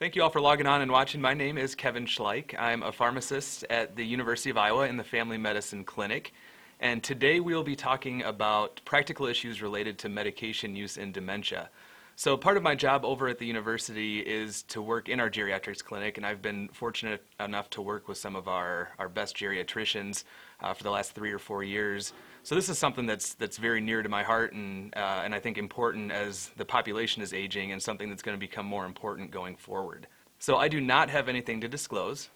Thank 0.00 0.14
you 0.14 0.22
all 0.22 0.30
for 0.30 0.40
logging 0.40 0.68
on 0.68 0.80
and 0.80 0.92
watching. 0.92 1.20
My 1.20 1.34
name 1.34 1.58
is 1.58 1.74
Kevin 1.74 2.06
Schleich. 2.06 2.56
I'm 2.56 2.84
a 2.84 2.92
pharmacist 2.92 3.64
at 3.68 3.96
the 3.96 4.04
University 4.04 4.48
of 4.48 4.56
Iowa 4.56 4.86
in 4.86 4.96
the 4.96 5.02
Family 5.02 5.38
Medicine 5.38 5.82
Clinic. 5.82 6.32
And 6.78 7.02
today 7.02 7.40
we'll 7.40 7.64
be 7.64 7.74
talking 7.74 8.22
about 8.22 8.80
practical 8.84 9.26
issues 9.26 9.60
related 9.60 9.98
to 9.98 10.08
medication 10.08 10.76
use 10.76 10.98
in 10.98 11.10
dementia. 11.10 11.68
So 12.14 12.36
part 12.36 12.56
of 12.56 12.62
my 12.62 12.76
job 12.76 13.04
over 13.04 13.26
at 13.26 13.40
the 13.40 13.46
university 13.46 14.20
is 14.20 14.62
to 14.64 14.80
work 14.80 15.08
in 15.08 15.18
our 15.18 15.28
geriatrics 15.28 15.82
clinic, 15.82 16.16
and 16.16 16.24
I've 16.24 16.42
been 16.42 16.68
fortunate 16.68 17.24
enough 17.40 17.68
to 17.70 17.82
work 17.82 18.06
with 18.06 18.18
some 18.18 18.36
of 18.36 18.46
our, 18.46 18.90
our 19.00 19.08
best 19.08 19.36
geriatricians 19.36 20.22
uh, 20.60 20.74
for 20.74 20.84
the 20.84 20.90
last 20.90 21.12
three 21.12 21.32
or 21.32 21.40
four 21.40 21.64
years. 21.64 22.12
So 22.48 22.54
this 22.54 22.70
is 22.70 22.78
something 22.78 23.04
that's 23.04 23.34
that's 23.34 23.58
very 23.58 23.82
near 23.82 24.02
to 24.02 24.08
my 24.08 24.22
heart 24.22 24.54
and 24.54 24.94
uh, 24.96 25.20
and 25.22 25.34
I 25.34 25.38
think 25.38 25.58
important 25.58 26.10
as 26.10 26.48
the 26.56 26.64
population 26.64 27.22
is 27.22 27.34
aging 27.34 27.72
and 27.72 27.82
something 27.82 28.08
that's 28.08 28.22
going 28.22 28.38
to 28.38 28.40
become 28.40 28.64
more 28.64 28.86
important 28.86 29.30
going 29.30 29.54
forward. 29.54 30.06
So 30.38 30.56
I 30.56 30.68
do 30.68 30.80
not 30.80 31.10
have 31.10 31.28
anything 31.28 31.60
to 31.60 31.68
disclose. 31.68 32.30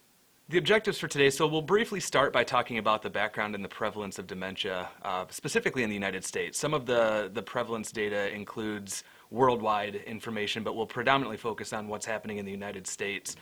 The 0.50 0.59
objectives 0.59 0.98
for 0.98 1.09
today, 1.09 1.30
so 1.30 1.46
we'll 1.46 1.62
briefly 1.62 1.98
start 1.98 2.30
by 2.30 2.45
talking 2.45 2.77
about 2.77 3.00
the 3.00 3.09
background 3.09 3.55
and 3.55 3.64
the 3.64 3.70
prevalence 3.70 4.19
of 4.19 4.27
dementia, 4.27 4.91
uh, 5.02 5.24
specifically 5.30 5.83
in 5.83 5.88
the 5.88 5.95
United 5.95 6.27
States. 6.27 6.58
Some 6.58 6.74
of 6.74 6.84
the, 6.84 7.30
the 7.33 7.42
prevalence 7.42 7.91
data 7.91 8.30
includes 8.34 9.05
worldwide 9.30 9.94
information, 9.94 10.62
but 10.62 10.77
we'll 10.77 10.84
predominantly 10.84 11.38
focus 11.38 11.72
on 11.72 11.88
what's 11.88 12.05
happening 12.05 12.36
in 12.36 12.44
the 12.44 12.52
United 12.52 12.86
States. 12.86 13.34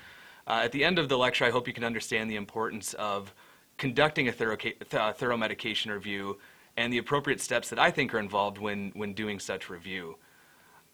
Uh, 0.46 0.60
at 0.62 0.70
the 0.70 0.84
end 0.84 1.00
of 1.00 1.08
the 1.08 1.18
lecture, 1.18 1.44
I 1.44 1.50
hope 1.50 1.66
you 1.66 1.74
can 1.74 1.82
understand 1.82 2.30
the 2.30 2.36
importance 2.36 2.94
of 2.94 3.34
conducting 3.76 4.28
a 4.28 4.32
thorough, 4.32 4.58
thorough 5.14 5.36
medication 5.36 5.90
review 5.90 6.38
and 6.80 6.90
the 6.90 6.98
appropriate 6.98 7.42
steps 7.42 7.68
that 7.68 7.78
I 7.78 7.90
think 7.90 8.14
are 8.14 8.18
involved 8.18 8.56
when, 8.56 8.90
when 8.94 9.12
doing 9.12 9.38
such 9.38 9.68
review. 9.68 10.16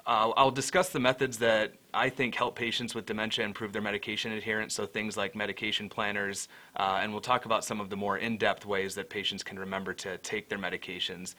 Uh, 0.04 0.32
I'll 0.36 0.50
discuss 0.50 0.88
the 0.88 0.98
methods 0.98 1.38
that 1.38 1.74
I 1.94 2.08
think 2.08 2.34
help 2.34 2.56
patients 2.56 2.92
with 2.92 3.06
dementia 3.06 3.44
improve 3.44 3.72
their 3.72 3.82
medication 3.82 4.32
adherence, 4.32 4.74
so 4.74 4.84
things 4.84 5.16
like 5.16 5.36
medication 5.36 5.88
planners, 5.88 6.48
uh, 6.76 6.98
and 7.00 7.12
we'll 7.12 7.20
talk 7.20 7.44
about 7.44 7.64
some 7.64 7.80
of 7.80 7.88
the 7.88 7.96
more 7.96 8.18
in-depth 8.18 8.66
ways 8.66 8.96
that 8.96 9.10
patients 9.10 9.44
can 9.44 9.58
remember 9.58 9.94
to 9.94 10.18
take 10.18 10.48
their 10.48 10.58
medications. 10.58 11.36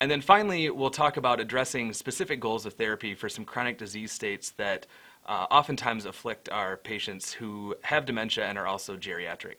And 0.00 0.10
then 0.10 0.20
finally, 0.20 0.68
we'll 0.68 0.90
talk 0.90 1.16
about 1.16 1.40
addressing 1.40 1.94
specific 1.94 2.38
goals 2.38 2.66
of 2.66 2.74
therapy 2.74 3.14
for 3.14 3.30
some 3.30 3.46
chronic 3.46 3.78
disease 3.78 4.12
states 4.12 4.50
that 4.58 4.86
uh, 5.24 5.46
oftentimes 5.50 6.04
afflict 6.04 6.50
our 6.50 6.76
patients 6.76 7.32
who 7.32 7.74
have 7.82 8.04
dementia 8.04 8.44
and 8.44 8.58
are 8.58 8.66
also 8.66 8.94
geriatric. 8.96 9.56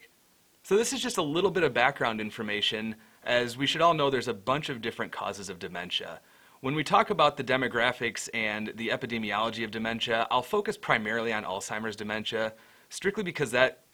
So 0.62 0.76
this 0.76 0.92
is 0.92 1.00
just 1.00 1.18
a 1.18 1.22
little 1.22 1.50
bit 1.50 1.64
of 1.64 1.74
background 1.74 2.20
information 2.20 2.94
as 3.28 3.58
we 3.58 3.66
should 3.66 3.82
all 3.82 3.92
know, 3.92 4.08
there's 4.08 4.26
a 4.26 4.34
bunch 4.34 4.70
of 4.70 4.80
different 4.80 5.12
causes 5.12 5.50
of 5.50 5.58
dementia. 5.58 6.20
When 6.60 6.74
we 6.74 6.82
talk 6.82 7.10
about 7.10 7.36
the 7.36 7.44
demographics 7.44 8.28
and 8.32 8.72
the 8.74 8.88
epidemiology 8.88 9.62
of 9.64 9.70
dementia, 9.70 10.26
I'll 10.30 10.42
focus 10.42 10.78
primarily 10.78 11.32
on 11.32 11.44
Alzheimer's 11.44 11.94
dementia, 11.94 12.54
strictly 12.88 13.22
because 13.22 13.50
that 13.50 13.84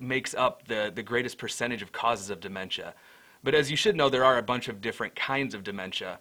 makes 0.00 0.34
up 0.34 0.66
the, 0.66 0.92
the 0.92 1.04
greatest 1.04 1.38
percentage 1.38 1.82
of 1.82 1.92
causes 1.92 2.30
of 2.30 2.40
dementia. 2.40 2.94
But 3.44 3.54
as 3.54 3.70
you 3.70 3.76
should 3.76 3.96
know, 3.96 4.10
there 4.10 4.24
are 4.24 4.38
a 4.38 4.42
bunch 4.42 4.68
of 4.68 4.80
different 4.80 5.14
kinds 5.14 5.54
of 5.54 5.62
dementia. 5.62 6.18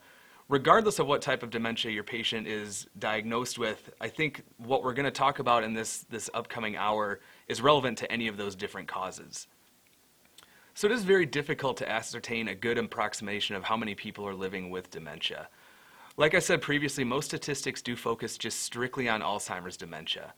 Regardless 0.47 0.99
of 0.99 1.07
what 1.07 1.21
type 1.21 1.41
of 1.43 1.49
dementia 1.49 1.91
your 1.91 2.03
patient 2.03 2.47
is 2.47 2.87
diagnosed 2.99 3.57
with, 3.57 3.91
I 3.99 4.09
think 4.09 4.43
what 4.57 4.83
we're 4.83 4.93
going 4.93 5.05
to 5.05 5.11
talk 5.11 5.39
about 5.39 5.63
in 5.63 5.73
this, 5.73 6.05
this 6.09 6.29
upcoming 6.35 6.77
hour 6.77 7.19
is 7.47 7.61
relevant 7.61 7.97
to 7.97 8.11
any 8.11 8.27
of 8.27 8.37
those 8.37 8.55
different 8.55 8.87
causes. 8.87 9.47
So 10.79 10.87
it 10.87 10.93
is 10.93 11.03
very 11.03 11.25
difficult 11.25 11.75
to 11.79 11.91
ascertain 11.91 12.47
a 12.47 12.55
good 12.55 12.77
approximation 12.77 13.53
of 13.53 13.65
how 13.65 13.75
many 13.75 13.95
people 13.95 14.25
are 14.25 14.33
living 14.33 14.69
with 14.69 14.89
dementia. 14.89 15.49
Like 16.15 16.33
I 16.33 16.39
said 16.39 16.61
previously, 16.61 17.03
most 17.03 17.25
statistics 17.25 17.81
do 17.81 17.97
focus 17.97 18.37
just 18.37 18.61
strictly 18.61 19.09
on 19.09 19.19
Alzheimer's 19.19 19.75
dementia. 19.75 20.33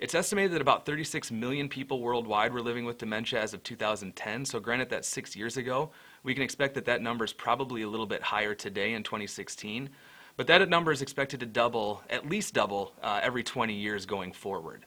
It's 0.00 0.16
estimated 0.16 0.50
that 0.50 0.60
about 0.60 0.84
36 0.84 1.30
million 1.30 1.68
people 1.68 2.00
worldwide 2.00 2.52
were 2.52 2.60
living 2.60 2.84
with 2.84 2.98
dementia 2.98 3.40
as 3.40 3.54
of 3.54 3.62
2010, 3.62 4.44
so 4.44 4.58
granted 4.58 4.90
that's 4.90 5.06
six 5.06 5.36
years 5.36 5.56
ago, 5.58 5.92
we 6.24 6.34
can 6.34 6.42
expect 6.42 6.74
that 6.74 6.86
that 6.86 7.00
number 7.00 7.24
is 7.24 7.32
probably 7.32 7.82
a 7.82 7.88
little 7.88 8.04
bit 8.04 8.20
higher 8.20 8.52
today 8.52 8.94
in 8.94 9.04
2016, 9.04 9.88
but 10.36 10.48
that 10.48 10.68
number 10.68 10.90
is 10.90 11.02
expected 11.02 11.38
to 11.38 11.46
double, 11.46 12.02
at 12.10 12.28
least 12.28 12.52
double, 12.52 12.94
uh, 13.00 13.20
every 13.22 13.44
20 13.44 13.72
years 13.72 14.06
going 14.06 14.32
forward. 14.32 14.86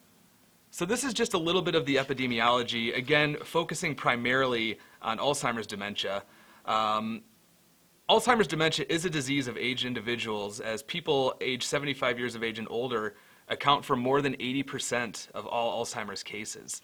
So 0.69 0.85
this 0.85 1.05
is 1.05 1.13
just 1.13 1.33
a 1.33 1.37
little 1.37 1.61
bit 1.61 1.75
of 1.75 1.85
the 1.85 1.95
epidemiology, 1.95 2.93
again, 2.93 3.37
focusing 3.45 3.95
primarily 3.95 4.77
on 5.01 5.17
Alzheimer's 5.17 5.67
dementia. 5.67 6.23
Um, 6.65 7.23
Alzheimer's 8.09 8.47
dementia 8.47 8.85
is 8.89 9.05
a 9.05 9.09
disease 9.09 9.47
of 9.47 9.57
aged 9.57 9.85
individuals 9.85 10.59
as 10.59 10.83
people 10.83 11.35
age 11.41 11.63
75 11.63 12.17
years 12.17 12.35
of 12.35 12.43
age 12.43 12.57
and 12.59 12.67
older 12.69 13.15
account 13.49 13.83
for 13.83 13.95
more 13.95 14.21
than 14.21 14.33
80% 14.35 15.29
of 15.31 15.45
all 15.45 15.83
Alzheimer's 15.83 16.23
cases. 16.23 16.81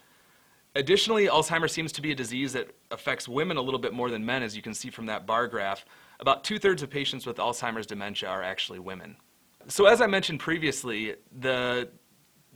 Additionally, 0.76 1.26
Alzheimer's 1.26 1.72
seems 1.72 1.92
to 1.92 2.02
be 2.02 2.10
a 2.12 2.14
disease 2.14 2.52
that 2.54 2.74
affects 2.90 3.28
women 3.28 3.56
a 3.56 3.62
little 3.62 3.78
bit 3.78 3.92
more 3.92 4.10
than 4.10 4.24
men, 4.26 4.42
as 4.42 4.56
you 4.56 4.62
can 4.62 4.74
see 4.74 4.90
from 4.90 5.06
that 5.06 5.24
bar 5.24 5.46
graph. 5.46 5.84
About 6.20 6.42
two 6.42 6.58
thirds 6.58 6.82
of 6.82 6.90
patients 6.90 7.26
with 7.26 7.36
Alzheimer's 7.36 7.86
dementia 7.86 8.28
are 8.28 8.42
actually 8.42 8.80
women. 8.80 9.16
So, 9.68 9.86
as 9.86 10.00
I 10.00 10.06
mentioned 10.06 10.40
previously, 10.40 11.14
the 11.40 11.88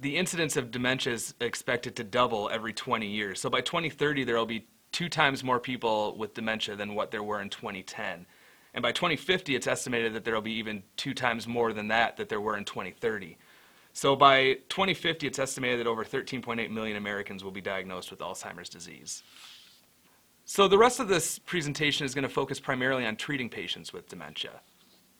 the 0.01 0.17
incidence 0.17 0.57
of 0.57 0.71
dementia 0.71 1.13
is 1.13 1.35
expected 1.41 1.97
to 1.97 2.05
double 2.05 2.49
every 2.51 2.73
20 2.73 3.07
years. 3.07 3.41
So 3.41 3.51
by 3.51 3.61
2030, 3.61 4.25
there 4.25 4.37
will 4.37 4.47
be 4.47 4.67
two 4.93 5.09
times 5.09 5.45
more 5.45 5.61
people 5.61 6.17
with 6.17 6.35
dementia 6.35 6.77
than 6.77 6.95
what 6.95 7.11
there 7.11 7.23
were 7.23 7.41
in 7.41 7.51
2010. 7.51 8.27
And 8.75 8.83
by 8.83 8.93
2050, 8.93 9.57
it's 9.57 9.67
estimated 9.67 10.15
that 10.15 10.25
there 10.25 10.35
will 10.35 10.41
be 10.41 10.53
even 10.53 10.83
two 10.97 11.15
times 11.15 11.47
more 11.47 11.73
than 11.73 11.89
that 11.89 12.17
that 12.17 12.29
there 12.29 12.41
were 12.41 12.57
in 12.57 12.65
2030. 12.65 13.37
So 13.93 14.15
by 14.15 14.59
2050, 14.69 15.27
it's 15.27 15.39
estimated 15.39 15.81
that 15.81 15.87
over 15.87 16.05
13.8 16.05 16.71
million 16.71 16.97
Americans 16.97 17.43
will 17.43 17.51
be 17.51 17.61
diagnosed 17.61 18.11
with 18.11 18.21
Alzheimer's 18.21 18.69
disease. 18.69 19.23
So 20.45 20.69
the 20.69 20.79
rest 20.79 21.01
of 21.01 21.09
this 21.09 21.39
presentation 21.39 22.07
is 22.07 22.15
going 22.15 22.23
to 22.23 22.29
focus 22.29 22.61
primarily 22.61 23.05
on 23.05 23.17
treating 23.17 23.49
patients 23.49 23.93
with 23.93 24.09
dementia. 24.09 24.61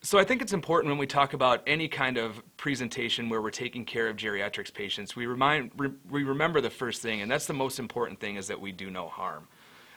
So 0.01 0.17
I 0.17 0.23
think 0.23 0.41
it's 0.41 0.53
important 0.53 0.91
when 0.91 0.97
we 0.97 1.07
talk 1.07 1.33
about 1.33 1.61
any 1.67 1.89
kind 1.89 2.17
of 2.17 2.41
presentation 2.55 3.27
where 3.27 3.41
we're 3.41 3.49
taking 3.49 3.83
care 3.83 4.07
of 4.07 4.15
geriatrics 4.15 4.73
patients, 4.73 5.15
we, 5.15 5.25
remind, 5.25 5.71
re, 5.75 5.89
we 6.09 6.23
remember 6.23 6.61
the 6.61 6.69
first 6.69 7.01
thing, 7.01 7.21
and 7.21 7.29
that's 7.29 7.47
the 7.47 7.53
most 7.53 7.79
important 7.79 8.21
thing, 8.21 8.37
is 8.37 8.47
that 8.47 8.61
we 8.61 8.71
do 8.71 8.89
no 8.89 9.09
harm. 9.09 9.49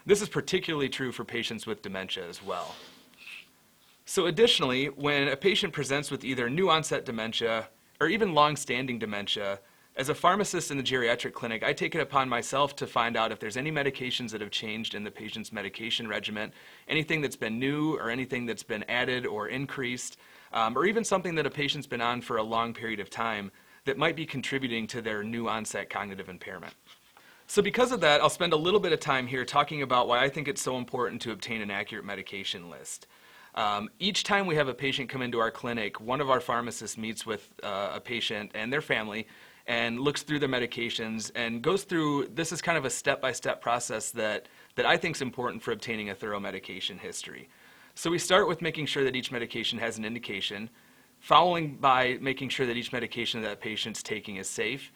This 0.05 0.21
is 0.21 0.29
particularly 0.29 0.89
true 0.89 1.13
for 1.13 1.25
patients 1.25 1.67
with 1.67 1.83
dementia 1.83 2.29
as 2.29 2.43
well. 2.43 2.75
So 4.05 4.27
additionally, 4.27 4.87
when 4.87 5.29
a 5.29 5.37
patient 5.37 5.73
presents 5.73 6.11
with 6.11 6.25
either 6.25 6.51
new 6.51 6.71
onset 6.71 7.05
dementia 7.05 7.69
or 8.01 8.09
even 8.09 8.35
long-standing 8.35 8.99
dementia, 8.99 9.61
as 9.95 10.09
a 10.09 10.15
pharmacist 10.15 10.71
in 10.71 10.79
the 10.79 10.83
geriatric 10.83 11.35
clinic, 11.35 11.63
I 11.63 11.73
take 11.73 11.95
it 11.95 12.01
upon 12.01 12.29
myself 12.29 12.75
to 12.77 12.87
find 12.87 13.17
out 13.17 13.31
if 13.31 13.39
there's 13.39 13.59
any 13.59 13.71
medications 13.71 14.31
that 14.31 14.41
have 14.41 14.51
changed 14.51 14.95
in 14.95 15.05
the 15.05 15.11
patient's 15.11 15.53
medication 15.53 16.09
regimen, 16.09 16.53
anything 16.89 17.21
that's 17.21 17.37
been 17.37 17.59
new 17.59 17.97
or 17.97 18.11
anything 18.11 18.47
that's 18.47 18.63
been 18.63 18.85
added 18.89 19.27
or 19.27 19.49
increased, 19.49 20.17
um, 20.53 20.77
or 20.77 20.87
even 20.87 21.05
something 21.05 21.35
that 21.35 21.47
a 21.47 21.51
patient's 21.51 21.87
been 21.87 22.01
on 22.01 22.23
for 22.23 22.39
a 22.39 22.43
long 22.43 22.73
period 22.73 23.01
of 23.01 23.11
time 23.11 23.53
that 23.85 23.99
might 23.99 24.17
be 24.17 24.25
contributing 24.25 24.87
to 24.87 25.03
their 25.03 25.23
new 25.23 25.49
onset 25.49 25.91
cognitive 25.91 26.29
impairment. 26.29 26.73
So 27.47 27.61
because 27.61 27.93
of 27.93 28.01
that, 28.01 28.21
I'll 28.21 28.31
spend 28.31 28.53
a 28.53 28.57
little 28.57 28.81
bit 28.81 28.93
of 28.93 29.01
time 29.01 29.27
here 29.27 29.45
talking 29.45 29.83
about 29.83 30.09
why 30.09 30.23
I 30.25 30.29
think 30.29 30.49
it's 30.49 30.63
so 30.63 30.77
important 30.77 31.21
to 31.23 31.33
obtain 31.33 31.61
an 31.61 31.71
accurate 31.71 32.05
medication 32.05 32.71
list. 32.71 33.07
Um, 33.55 33.91
each 33.99 34.25
time 34.25 34.47
we 34.47 34.55
have 34.55 34.69
a 34.69 34.75
patient 34.75 35.11
come 35.11 35.21
into 35.21 35.39
our 35.39 35.51
clinic, 35.51 36.01
one 36.01 36.21
of 36.23 36.31
our 36.31 36.41
pharmacists 36.41 36.97
meets 36.97 37.27
with 37.27 37.51
uh, 37.63 37.93
a 37.95 38.01
patient 38.01 38.53
and 38.55 38.73
their 38.73 38.81
family 38.81 39.27
and 39.67 40.01
looks 40.01 40.23
through 40.23 40.39
their 40.39 40.49
medications 40.49 41.31
and 41.35 41.63
goes 41.63 41.85
through 41.85 42.29
this 42.35 42.51
is 42.51 42.61
kind 42.63 42.79
of 42.79 42.85
a 42.85 42.91
step-by-step 42.91 43.61
process 43.61 44.11
that 44.11 44.49
that 44.75 44.87
I 44.87 44.97
think 44.97 45.17
is 45.17 45.23
important 45.23 45.63
for 45.63 45.73
obtaining 45.73 46.11
a 46.11 46.15
thorough 46.15 46.41
medication 46.41 46.99
history. 46.99 47.49
So 47.95 48.11
we 48.11 48.19
start 48.19 48.49
with 48.49 48.63
making 48.63 48.87
sure 48.87 49.05
that 49.05 49.15
each 49.15 49.31
medication 49.31 49.79
has 49.79 49.99
an 49.99 50.05
indication, 50.05 50.71
following 51.21 51.77
by 51.77 52.19
making 52.23 52.49
sure 52.49 52.67
that 52.67 52.77
each 52.77 52.91
medication 52.91 53.43
that, 53.43 53.49
that 53.49 53.61
patient's 53.61 54.03
taking 54.03 54.37
is 54.37 54.49
safe, 54.49 54.91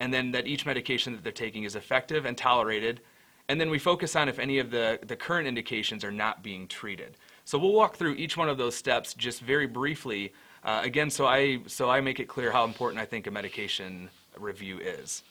and 0.00 0.12
then 0.12 0.32
that 0.32 0.46
each 0.46 0.66
medication 0.66 1.12
that 1.12 1.22
they're 1.22 1.32
taking 1.32 1.64
is 1.64 1.76
effective 1.76 2.24
and 2.24 2.36
tolerated, 2.36 3.00
and 3.48 3.60
then 3.60 3.70
we 3.70 3.78
focus 3.78 4.16
on 4.16 4.28
if 4.28 4.38
any 4.38 4.58
of 4.58 4.70
the, 4.70 4.98
the 5.06 5.16
current 5.16 5.46
indications 5.46 6.04
are 6.04 6.12
not 6.12 6.42
being 6.42 6.66
treated. 6.66 7.16
So 7.44 7.58
we'll 7.58 7.72
walk 7.72 7.96
through 7.96 8.14
each 8.14 8.36
one 8.36 8.48
of 8.48 8.58
those 8.58 8.74
steps 8.74 9.14
just 9.14 9.40
very 9.40 9.66
briefly 9.66 10.32
uh, 10.62 10.82
again, 10.84 11.10
so 11.10 11.26
I, 11.26 11.60
so 11.66 11.88
I 11.88 12.00
make 12.00 12.20
it 12.20 12.28
clear 12.28 12.52
how 12.52 12.64
important 12.64 13.00
I 13.00 13.06
think 13.06 13.26
a 13.26 13.30
medication 13.30 14.10
review 14.38 14.78
is. 14.78 15.22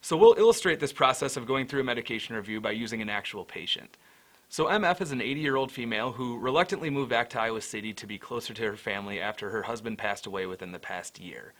So 0.00 0.16
we'll 0.16 0.34
illustrate 0.38 0.80
this 0.80 0.92
process 0.92 1.36
of 1.36 1.46
going 1.46 1.66
through 1.66 1.82
a 1.82 1.84
medication 1.84 2.34
review 2.34 2.60
by 2.60 2.72
using 2.72 3.02
an 3.02 3.10
actual 3.10 3.44
patient. 3.44 3.96
So 4.48 4.66
MF 4.66 5.00
is 5.00 5.12
an 5.12 5.20
80-year-old 5.20 5.70
female 5.70 6.12
who 6.12 6.38
reluctantly 6.38 6.90
moved 6.90 7.10
back 7.10 7.30
to 7.30 7.40
Iowa 7.40 7.60
City 7.60 7.92
to 7.94 8.06
be 8.06 8.18
closer 8.18 8.52
to 8.52 8.62
her 8.62 8.76
family 8.76 9.20
after 9.20 9.50
her 9.50 9.62
husband 9.62 9.98
passed 9.98 10.26
away 10.26 10.46
within 10.46 10.72
the 10.72 10.78
past 10.78 11.20
year. 11.20 11.52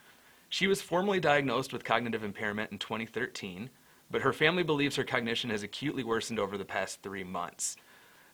She 0.52 0.66
was 0.66 0.82
formally 0.82 1.19
diagnosed 1.19 1.72
with 1.72 1.82
cognitive 1.82 2.22
impairment 2.22 2.72
in 2.72 2.78
2013, 2.78 3.70
but 4.10 4.20
her 4.20 4.34
family 4.34 4.62
believes 4.62 4.96
her 4.96 5.02
cognition 5.02 5.49
has 5.49 5.62
acutely 5.62 6.04
worsened 6.04 6.38
over 6.38 6.58
the 6.58 6.64
past 6.66 7.02
three 7.02 7.25
months. 7.25 7.75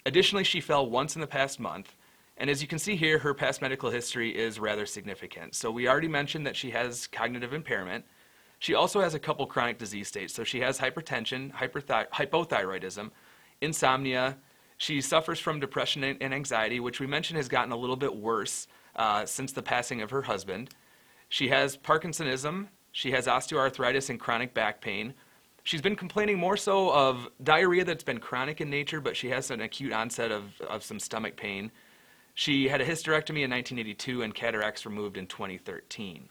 Additionally, 0.05 0.43
she 0.43 0.61
fell 0.61 0.91
once 0.91 1.15
in 1.15 1.21
the 1.21 1.29
past 1.29 1.61
month, 1.61 1.95
and 2.37 2.51
as 2.51 2.61
you 2.61 2.67
can 2.67 2.81
see 2.81 2.97
here, 2.97 3.21
her 3.21 3.35
past 3.35 3.63
medical 3.63 3.89
history 3.89 4.37
is 4.37 4.59
rather 4.59 4.85
significant. 4.85 5.55
So 5.55 5.71
we 5.71 5.87
already 5.87 6.09
mentioned 6.09 6.45
that 6.45 6.57
she 6.57 6.73
has 6.73 7.07
cognitive 7.07 7.53
impairment. 7.53 8.05
She 8.59 8.75
also 8.75 9.01
has 9.01 9.15
a 9.15 9.21
couple 9.21 9.47
chronic 9.47 9.79
disease 9.79 10.09
states. 10.09 10.35
So 10.35 10.43
she 10.43 10.59
has 10.59 10.77
hypertension, 10.77 11.53
hypothyroidism, 11.53 13.13
insomnia. 13.61 14.39
She 14.77 15.01
suffers 15.03 15.39
from 15.39 15.61
depression 15.61 16.03
and 16.03 16.35
anxiety, 16.35 16.81
which 16.81 16.99
we 16.99 17.07
mentioned 17.07 17.37
has 17.37 17.47
gotten 17.47 17.71
a 17.71 17.77
little 17.77 17.95
bit 17.95 18.17
worse 18.17 18.67
uh, 18.97 19.25
since 19.25 19.53
the 19.53 19.63
passing 19.63 20.03
of 20.03 20.11
her 20.11 20.23
husband. 20.23 20.71
She 21.29 21.49
has 21.49 21.77
Parkinsonism. 21.77 22.69
She 22.93 23.11
has 23.13 23.27
osteoarthritis 23.27 24.11
and 24.11 24.19
chronic 24.19 24.55
back 24.55 24.81
pain. 24.81 25.15
She's 25.63 25.83
been 25.83 25.97
complaining 25.97 26.39
more 26.39 26.57
so 26.57 26.93
of 26.93 27.29
diarrhea 27.43 27.85
that's 27.85 28.05
been 28.05 28.21
chronic 28.21 28.61
in 28.61 28.71
nature, 28.71 29.01
but 29.01 29.17
she 29.17 29.29
has 29.29 29.51
an 29.51 29.61
acute 29.61 29.93
onset 29.93 30.33
of, 30.33 30.59
of 30.63 30.83
some 30.83 30.99
stomach 30.99 31.37
pain. 31.37 31.71
She 32.35 32.69
had 32.69 32.81
a 32.81 32.87
hysterectomy 32.87 33.43
in 33.43 33.51
1982 33.51 34.23
and 34.23 34.35
cataracts 34.35 34.87
removed 34.87 35.17
in 35.17 35.27
2013. 35.27 36.29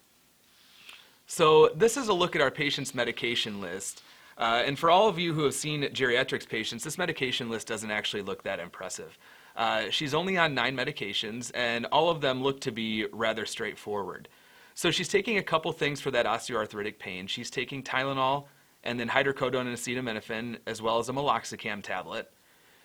So 1.27 1.69
this 1.75 1.97
is 1.97 2.07
a 2.07 2.13
look 2.13 2.35
at 2.35 2.41
our 2.41 2.49
patient's 2.49 2.95
medication 2.95 3.61
list. 3.61 4.01
Uh, 4.37 4.63
and 4.65 4.79
for 4.79 4.89
all 4.89 5.07
of 5.07 5.19
you 5.19 5.33
who 5.33 5.43
have 5.43 5.53
seen 5.53 5.83
geriatrics 5.83 6.47
patients, 6.47 6.83
this 6.83 6.97
medication 6.97 7.49
list 7.49 7.67
doesn't 7.67 7.91
actually 7.91 8.21
look 8.21 8.43
that 8.43 8.59
impressive. 8.59 9.17
Uh, 9.55 9.89
she's 9.89 10.13
only 10.13 10.37
on 10.37 10.53
nine 10.53 10.77
medications, 10.77 11.51
and 11.53 11.85
all 11.87 12.09
of 12.09 12.21
them 12.21 12.41
look 12.41 12.61
to 12.61 12.71
be 12.71 13.05
rather 13.11 13.45
straightforward. 13.45 14.29
So 14.77 14.91
she's 14.91 15.07
taking 15.07 15.39
a 15.39 15.43
couple 15.43 15.71
things 15.71 16.01
for 16.01 16.11
that 16.11 16.27
osteoarthritic 16.27 16.99
pain. 16.99 17.25
She's 17.25 17.49
taking 17.49 17.81
Tylenol 17.81 18.45
and 18.83 18.99
then 18.99 19.09
hydrocodone 19.09 19.61
and 19.61 19.75
acetaminophen, 19.75 20.59
as 20.67 20.83
well 20.83 20.99
as 20.99 21.09
a 21.09 21.13
meloxicam 21.13 21.81
tablet. 21.81 22.31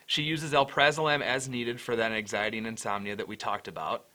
She 0.06 0.23
uses 0.23 0.55
alprazolam 0.55 1.21
as 1.21 1.50
needed 1.50 1.83
for 1.83 1.94
that 1.97 2.11
anxiety 2.11 2.56
and 2.56 2.67
insomnia 2.67 3.15
that 3.17 3.29
we 3.29 3.37
talked 3.37 3.69
about. 3.69 4.06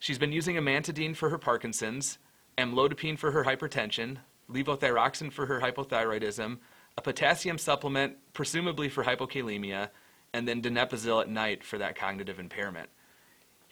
She's 0.00 0.18
been 0.18 0.32
using 0.32 0.56
amantadine 0.56 1.16
for 1.16 1.30
her 1.30 1.38
Parkinson's, 1.38 2.18
amlodipine 2.58 3.18
for 3.18 3.30
her 3.30 3.44
hypertension, 3.44 4.18
levothyroxine 4.50 5.32
for 5.32 5.46
her 5.46 5.62
hypothyroidism, 5.62 6.58
a 6.98 7.00
potassium 7.00 7.56
supplement, 7.56 8.18
presumably 8.34 8.90
for 8.90 9.02
hypokalemia, 9.02 9.88
and 10.34 10.46
then 10.46 10.60
donepezil 10.60 11.22
at 11.22 11.30
night 11.30 11.64
for 11.64 11.78
that 11.78 11.96
cognitive 11.96 12.38
impairment. 12.38 12.90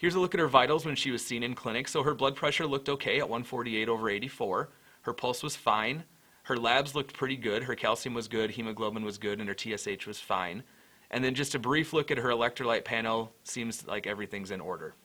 Here's 0.03 0.17
a 0.17 0.21
look 0.21 0.35
at 0.35 0.41
her 0.41 0.49
vitals 0.49 0.85
when 0.85 0.97
she 0.97 1.13
was 1.13 1.25
seen 1.25 1.45
in 1.45 1.55
clinic. 1.55 1.87
So 1.87 2.03
her 2.03 2.13
blood 2.13 2.35
pressure 2.35 2.67
looked 2.67 2.89
okay 2.89 3.21
at 3.21 3.29
148 3.29 3.89
over 3.89 4.11
84. 4.11 4.69
Her 5.03 5.13
pulse 5.13 5.45
was 5.45 5.55
fine. 5.55 6.03
Her 6.43 6.57
labs 6.57 6.97
looked 6.97 7.15
pretty 7.15 7.37
good. 7.37 7.63
Her 7.63 7.77
calcium 7.77 8.13
was 8.13 8.27
good, 8.27 8.51
hemoglobin 8.51 9.05
was 9.05 9.17
good, 9.17 9.39
and 9.39 9.49
her 9.49 9.55
TSH 9.57 10.09
was 10.09 10.19
fine. 10.19 10.65
And 11.13 11.23
then 11.23 11.37
just 11.37 11.55
a 11.55 11.59
brief 11.61 11.93
look 11.93 12.11
at 12.11 12.19
her 12.19 12.31
electrolyte 12.31 12.85
panel 12.85 13.33
seems 13.45 13.87
like 13.87 14.09
everything's 14.09 14.51
in 14.51 14.61
order. 14.61 14.97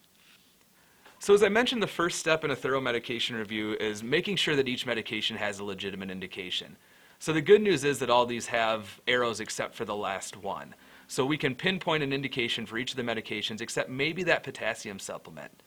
So 1.20 1.32
as 1.36 1.44
I 1.44 1.50
mentioned, 1.50 1.84
the 1.84 1.86
first 1.86 2.18
step 2.18 2.44
in 2.44 2.50
a 2.50 2.56
thorough 2.56 2.82
medication 2.82 3.36
review 3.36 3.74
is 3.74 4.02
making 4.02 4.38
sure 4.38 4.56
that 4.56 4.68
each 4.68 4.88
medication 4.88 5.38
has 5.38 5.60
a 5.60 5.64
legitimate 5.64 6.10
indication. 6.10 6.76
So 7.20 7.34
the 7.34 7.42
good 7.42 7.62
news 7.62 7.84
is 7.84 8.00
that 8.00 8.10
all 8.10 8.26
these 8.26 8.48
have 8.48 9.00
arrows 9.08 9.42
except 9.42 9.76
for 9.76 9.86
the 9.86 9.96
last 9.96 10.38
one. 10.38 10.74
So 11.07 11.25
we 11.25 11.38
can 11.38 11.56
pinpoint 11.56 12.04
an 12.04 12.12
indication 12.12 12.65
for 12.65 12.77
each 12.77 12.92
of 12.92 12.98
the 12.98 13.04
medications 13.04 13.62
except 13.62 13.89
maybe 13.89 14.24
that 14.24 14.44
potassium 14.44 15.00
supplement. 15.00 15.63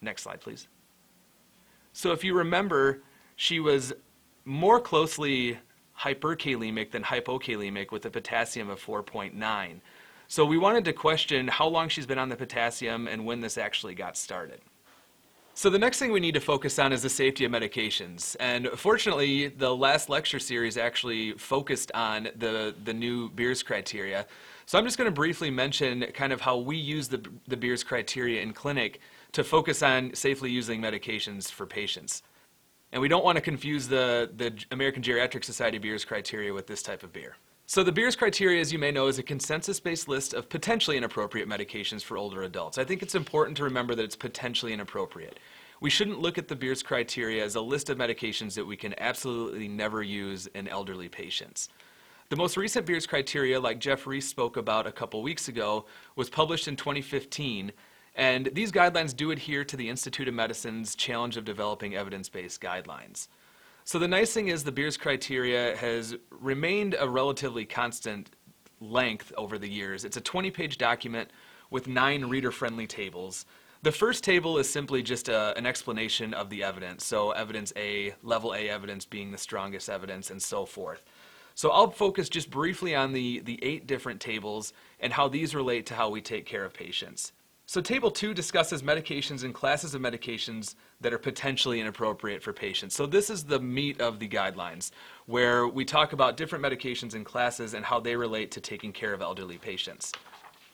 Next 0.00 0.22
slide, 0.22 0.40
please. 0.40 0.68
So 1.92 2.12
if 2.12 2.22
you 2.22 2.34
remember, 2.34 3.02
she 3.36 3.58
was 3.58 3.92
more 4.44 4.80
closely 4.80 5.58
hyperkalemic 5.98 6.90
than 6.92 7.02
hypokalemic 7.02 7.90
with 7.90 8.06
a 8.06 8.10
potassium 8.10 8.70
of 8.70 8.84
4.9. 8.84 9.80
So 10.28 10.44
we 10.44 10.58
wanted 10.58 10.84
to 10.84 10.92
question 10.92 11.48
how 11.48 11.66
long 11.66 11.88
she's 11.88 12.06
been 12.06 12.18
on 12.18 12.28
the 12.28 12.36
potassium 12.36 13.08
and 13.08 13.26
when 13.26 13.40
this 13.40 13.58
actually 13.58 13.94
got 13.94 14.16
started. 14.16 14.60
So 15.54 15.68
the 15.68 15.78
next 15.78 15.98
thing 15.98 16.12
we 16.12 16.20
need 16.20 16.34
to 16.34 16.40
focus 16.40 16.78
on 16.78 16.92
is 16.92 17.02
the 17.02 17.10
safety 17.10 17.44
of 17.44 17.52
medications. 17.52 18.36
And 18.40 18.68
fortunately, 18.68 19.48
the 19.48 19.74
last 19.74 20.08
lecture 20.08 20.38
series 20.38 20.78
actually 20.78 21.32
focused 21.32 21.90
on 21.92 22.28
the, 22.36 22.74
the 22.84 22.94
new 22.94 23.28
Beers 23.30 23.62
criteria. 23.62 24.26
So 24.70 24.78
I'm 24.78 24.84
just 24.84 24.98
going 24.98 25.06
to 25.06 25.12
briefly 25.12 25.50
mention 25.50 26.06
kind 26.14 26.32
of 26.32 26.40
how 26.40 26.56
we 26.56 26.76
use 26.76 27.08
the, 27.08 27.20
the 27.48 27.56
Beers 27.56 27.82
criteria 27.82 28.40
in 28.40 28.52
clinic 28.52 29.00
to 29.32 29.42
focus 29.42 29.82
on 29.82 30.14
safely 30.14 30.48
using 30.48 30.80
medications 30.80 31.50
for 31.50 31.66
patients. 31.66 32.22
And 32.92 33.02
we 33.02 33.08
don't 33.08 33.24
want 33.24 33.34
to 33.34 33.42
confuse 33.42 33.88
the, 33.88 34.30
the 34.36 34.56
American 34.70 35.02
Geriatric 35.02 35.42
Society 35.42 35.78
Beers 35.78 36.04
criteria 36.04 36.54
with 36.54 36.68
this 36.68 36.84
type 36.84 37.02
of 37.02 37.12
beer. 37.12 37.34
So 37.66 37.82
the 37.82 37.90
Beers 37.90 38.14
criteria, 38.14 38.60
as 38.60 38.72
you 38.72 38.78
may 38.78 38.92
know, 38.92 39.08
is 39.08 39.18
a 39.18 39.24
consensus-based 39.24 40.06
list 40.06 40.34
of 40.34 40.48
potentially 40.48 40.96
inappropriate 40.96 41.48
medications 41.48 42.04
for 42.04 42.16
older 42.16 42.44
adults. 42.44 42.78
I 42.78 42.84
think 42.84 43.02
it's 43.02 43.16
important 43.16 43.56
to 43.56 43.64
remember 43.64 43.96
that 43.96 44.04
it's 44.04 44.14
potentially 44.14 44.72
inappropriate. 44.72 45.40
We 45.80 45.90
shouldn't 45.90 46.20
look 46.20 46.38
at 46.38 46.46
the 46.46 46.54
Beers 46.54 46.84
criteria 46.84 47.44
as 47.44 47.56
a 47.56 47.60
list 47.60 47.90
of 47.90 47.98
medications 47.98 48.54
that 48.54 48.64
we 48.64 48.76
can 48.76 48.94
absolutely 49.00 49.66
never 49.66 50.00
use 50.00 50.46
in 50.54 50.68
elderly 50.68 51.08
patients. 51.08 51.70
The 52.30 52.36
most 52.36 52.56
recent 52.56 52.86
Beers 52.86 53.08
criteria, 53.08 53.58
like 53.58 53.80
Jeff 53.80 54.06
Reese 54.06 54.28
spoke 54.28 54.56
about 54.56 54.86
a 54.86 54.92
couple 54.92 55.20
weeks 55.20 55.48
ago, 55.48 55.86
was 56.14 56.30
published 56.30 56.68
in 56.68 56.76
2015 56.76 57.72
and 58.14 58.50
these 58.52 58.70
guidelines 58.70 59.16
do 59.16 59.32
adhere 59.32 59.64
to 59.64 59.76
the 59.76 59.88
Institute 59.88 60.28
of 60.28 60.34
Medicine's 60.34 60.94
challenge 60.94 61.36
of 61.36 61.44
developing 61.44 61.96
evidence-based 61.96 62.60
guidelines. 62.60 63.26
So 63.82 63.98
the 63.98 64.06
nice 64.06 64.32
thing 64.32 64.46
is 64.46 64.62
the 64.62 64.70
Beers 64.70 64.96
criteria 64.96 65.76
has 65.76 66.16
remained 66.30 66.94
a 67.00 67.08
relatively 67.08 67.64
constant 67.64 68.30
length 68.80 69.32
over 69.36 69.58
the 69.58 69.68
years. 69.68 70.04
It's 70.04 70.16
a 70.16 70.20
20-page 70.20 70.78
document 70.78 71.30
with 71.70 71.88
nine 71.88 72.26
reader-friendly 72.26 72.86
tables. 72.86 73.44
The 73.82 73.92
first 73.92 74.22
table 74.22 74.56
is 74.58 74.68
simply 74.68 75.02
just 75.02 75.28
a, 75.28 75.56
an 75.56 75.66
explanation 75.66 76.32
of 76.34 76.48
the 76.48 76.62
evidence. 76.62 77.04
So 77.04 77.32
evidence 77.32 77.72
A, 77.76 78.14
level 78.22 78.54
A 78.54 78.68
evidence 78.68 79.04
being 79.04 79.32
the 79.32 79.38
strongest 79.38 79.88
evidence, 79.88 80.30
and 80.30 80.40
so 80.40 80.64
forth. 80.64 81.04
So 81.60 81.70
I'll 81.72 81.90
focus 81.90 82.30
just 82.30 82.50
briefly 82.50 82.94
on 82.94 83.12
the, 83.12 83.40
the 83.40 83.58
eight 83.62 83.86
different 83.86 84.18
tables 84.18 84.72
and 84.98 85.12
how 85.12 85.28
these 85.28 85.54
relate 85.54 85.84
to 85.88 85.94
how 85.94 86.08
we 86.08 86.22
take 86.22 86.46
care 86.46 86.64
of 86.64 86.72
patients. 86.72 87.34
So 87.66 87.82
table 87.82 88.10
two 88.10 88.32
discusses 88.32 88.80
medications 88.82 89.44
and 89.44 89.52
classes 89.52 89.94
of 89.94 90.00
medications 90.00 90.74
that 91.02 91.12
are 91.12 91.18
potentially 91.18 91.78
inappropriate 91.78 92.42
for 92.42 92.54
patients. 92.54 92.94
So 92.94 93.04
this 93.04 93.28
is 93.28 93.44
the 93.44 93.60
meat 93.60 94.00
of 94.00 94.20
the 94.20 94.26
guidelines, 94.26 94.90
where 95.26 95.68
we 95.68 95.84
talk 95.84 96.14
about 96.14 96.38
different 96.38 96.64
medications 96.64 97.12
and 97.12 97.26
classes 97.26 97.74
and 97.74 97.84
how 97.84 98.00
they 98.00 98.16
relate 98.16 98.50
to 98.52 98.60
taking 98.62 98.90
care 98.90 99.12
of 99.12 99.20
elderly 99.20 99.58
patients. 99.58 100.12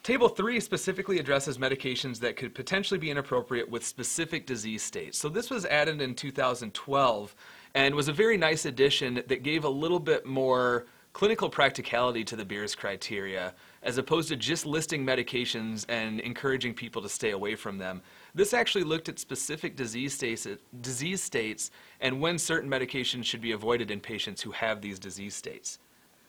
Table 0.05 0.29
3 0.29 0.61
specifically 0.61 1.19
addresses 1.19 1.59
medications 1.59 2.21
that 2.21 2.37
could 2.37 2.55
potentially 2.55 3.01
be 3.01 3.11
inappropriate 3.11 3.69
with 3.69 3.85
specific 3.85 4.47
disease 4.47 4.85
states. 4.85 5.19
So 5.19 5.29
this 5.29 5.51
was 5.51 5.67
added 5.67 6.01
in 6.01 6.15
2012 6.15 7.35
and 7.75 7.95
was 7.95 8.09
a 8.09 8.13
very 8.13 8.37
nice 8.37 8.65
addition 8.65 9.23
that 9.27 9.43
gave 9.43 9.65
a 9.65 9.69
little 9.69 10.01
bit 10.01 10.27
more 10.27 10.87
clinical 11.17 11.49
practicality 11.49 12.23
to 12.23 12.37
the 12.37 12.45
Beers 12.45 12.75
criteria 12.75 13.55
as 13.83 13.97
opposed 13.97 14.29
to 14.29 14.37
just 14.37 14.67
listing 14.67 15.07
medications 15.07 15.87
and 15.89 16.21
encouraging 16.21 16.75
people 16.75 17.01
to 17.01 17.09
stay 17.09 17.31
away 17.31 17.55
from 17.55 17.79
them. 17.79 18.03
This 18.35 18.53
actually 18.53 18.85
looked 18.85 19.09
at 19.09 19.19
specific 19.19 19.77
disease 19.77 20.13
states, 20.13 20.47
disease 20.83 21.23
states 21.23 21.71
and 22.03 22.21
when 22.21 22.39
certain 22.39 22.69
medications 22.69 23.25
should 23.25 23.41
be 23.41 23.53
avoided 23.53 23.91
in 23.91 23.99
patients 23.99 24.43
who 24.43 24.51
have 24.51 24.83
these 24.83 24.99
disease 24.99 25.35
states. 25.35 25.79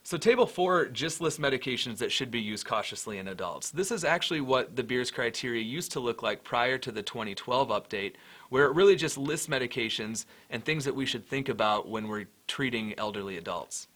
So 0.08 0.18
table 0.18 0.48
four 0.48 0.86
just 0.86 1.20
lists 1.20 1.38
medications 1.38 1.98
that 1.98 2.14
should 2.14 2.32
be 2.32 2.40
used 2.40 2.66
cautiously 2.66 3.18
in 3.18 3.28
adults. 3.28 3.72
This 3.72 3.92
is 3.92 4.06
actually 4.06 4.40
what 4.40 4.74
the 4.74 4.84
Beers 4.84 5.12
criteria 5.12 5.62
used 5.62 5.92
to 5.92 6.00
look 6.00 6.24
like 6.24 6.46
prior 6.46 6.78
to 6.78 6.94
the 6.94 7.04
2012 7.04 7.68
update, 7.68 8.14
where 8.50 8.66
it 8.66 8.76
really 8.76 8.96
just 8.96 9.18
lists 9.18 9.48
medications 9.48 10.26
and 10.50 10.64
things 10.64 10.86
that 10.86 10.96
we 10.96 11.06
should 11.06 11.26
think 11.26 11.50
about 11.50 11.90
when 11.90 12.08
we're 12.08 12.28
treating 12.48 12.98
elderly 12.98 13.38
adults. 13.38 13.88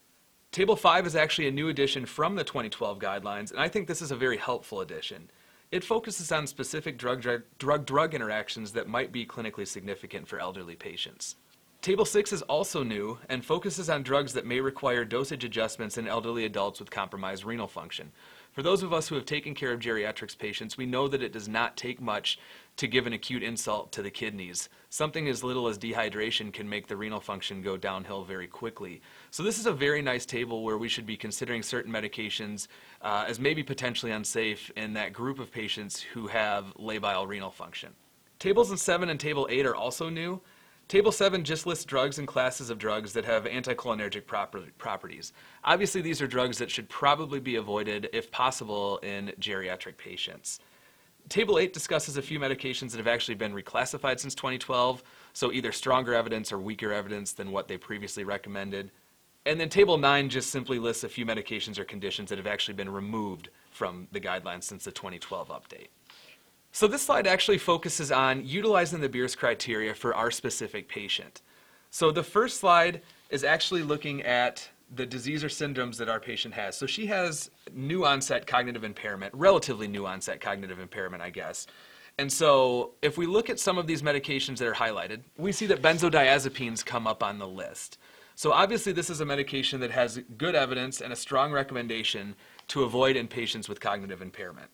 Table 0.51 0.75
5 0.75 1.07
is 1.07 1.15
actually 1.15 1.47
a 1.47 1.51
new 1.51 1.69
addition 1.69 2.05
from 2.05 2.35
the 2.35 2.43
2012 2.43 2.99
guidelines, 2.99 3.51
and 3.51 3.59
I 3.59 3.69
think 3.69 3.87
this 3.87 4.01
is 4.01 4.11
a 4.11 4.17
very 4.17 4.37
helpful 4.37 4.81
addition. 4.81 5.29
It 5.71 5.85
focuses 5.85 6.31
on 6.33 6.47
specific 6.47 6.97
drug-drug 6.97 8.13
interactions 8.13 8.73
that 8.73 8.89
might 8.89 9.13
be 9.13 9.25
clinically 9.25 9.65
significant 9.65 10.27
for 10.27 10.39
elderly 10.39 10.75
patients. 10.75 11.37
Table 11.81 12.05
6 12.05 12.33
is 12.33 12.41
also 12.43 12.83
new 12.83 13.17
and 13.29 13.43
focuses 13.43 13.89
on 13.89 14.03
drugs 14.03 14.33
that 14.33 14.45
may 14.45 14.59
require 14.59 15.03
dosage 15.03 15.43
adjustments 15.43 15.97
in 15.97 16.07
elderly 16.07 16.45
adults 16.45 16.79
with 16.79 16.91
compromised 16.91 17.43
renal 17.43 17.67
function. 17.67 18.11
For 18.51 18.61
those 18.61 18.83
of 18.83 18.93
us 18.93 19.07
who 19.07 19.15
have 19.15 19.25
taken 19.25 19.55
care 19.55 19.71
of 19.71 19.79
geriatrics 19.79 20.37
patients, 20.37 20.77
we 20.77 20.85
know 20.85 21.07
that 21.07 21.23
it 21.23 21.31
does 21.31 21.47
not 21.47 21.77
take 21.77 21.99
much 21.99 22.37
to 22.77 22.87
give 22.87 23.07
an 23.07 23.13
acute 23.13 23.43
insult 23.43 23.91
to 23.91 24.01
the 24.01 24.09
kidneys. 24.09 24.69
Something 24.89 25.27
as 25.27 25.43
little 25.43 25.67
as 25.67 25.77
dehydration 25.77 26.51
can 26.51 26.67
make 26.67 26.87
the 26.87 26.97
renal 26.97 27.19
function 27.19 27.61
go 27.61 27.77
downhill 27.77 28.23
very 28.23 28.47
quickly. 28.47 29.01
So 29.29 29.43
this 29.43 29.59
is 29.59 29.65
a 29.65 29.73
very 29.73 30.01
nice 30.01 30.25
table 30.25 30.63
where 30.63 30.77
we 30.77 30.87
should 30.87 31.05
be 31.05 31.17
considering 31.17 31.61
certain 31.61 31.91
medications 31.91 32.67
uh, 33.01 33.25
as 33.27 33.39
maybe 33.39 33.63
potentially 33.63 34.11
unsafe 34.11 34.71
in 34.75 34.93
that 34.93 35.13
group 35.13 35.39
of 35.39 35.51
patients 35.51 36.01
who 36.01 36.27
have 36.27 36.73
labile 36.77 37.27
renal 37.27 37.51
function. 37.51 37.93
Tables 38.39 38.71
in 38.71 38.77
7 38.77 39.09
and 39.09 39.19
Table 39.19 39.47
8 39.49 39.65
are 39.67 39.75
also 39.75 40.09
new. 40.09 40.41
Table 40.87 41.11
7 41.11 41.43
just 41.43 41.65
lists 41.65 41.85
drugs 41.85 42.19
and 42.19 42.27
classes 42.27 42.69
of 42.69 42.77
drugs 42.77 43.13
that 43.13 43.23
have 43.23 43.45
anticholinergic 43.45 44.25
proper 44.25 44.63
properties. 44.77 45.31
Obviously, 45.63 46.01
these 46.01 46.21
are 46.21 46.27
drugs 46.27 46.57
that 46.57 46.69
should 46.69 46.89
probably 46.89 47.39
be 47.39 47.55
avoided, 47.55 48.09
if 48.11 48.29
possible, 48.29 48.97
in 48.97 49.31
geriatric 49.39 49.95
patients. 49.95 50.59
Table 51.29 51.59
8 51.59 51.73
discusses 51.73 52.17
a 52.17 52.21
few 52.21 52.39
medications 52.39 52.91
that 52.91 52.97
have 52.97 53.07
actually 53.07 53.35
been 53.35 53.53
reclassified 53.53 54.19
since 54.19 54.35
2012. 54.35 55.03
So 55.33 55.51
either 55.51 55.71
stronger 55.71 56.13
evidence 56.13 56.51
or 56.51 56.59
weaker 56.59 56.91
evidence 56.91 57.31
than 57.33 57.51
what 57.51 57.67
they 57.67 57.77
previously 57.77 58.23
recommended. 58.23 58.91
And 59.45 59.59
then 59.59 59.69
Table 59.69 59.97
9 59.97 60.29
just 60.29 60.51
simply 60.51 60.77
lists 60.77 61.03
a 61.03 61.09
few 61.09 61.25
medications 61.25 61.79
or 61.79 61.83
conditions 61.83 62.29
that 62.29 62.37
have 62.37 62.47
actually 62.47 62.75
been 62.75 62.89
removed 62.89 63.49
from 63.71 64.07
the 64.11 64.19
guidelines 64.19 64.63
since 64.63 64.83
the 64.83 64.91
2012 64.91 65.49
update. 65.49 65.87
So 66.71 66.87
this 66.87 67.01
slide 67.01 67.27
actually 67.27 67.57
focuses 67.57 68.11
on 68.11 68.45
utilizing 68.45 69.01
the 69.01 69.09
Beers 69.09 69.35
criteria 69.35 69.93
for 69.93 70.15
our 70.15 70.31
specific 70.31 70.87
patient. 70.87 71.41
So 71.89 72.11
the 72.11 72.23
first 72.23 72.59
slide 72.59 73.01
is 73.29 73.43
actually 73.43 73.83
looking 73.83 74.21
at 74.21 74.69
the 74.93 75.05
disease 75.05 75.43
or 75.43 75.47
syndromes 75.47 75.97
that 75.97 76.09
our 76.09 76.19
patient 76.19 76.53
has. 76.53 76.77
So 76.77 76.85
she 76.85 77.05
has 77.07 77.49
new 77.73 78.05
onset 78.05 78.45
cognitive 78.45 78.83
impairment, 78.83 79.33
relatively 79.33 79.87
new 79.87 80.05
onset 80.05 80.41
cognitive 80.41 80.79
impairment, 80.79 81.23
I 81.23 81.29
guess. 81.29 81.67
And 82.17 82.31
so 82.31 82.91
if 83.01 83.17
we 83.17 83.25
look 83.25 83.49
at 83.49 83.59
some 83.59 83.77
of 83.77 83.87
these 83.87 84.01
medications 84.01 84.57
that 84.57 84.67
are 84.67 84.73
highlighted, 84.73 85.21
we 85.37 85.51
see 85.51 85.65
that 85.67 85.81
benzodiazepines 85.81 86.85
come 86.85 87.07
up 87.07 87.23
on 87.23 87.39
the 87.39 87.47
list. 87.47 87.97
So 88.35 88.51
obviously 88.51 88.91
this 88.91 89.09
is 89.09 89.21
a 89.21 89.25
medication 89.25 89.79
that 89.79 89.91
has 89.91 90.19
good 90.37 90.55
evidence 90.55 91.01
and 91.01 91.13
a 91.13 91.15
strong 91.15 91.51
recommendation 91.51 92.35
to 92.67 92.83
avoid 92.83 93.15
in 93.15 93.27
patients 93.27 93.69
with 93.69 93.79
cognitive 93.79 94.21
impairment. 94.21 94.69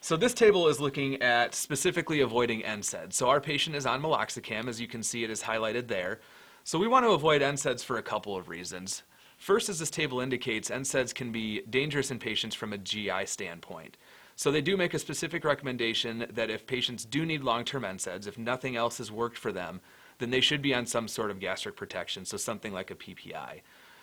So 0.00 0.16
this 0.16 0.34
table 0.34 0.66
is 0.66 0.80
looking 0.80 1.22
at 1.22 1.54
specifically 1.54 2.20
avoiding 2.20 2.62
NSAIDs. 2.62 3.12
So 3.12 3.28
our 3.28 3.40
patient 3.40 3.76
is 3.76 3.86
on 3.86 4.02
meloxicam, 4.02 4.66
as 4.66 4.80
you 4.80 4.88
can 4.88 5.02
see 5.02 5.22
it 5.22 5.30
is 5.30 5.42
highlighted 5.42 5.86
there. 5.86 6.20
So 6.64 6.78
we 6.78 6.88
want 6.88 7.04
to 7.04 7.10
avoid 7.10 7.40
NSAIDs 7.40 7.84
for 7.84 7.98
a 7.98 8.02
couple 8.02 8.36
of 8.36 8.48
reasons. 8.48 9.04
First, 9.42 9.68
as 9.68 9.80
this 9.80 9.90
table 9.90 10.20
indicates, 10.20 10.70
NSAIDs 10.70 11.12
can 11.12 11.32
be 11.32 11.62
dangerous 11.62 12.12
in 12.12 12.20
patients 12.20 12.54
from 12.54 12.72
a 12.72 12.78
GI 12.78 13.26
standpoint. 13.26 13.96
So 14.36 14.52
they 14.52 14.60
do 14.60 14.76
make 14.76 14.94
a 14.94 15.00
specific 15.00 15.44
recommendation 15.44 16.26
that 16.30 16.48
if 16.48 16.64
patients 16.64 17.04
do 17.04 17.26
need 17.26 17.42
long-term 17.42 17.82
NSAIDs, 17.82 18.28
if 18.28 18.38
nothing 18.38 18.76
else 18.76 18.98
has 18.98 19.10
worked 19.10 19.36
for 19.36 19.50
them, 19.50 19.80
then 20.18 20.30
they 20.30 20.40
should 20.40 20.62
be 20.62 20.72
on 20.72 20.86
some 20.86 21.08
sort 21.08 21.32
of 21.32 21.40
gastric 21.40 21.74
protection, 21.74 22.24
so 22.24 22.36
something 22.36 22.72
like 22.72 22.92
a 22.92 22.94
PPI. 22.94 23.62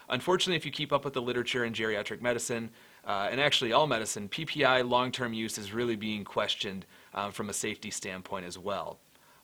Unfortunately, 0.10 0.58
if 0.58 0.66
you 0.66 0.74
keep 0.74 0.92
up 0.92 1.06
with 1.06 1.14
the 1.14 1.22
literature 1.22 1.64
in 1.64 1.72
geriatric 1.72 2.22
medicine, 2.22 2.70
uh, 3.08 3.30
and 3.32 3.40
actually 3.40 3.72
all 3.72 3.88
medicine, 3.88 4.28
PPI 4.28 4.90
long-term 4.90 5.32
use 5.32 5.58
is 5.58 5.72
really 5.72 5.96
being 5.96 6.26
questioned 6.26 6.86
um, 7.14 7.32
from 7.32 7.48
a 7.48 7.54
safety 7.54 7.92
standpoint 7.92 8.46
as 8.46 8.60
well. 8.60 9.00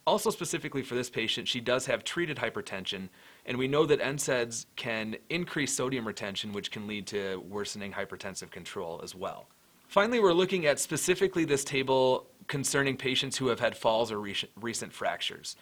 Also 0.05 0.29
specifically 0.29 0.83
for 0.83 0.95
this 0.95 1.09
patient, 1.09 1.47
she 1.47 1.61
does 1.61 1.85
have 1.85 2.03
treated 2.03 2.37
hypertension, 2.37 3.07
and 3.45 3.57
we 3.57 3.67
know 3.67 3.85
that 3.85 3.99
NSAIDs 3.99 4.65
can 4.75 5.15
increase 5.29 5.73
sodium 5.73 6.05
retention, 6.05 6.51
which 6.51 6.71
can 6.71 6.87
lead 6.87 7.07
to 7.07 7.43
worsening 7.47 7.91
hypertensive 7.91 8.51
control 8.51 9.01
as 9.03 9.13
well. 9.13 9.47
Finally, 9.87 10.19
we're 10.19 10.33
looking 10.33 10.65
at 10.65 10.79
specifically 10.79 11.45
this 11.45 11.63
table 11.63 12.27
concerning 12.47 12.97
patients 12.97 13.37
who 13.37 13.47
have 13.47 13.59
had 13.59 13.77
falls 13.77 14.11
or 14.11 14.19
recent 14.19 14.93
fractures. 14.93 15.55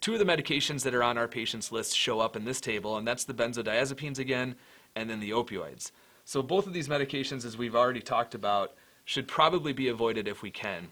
Two 0.00 0.14
of 0.14 0.18
the 0.18 0.24
medications 0.24 0.82
that 0.84 0.94
are 0.94 1.02
on 1.02 1.18
our 1.18 1.28
patients 1.28 1.72
list 1.72 1.96
show 1.96 2.20
up 2.20 2.36
in 2.36 2.44
this 2.44 2.60
table, 2.60 2.96
and 2.96 3.06
that's 3.06 3.24
the 3.24 3.34
benzodiazepines 3.34 4.18
again, 4.18 4.54
and 4.94 5.08
then 5.08 5.20
the 5.20 5.30
opioids. 5.30 5.92
So 6.24 6.42
both 6.42 6.66
of 6.66 6.72
these 6.72 6.88
medications, 6.88 7.44
as 7.44 7.56
we've 7.56 7.76
already 7.76 8.00
talked 8.00 8.34
about, 8.34 8.74
should 9.04 9.26
probably 9.26 9.72
be 9.72 9.88
avoided 9.88 10.28
if 10.28 10.42
we 10.42 10.50
can. 10.50 10.88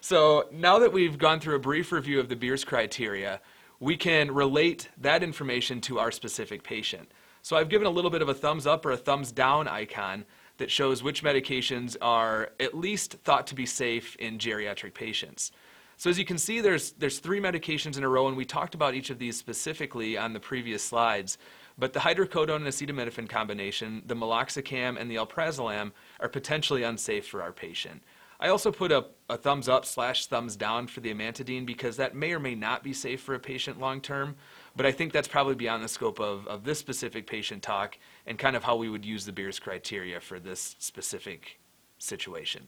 So 0.00 0.48
now 0.52 0.78
that 0.78 0.92
we've 0.92 1.18
gone 1.18 1.40
through 1.40 1.56
a 1.56 1.60
brief 1.60 1.90
review 1.90 2.20
of 2.20 2.28
the 2.28 2.36
Beers 2.36 2.64
criteria, 2.64 3.40
we 3.80 3.96
can 3.96 4.30
relate 4.30 4.88
that 4.98 5.22
information 5.22 5.80
to 5.82 5.98
our 5.98 6.10
specific 6.10 6.62
patient. 6.62 7.10
So 7.42 7.56
I've 7.56 7.68
given 7.68 7.86
a 7.86 7.90
little 7.90 8.10
bit 8.10 8.22
of 8.22 8.28
a 8.28 8.34
thumbs 8.34 8.66
up 8.66 8.86
or 8.86 8.92
a 8.92 8.96
thumbs 8.96 9.30
down 9.30 9.68
icon 9.68 10.24
that 10.58 10.70
shows 10.70 11.02
which 11.02 11.22
medications 11.22 11.96
are 12.00 12.50
at 12.60 12.76
least 12.76 13.14
thought 13.24 13.46
to 13.48 13.54
be 13.54 13.66
safe 13.66 14.16
in 14.16 14.38
geriatric 14.38 14.94
patients. 14.94 15.52
So 15.96 16.10
as 16.10 16.18
you 16.18 16.24
can 16.24 16.38
see, 16.38 16.60
there's, 16.60 16.92
there's 16.92 17.18
three 17.18 17.40
medications 17.40 17.96
in 17.96 18.04
a 18.04 18.08
row, 18.08 18.28
and 18.28 18.36
we 18.36 18.44
talked 18.44 18.74
about 18.74 18.94
each 18.94 19.10
of 19.10 19.18
these 19.18 19.36
specifically 19.36 20.16
on 20.16 20.32
the 20.32 20.40
previous 20.40 20.82
slides. 20.82 21.38
But 21.76 21.92
the 21.92 22.00
hydrocodone 22.00 22.56
and 22.56 22.66
acetaminophen 22.66 23.28
combination, 23.28 24.02
the 24.06 24.14
meloxicam, 24.14 24.98
and 24.98 25.10
the 25.10 25.16
alprazolam 25.16 25.92
are 26.20 26.28
potentially 26.28 26.82
unsafe 26.82 27.26
for 27.26 27.42
our 27.42 27.52
patient. 27.52 28.02
I 28.44 28.48
also 28.48 28.70
put 28.70 28.92
a, 28.92 29.06
a 29.30 29.38
thumbs 29.38 29.70
up 29.70 29.86
slash 29.86 30.26
thumbs 30.26 30.54
down 30.54 30.86
for 30.86 31.00
the 31.00 31.14
amantadine 31.14 31.64
because 31.64 31.96
that 31.96 32.14
may 32.14 32.34
or 32.34 32.38
may 32.38 32.54
not 32.54 32.82
be 32.82 32.92
safe 32.92 33.22
for 33.22 33.34
a 33.34 33.40
patient 33.40 33.80
long 33.80 34.02
term, 34.02 34.36
but 34.76 34.84
I 34.84 34.92
think 34.92 35.14
that's 35.14 35.26
probably 35.26 35.54
beyond 35.54 35.82
the 35.82 35.88
scope 35.88 36.20
of, 36.20 36.46
of 36.46 36.62
this 36.62 36.78
specific 36.78 37.26
patient 37.26 37.62
talk 37.62 37.96
and 38.26 38.38
kind 38.38 38.54
of 38.54 38.62
how 38.62 38.76
we 38.76 38.90
would 38.90 39.02
use 39.02 39.24
the 39.24 39.32
Beers 39.32 39.58
criteria 39.58 40.20
for 40.20 40.38
this 40.38 40.76
specific 40.78 41.58
situation. 41.96 42.66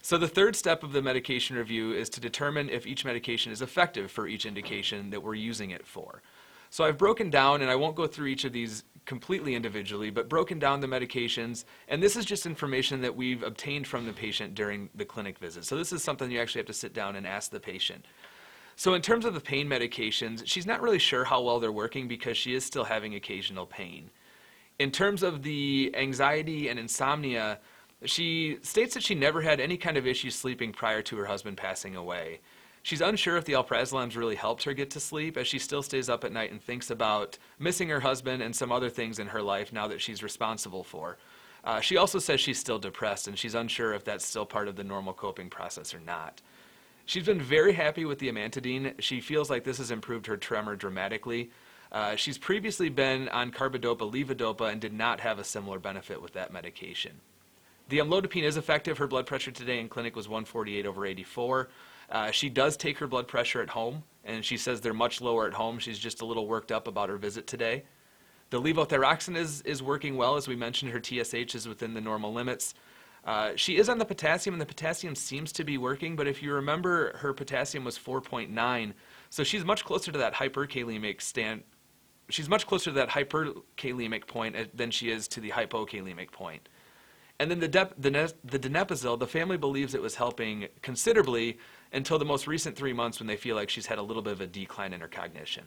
So 0.00 0.16
the 0.16 0.26
third 0.26 0.56
step 0.56 0.82
of 0.82 0.92
the 0.92 1.02
medication 1.02 1.56
review 1.56 1.92
is 1.92 2.08
to 2.08 2.18
determine 2.20 2.70
if 2.70 2.86
each 2.86 3.04
medication 3.04 3.52
is 3.52 3.60
effective 3.60 4.10
for 4.10 4.26
each 4.26 4.46
indication 4.46 5.10
that 5.10 5.22
we're 5.22 5.34
using 5.34 5.70
it 5.70 5.86
for. 5.86 6.22
So 6.70 6.82
I've 6.82 6.98
broken 6.98 7.28
down, 7.28 7.60
and 7.60 7.70
I 7.70 7.76
won't 7.76 7.94
go 7.94 8.06
through 8.06 8.28
each 8.28 8.44
of 8.44 8.54
these 8.54 8.84
completely 9.06 9.54
individually, 9.54 10.10
but 10.10 10.28
broken 10.28 10.58
down 10.58 10.80
the 10.80 10.86
medications. 10.86 11.64
And 11.88 12.02
this 12.02 12.16
is 12.16 12.24
just 12.24 12.46
information 12.46 13.02
that 13.02 13.14
we've 13.14 13.42
obtained 13.42 13.86
from 13.86 14.06
the 14.06 14.12
patient 14.12 14.54
during 14.54 14.88
the 14.94 15.04
clinic 15.04 15.38
visit. 15.38 15.64
So 15.64 15.76
this 15.76 15.92
is 15.92 16.02
something 16.02 16.30
you 16.30 16.40
actually 16.40 16.60
have 16.60 16.66
to 16.66 16.72
sit 16.74 16.94
down 16.94 17.16
and 17.16 17.26
ask 17.26 17.50
the 17.50 17.60
patient. 17.60 18.06
So 18.76 18.94
in 18.94 19.02
terms 19.02 19.24
of 19.24 19.34
the 19.34 19.40
pain 19.40 19.68
medications, 19.68 20.42
she's 20.46 20.66
not 20.66 20.82
really 20.82 20.98
sure 20.98 21.24
how 21.24 21.40
well 21.42 21.60
they're 21.60 21.70
working 21.70 22.08
because 22.08 22.36
she 22.36 22.54
is 22.54 22.64
still 22.64 22.84
having 22.84 23.14
occasional 23.14 23.66
pain. 23.66 24.10
In 24.78 24.90
terms 24.90 25.22
of 25.22 25.42
the 25.42 25.94
anxiety 25.96 26.68
and 26.68 26.78
insomnia, 26.78 27.60
she 28.04 28.58
states 28.62 28.94
that 28.94 29.02
she 29.02 29.14
never 29.14 29.40
had 29.42 29.60
any 29.60 29.76
kind 29.76 29.96
of 29.96 30.06
issues 30.06 30.34
sleeping 30.34 30.72
prior 30.72 31.02
to 31.02 31.16
her 31.16 31.26
husband 31.26 31.56
passing 31.56 31.94
away. 31.94 32.40
She's 32.84 33.00
unsure 33.00 33.38
if 33.38 33.46
the 33.46 33.54
alprazolam's 33.54 34.14
really 34.14 34.34
helped 34.34 34.64
her 34.64 34.74
get 34.74 34.90
to 34.90 35.00
sleep, 35.00 35.38
as 35.38 35.46
she 35.46 35.58
still 35.58 35.82
stays 35.82 36.10
up 36.10 36.22
at 36.22 36.32
night 36.32 36.52
and 36.52 36.62
thinks 36.62 36.90
about 36.90 37.38
missing 37.58 37.88
her 37.88 38.00
husband 38.00 38.42
and 38.42 38.54
some 38.54 38.70
other 38.70 38.90
things 38.90 39.18
in 39.18 39.28
her 39.28 39.40
life 39.40 39.72
now 39.72 39.88
that 39.88 40.02
she's 40.02 40.22
responsible 40.22 40.84
for. 40.84 41.16
Uh, 41.64 41.80
she 41.80 41.96
also 41.96 42.18
says 42.18 42.40
she's 42.40 42.58
still 42.58 42.78
depressed, 42.78 43.26
and 43.26 43.38
she's 43.38 43.54
unsure 43.54 43.94
if 43.94 44.04
that's 44.04 44.26
still 44.26 44.44
part 44.44 44.68
of 44.68 44.76
the 44.76 44.84
normal 44.84 45.14
coping 45.14 45.48
process 45.48 45.94
or 45.94 46.00
not. 46.00 46.42
She's 47.06 47.24
been 47.24 47.40
very 47.40 47.72
happy 47.72 48.04
with 48.04 48.18
the 48.18 48.30
amantadine. 48.30 48.92
She 49.00 49.22
feels 49.22 49.48
like 49.48 49.64
this 49.64 49.78
has 49.78 49.90
improved 49.90 50.26
her 50.26 50.36
tremor 50.36 50.76
dramatically. 50.76 51.50
Uh, 51.90 52.16
she's 52.16 52.36
previously 52.36 52.90
been 52.90 53.30
on 53.30 53.50
carbidopa 53.50 54.12
levodopa 54.12 54.70
and 54.70 54.78
did 54.78 54.92
not 54.92 55.20
have 55.20 55.38
a 55.38 55.44
similar 55.44 55.78
benefit 55.78 56.20
with 56.20 56.34
that 56.34 56.52
medication. 56.52 57.12
The 57.88 58.00
amlodipine 58.00 58.42
is 58.42 58.58
effective. 58.58 58.98
Her 58.98 59.06
blood 59.06 59.24
pressure 59.24 59.52
today 59.52 59.80
in 59.80 59.88
clinic 59.88 60.14
was 60.14 60.28
148 60.28 60.84
over 60.84 61.06
84. 61.06 61.70
Uh, 62.10 62.30
she 62.30 62.48
does 62.48 62.76
take 62.76 62.98
her 62.98 63.06
blood 63.06 63.28
pressure 63.28 63.62
at 63.62 63.70
home, 63.70 64.02
and 64.24 64.44
she 64.44 64.56
says 64.56 64.80
they're 64.80 64.94
much 64.94 65.20
lower 65.20 65.46
at 65.46 65.54
home. 65.54 65.78
She's 65.78 65.98
just 65.98 66.22
a 66.22 66.24
little 66.24 66.46
worked 66.46 66.72
up 66.72 66.86
about 66.86 67.08
her 67.08 67.16
visit 67.16 67.46
today. 67.46 67.84
The 68.50 68.60
levothyroxine 68.60 69.36
is, 69.36 69.62
is 69.62 69.82
working 69.82 70.16
well. 70.16 70.36
As 70.36 70.46
we 70.46 70.56
mentioned, 70.56 70.92
her 70.92 71.02
TSH 71.02 71.54
is 71.54 71.66
within 71.66 71.94
the 71.94 72.00
normal 72.00 72.32
limits. 72.32 72.74
Uh, 73.24 73.52
she 73.56 73.78
is 73.78 73.88
on 73.88 73.98
the 73.98 74.04
potassium, 74.04 74.54
and 74.54 74.60
the 74.60 74.66
potassium 74.66 75.14
seems 75.14 75.50
to 75.52 75.64
be 75.64 75.78
working, 75.78 76.14
but 76.14 76.26
if 76.26 76.42
you 76.42 76.52
remember, 76.52 77.16
her 77.16 77.32
potassium 77.32 77.82
was 77.82 77.98
4.9, 77.98 78.92
so 79.30 79.42
she's 79.42 79.64
much 79.64 79.84
closer 79.84 80.12
to 80.12 80.18
that 80.18 80.34
hyperkalemic 80.34 81.22
stand. 81.22 81.62
She's 82.28 82.48
much 82.48 82.66
closer 82.66 82.90
to 82.90 82.94
that 82.96 83.08
hyperkalemic 83.08 84.26
point 84.26 84.56
uh, 84.56 84.64
than 84.74 84.90
she 84.90 85.10
is 85.10 85.26
to 85.28 85.40
the 85.40 85.50
hypokalemic 85.50 86.32
point. 86.32 86.68
And 87.40 87.50
then 87.50 87.60
the, 87.60 87.68
the, 87.98 88.34
the 88.44 88.58
donepezil, 88.58 89.18
the 89.18 89.26
family 89.26 89.56
believes 89.56 89.94
it 89.94 90.02
was 90.02 90.14
helping 90.14 90.68
considerably 90.82 91.58
until 91.94 92.18
the 92.18 92.24
most 92.24 92.46
recent 92.46 92.76
three 92.76 92.92
months 92.92 93.20
when 93.20 93.26
they 93.26 93.36
feel 93.36 93.56
like 93.56 93.70
she's 93.70 93.86
had 93.86 93.98
a 93.98 94.02
little 94.02 94.22
bit 94.22 94.32
of 94.32 94.40
a 94.40 94.46
decline 94.46 94.92
in 94.92 95.00
her 95.00 95.08
cognition. 95.08 95.64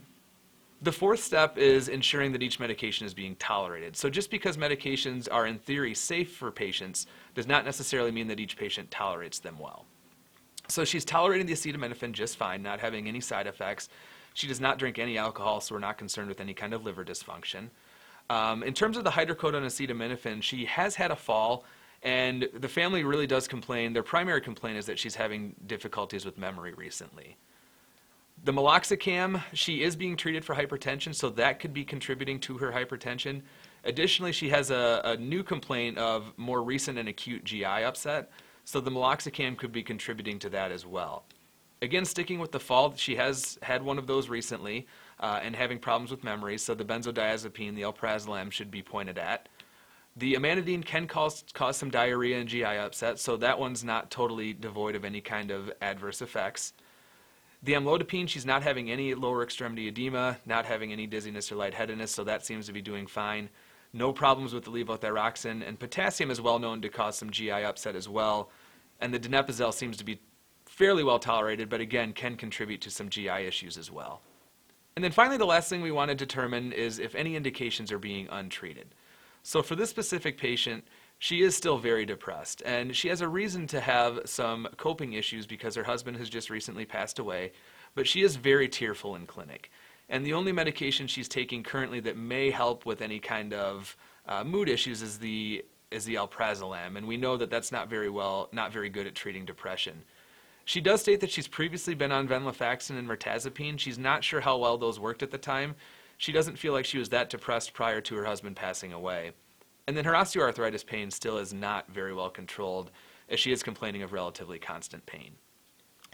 The 0.82 0.92
fourth 0.92 1.24
step 1.24 1.58
is 1.58 1.88
ensuring 1.88 2.34
that 2.34 2.44
each 2.44 2.60
medication 2.60 3.08
is 3.08 3.14
being 3.14 3.36
tolerated. 3.38 3.96
So 3.96 4.12
just 4.12 4.30
because 4.30 4.58
medications 4.58 5.28
are 5.32 5.48
in 5.48 5.58
theory 5.58 5.96
safe 5.96 6.36
for 6.36 6.52
patients 6.52 7.08
does 7.34 7.48
not 7.48 7.66
necessarily 7.66 8.12
mean 8.12 8.28
that 8.28 8.40
each 8.40 8.58
patient 8.58 8.92
tolerates 8.92 9.40
them 9.40 9.58
well. 9.58 9.86
So 10.68 10.86
she's 10.86 11.06
tolerating 11.06 11.48
the 11.48 11.54
acetaminophen 11.54 12.12
just 12.12 12.38
fine, 12.38 12.62
not 12.62 12.80
having 12.80 13.08
any 13.08 13.22
side 13.22 13.48
effects. 13.48 13.90
She 14.34 14.48
does 14.48 14.60
not 14.60 14.78
drink 14.78 15.00
any 15.00 15.18
alcohol, 15.18 15.62
so 15.62 15.74
we're 15.74 15.80
not 15.80 15.98
concerned 15.98 16.28
with 16.28 16.42
any 16.42 16.54
kind 16.54 16.74
of 16.74 16.84
liver 16.84 17.04
dysfunction. 17.04 17.70
Um, 18.30 18.62
in 18.62 18.74
terms 18.74 18.98
of 18.98 19.04
the 19.04 19.10
hydrocodone 19.12 19.66
acetaminophen, 19.66 20.44
she 20.44 20.66
has 20.66 20.96
had 20.96 21.10
a 21.10 21.16
fall 21.16 21.64
and 22.04 22.48
the 22.54 22.68
family 22.68 23.04
really 23.04 23.28
does 23.28 23.48
complain. 23.48 23.94
Their 23.94 24.04
primary 24.04 24.42
complaint 24.42 24.78
is 24.78 24.86
that 24.86 25.00
she's 25.00 25.16
having 25.16 25.56
difficulties 25.66 26.26
with 26.26 26.38
memory 26.38 26.74
recently. 26.74 27.38
The 28.44 28.54
meloxicam, 28.54 29.42
she 29.54 29.82
is 29.82 29.96
being 29.96 30.16
treated 30.16 30.46
for 30.46 30.56
hypertension, 30.56 31.16
so 31.16 31.30
that 31.32 31.60
could 31.60 31.74
be 31.74 31.84
contributing 31.84 32.40
to 32.42 32.58
her 32.60 32.72
hypertension. 32.72 33.42
Additionally, 33.84 34.32
she 34.32 34.50
has 34.50 34.70
a, 34.70 35.02
a 35.04 35.18
new 35.18 35.44
complaint 35.44 35.98
of 35.98 36.32
more 36.38 36.62
recent 36.62 37.00
and 37.00 37.10
acute 37.10 37.44
GI 37.44 37.66
upset, 37.66 38.32
so 38.64 38.80
the 38.80 38.92
meloxicam 38.92 39.58
could 39.58 39.72
be 39.72 39.82
contributing 39.82 40.38
to 40.40 40.50
that 40.50 40.72
as 40.72 40.86
well. 40.86 41.24
Again, 41.82 42.06
sticking 42.06 42.40
with 42.40 42.52
the 42.52 42.60
fall, 42.60 42.94
she 42.96 43.16
has 43.16 43.58
had 43.62 43.84
one 43.84 43.98
of 43.98 44.08
those 44.08 44.30
recently 44.30 44.88
uh, 45.20 45.40
and 45.42 45.56
having 45.56 45.80
problems 45.80 46.12
with 46.12 46.24
memory, 46.24 46.58
so 46.58 46.76
the 46.76 46.86
benzodiazepine, 46.86 47.76
the 47.76 47.84
alprazolam, 47.84 48.52
should 48.52 48.72
be 48.72 48.82
pointed 48.82 49.18
at. 49.18 49.48
The 50.18 50.34
amantadine 50.34 50.84
can 50.84 51.06
cause, 51.06 51.44
cause 51.54 51.78
some 51.78 51.92
diarrhea 51.92 52.40
and 52.40 52.50
GI 52.50 52.64
upset, 52.64 53.20
so 53.20 53.38
that 53.38 53.60
one's 53.60 53.84
not 53.84 54.10
totally 54.10 54.52
devoid 54.52 54.96
of 54.96 55.06
any 55.06 55.22
kind 55.22 55.52
of 55.52 55.72
adverse 55.80 56.24
effects. 56.24 56.74
The 57.62 57.74
amlodipine, 57.74 58.28
she's 58.28 58.46
not 58.46 58.64
having 58.64 58.90
any 58.90 59.14
lower 59.14 59.44
extremity 59.44 59.88
edema, 59.88 60.40
not 60.44 60.66
having 60.66 60.92
any 60.92 61.06
dizziness 61.06 61.52
or 61.52 61.56
lightheadedness, 61.56 62.12
so 62.12 62.24
that 62.24 62.44
seems 62.44 62.66
to 62.66 62.74
be 62.74 62.82
doing 62.82 63.06
fine. 63.06 63.50
No 63.94 64.12
problems 64.12 64.56
with 64.56 64.64
the 64.64 64.72
levothyroxine, 64.72 65.68
and 65.68 65.80
potassium 65.80 66.32
is 66.32 66.42
well 66.42 66.58
known 66.58 66.82
to 66.82 66.90
cause 66.90 67.16
some 67.16 67.30
GI 67.30 67.52
upset 67.52 67.96
as 67.96 68.10
well. 68.10 68.50
And 69.00 69.14
the 69.14 69.20
donepezil 69.20 69.72
seems 69.72 69.98
to 69.98 70.04
be 70.04 70.20
fairly 70.66 71.04
well 71.04 71.20
tolerated, 71.20 71.70
but 71.70 71.80
again, 71.80 72.12
can 72.12 72.38
contribute 72.38 72.82
to 72.82 72.90
some 72.90 73.10
GI 73.10 73.46
issues 73.46 73.78
as 73.78 73.92
well. 73.92 74.22
And 74.96 75.04
then 75.04 75.12
finally, 75.12 75.38
the 75.38 75.46
last 75.46 75.70
thing 75.70 75.82
we 75.82 75.92
want 75.92 76.10
to 76.10 76.16
determine 76.16 76.72
is 76.72 76.98
if 76.98 77.14
any 77.14 77.36
indications 77.36 77.92
are 77.92 78.00
being 78.00 78.28
untreated. 78.32 78.96
So 79.48 79.64
for 79.64 79.78
this 79.78 79.90
specific 79.90 80.38
patient, 80.38 80.84
she 81.20 81.42
is 81.42 81.56
still 81.56 81.78
very 81.78 82.06
depressed, 82.06 82.62
and 82.66 82.94
she 82.94 83.08
has 83.08 83.22
a 83.22 83.30
reason 83.30 83.66
to 83.68 83.80
have 83.80 84.20
some 84.26 84.68
coping 84.76 85.14
issues 85.14 85.48
because 85.48 85.74
her 85.76 85.86
husband 85.86 86.18
has 86.18 86.30
just 86.30 86.50
recently 86.50 86.84
passed 86.84 87.18
away, 87.18 87.54
but 87.96 88.06
she 88.06 88.24
is 88.24 88.36
very 88.36 88.68
tearful 88.68 89.16
in 89.16 89.26
clinic. 89.26 89.72
And 90.10 90.26
the 90.26 90.34
only 90.34 90.52
medication 90.52 91.08
she's 91.08 91.30
taking 91.30 91.64
currently 91.64 92.02
that 92.02 92.18
may 92.18 92.52
help 92.52 92.86
with 92.86 93.02
any 93.02 93.20
kind 93.20 93.54
of 93.54 93.96
uh, 94.28 94.44
mood 94.44 94.68
issues 94.68 95.02
is 95.02 95.18
the 95.18 95.64
is 95.92 96.04
the 96.04 96.16
alprazolam, 96.16 96.98
and 96.98 97.08
we 97.08 97.16
know 97.16 97.38
that 97.38 97.50
that's 97.50 97.72
not 97.72 97.90
very 97.90 98.10
well, 98.10 98.50
not 98.52 98.74
very 98.74 98.90
good 98.90 99.08
at 99.08 99.16
treating 99.16 99.46
depression. 99.46 100.04
She 100.66 100.82
does 100.82 101.00
state 101.00 101.22
that 101.22 101.32
she's 101.32 101.48
previously 101.48 101.96
been 101.96 102.12
on 102.12 102.28
venlafaxine 102.28 103.00
and 103.00 103.08
mirtazapine. 103.08 103.80
She's 103.80 103.98
not 103.98 104.26
sure 104.26 104.42
how 104.42 104.58
well 104.58 104.78
those 104.78 105.00
worked 105.00 105.24
at 105.24 105.32
the 105.32 105.38
time. 105.38 105.76
She 106.18 106.32
doesn't 106.32 106.58
feel 106.58 106.74
like 106.74 106.86
she 106.86 106.98
was 106.98 107.10
that 107.10 107.30
depressed 107.30 107.74
prior 107.74 108.02
to 108.02 108.16
her 108.16 108.26
husband 108.26 108.56
passing 108.56 108.92
away. 108.92 109.32
And 109.88 109.96
then 109.96 110.06
her 110.06 110.14
osteoarthritis 110.14 110.86
pain 110.86 111.12
still 111.12 111.38
is 111.38 111.54
not 111.54 111.90
very 111.90 112.14
well 112.14 112.30
controlled, 112.30 112.92
as 113.30 113.40
she 113.40 113.52
is 113.52 113.64
complaining 113.64 114.02
of 114.02 114.12
relatively 114.12 114.60
constant 114.60 115.06
pain. 115.06 115.36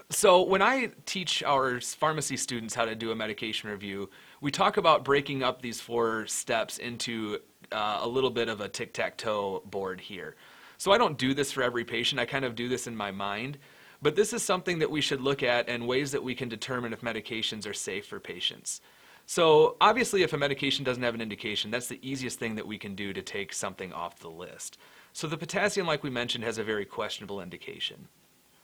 So, 0.10 0.44
when 0.44 0.62
I 0.62 0.92
teach 1.06 1.44
our 1.44 1.80
pharmacy 1.80 2.38
students 2.38 2.76
how 2.76 2.86
to 2.86 2.96
do 2.96 3.12
a 3.12 3.16
medication 3.16 3.70
review, 3.70 4.10
we 4.42 4.52
talk 4.52 4.78
about 4.78 5.06
breaking 5.06 5.44
up 5.44 5.62
these 5.62 5.80
four 5.80 6.28
steps 6.28 6.78
into 6.78 7.40
uh, 7.72 8.00
a 8.02 8.08
little 8.08 8.30
bit 8.30 8.50
of 8.50 8.62
a 8.62 8.68
tic 8.68 8.94
tac 8.94 9.18
toe 9.18 9.64
board 9.66 10.02
here. 10.02 10.36
So, 10.78 10.92
I 10.92 10.98
don't 10.98 11.18
do 11.18 11.34
this 11.34 11.52
for 11.52 11.64
every 11.64 11.86
patient, 11.86 12.20
I 12.20 12.26
kind 12.26 12.46
of 12.46 12.56
do 12.56 12.68
this 12.68 12.88
in 12.88 12.96
my 12.96 13.12
mind. 13.12 13.58
But 14.02 14.16
this 14.16 14.34
is 14.34 14.44
something 14.44 14.80
that 14.80 14.92
we 14.92 15.00
should 15.00 15.22
look 15.22 15.44
at 15.44 15.70
and 15.70 15.88
ways 15.88 16.12
that 16.12 16.22
we 16.22 16.36
can 16.36 16.50
determine 16.50 16.92
if 16.92 17.02
medications 17.02 17.68
are 17.68 17.74
safe 17.74 18.06
for 18.06 18.20
patients. 18.20 18.82
So 19.26 19.78
obviously 19.80 20.24
if 20.24 20.34
a 20.34 20.38
medication 20.38 20.84
doesn't 20.84 21.04
have 21.04 21.16
an 21.16 21.22
indication, 21.22 21.72
that's 21.72 21.88
the 21.88 22.00
easiest 22.02 22.40
thing 22.40 22.56
that 22.56 22.68
we 22.68 22.78
can 22.78 22.96
do 22.96 23.14
to 23.14 23.22
take 23.22 23.54
something 23.54 23.94
off 23.94 24.20
the 24.20 24.30
list. 24.30 24.78
So 25.14 25.28
the 25.28 25.38
potassium, 25.38 25.88
like 25.88 26.04
we 26.04 26.10
mentioned, 26.10 26.44
has 26.44 26.58
a 26.58 26.64
very 26.64 26.86
questionable 26.86 27.42
indication. 27.42 28.08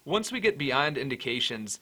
Once 0.06 0.32
we 0.32 0.40
get 0.40 0.58
beyond 0.58 0.98
indications, 0.98 1.80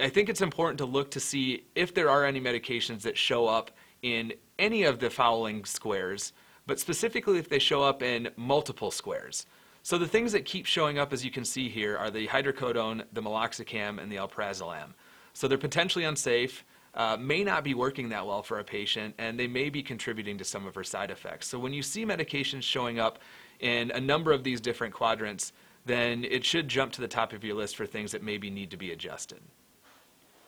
I 0.00 0.08
think 0.08 0.28
it's 0.28 0.42
important 0.42 0.78
to 0.78 0.86
look 0.86 1.10
to 1.12 1.20
see 1.20 1.64
if 1.74 1.94
there 1.94 2.10
are 2.10 2.24
any 2.24 2.40
medications 2.40 3.02
that 3.02 3.16
show 3.16 3.46
up 3.46 3.70
in 4.02 4.32
any 4.58 4.84
of 4.84 4.98
the 4.98 5.10
following 5.10 5.64
squares, 5.64 6.32
but 6.66 6.80
specifically 6.80 7.38
if 7.38 7.48
they 7.48 7.58
show 7.58 7.82
up 7.82 8.02
in 8.02 8.28
multiple 8.36 8.90
squares. 8.90 9.46
So 9.82 9.98
the 9.98 10.08
things 10.08 10.32
that 10.32 10.44
keep 10.44 10.66
showing 10.66 10.98
up, 10.98 11.12
as 11.12 11.24
you 11.24 11.30
can 11.30 11.44
see 11.44 11.68
here, 11.68 11.96
are 11.96 12.10
the 12.10 12.26
hydrocodone, 12.26 13.04
the 13.12 13.22
meloxicam, 13.22 14.02
and 14.02 14.10
the 14.10 14.16
alprazolam. 14.16 14.94
So 15.32 15.46
they're 15.46 15.58
potentially 15.58 16.04
unsafe 16.04 16.64
uh, 16.96 17.16
may 17.18 17.44
not 17.44 17.62
be 17.62 17.74
working 17.74 18.08
that 18.08 18.26
well 18.26 18.42
for 18.42 18.58
a 18.58 18.64
patient 18.64 19.14
and 19.18 19.38
they 19.38 19.46
may 19.46 19.68
be 19.68 19.82
contributing 19.82 20.38
to 20.38 20.44
some 20.44 20.66
of 20.66 20.74
her 20.74 20.84
side 20.84 21.10
effects. 21.10 21.46
So 21.46 21.58
when 21.58 21.72
you 21.72 21.82
see 21.82 22.04
medications 22.04 22.62
showing 22.62 22.98
up 22.98 23.18
in 23.60 23.90
a 23.92 24.00
number 24.00 24.32
of 24.32 24.42
these 24.42 24.60
different 24.60 24.94
quadrants, 24.94 25.52
then 25.84 26.24
it 26.24 26.44
should 26.44 26.68
jump 26.68 26.92
to 26.92 27.00
the 27.00 27.08
top 27.08 27.32
of 27.32 27.44
your 27.44 27.54
list 27.54 27.76
for 27.76 27.86
things 27.86 28.12
that 28.12 28.22
maybe 28.22 28.50
need 28.50 28.70
to 28.70 28.76
be 28.76 28.92
adjusted. 28.92 29.40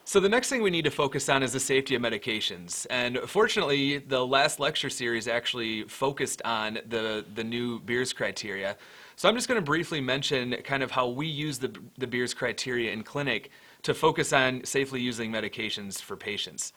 So 0.05 0.21
the 0.21 0.29
next 0.29 0.49
thing 0.49 0.63
we 0.63 0.71
need 0.71 0.87
to 0.87 0.91
focus 0.91 1.29
on 1.29 1.43
is 1.43 1.53
the 1.53 1.61
safety 1.61 1.95
of 1.95 2.01
medications. 2.01 2.87
And 2.89 3.19
fortunately, 3.27 3.99
the 3.99 4.27
last 4.27 4.59
lecture 4.59 4.89
series 4.89 5.29
actually 5.29 5.83
focused 5.83 6.41
on 6.47 6.79
the, 6.89 7.27
the 7.35 7.45
new 7.45 7.79
Beers 7.81 8.15
criteria. 8.15 8.79
So 9.17 9.29
I'm 9.29 9.35
just 9.35 9.49
going 9.49 9.61
to 9.61 9.65
briefly 9.65 10.01
mention 10.01 10.53
kind 10.65 10.83
of 10.83 10.91
how 10.91 11.09
we 11.09 11.27
use 11.27 11.59
the, 11.59 11.79
the 11.99 12.07
Beers 12.07 12.33
criteria 12.33 12.91
in 12.91 13.03
clinic 13.03 13.51
to 13.83 13.95
focus 13.95 14.33
on 14.33 14.65
safely 14.65 15.01
using 15.01 15.31
medications 15.31 16.01
for 16.01 16.17
patients. 16.17 16.73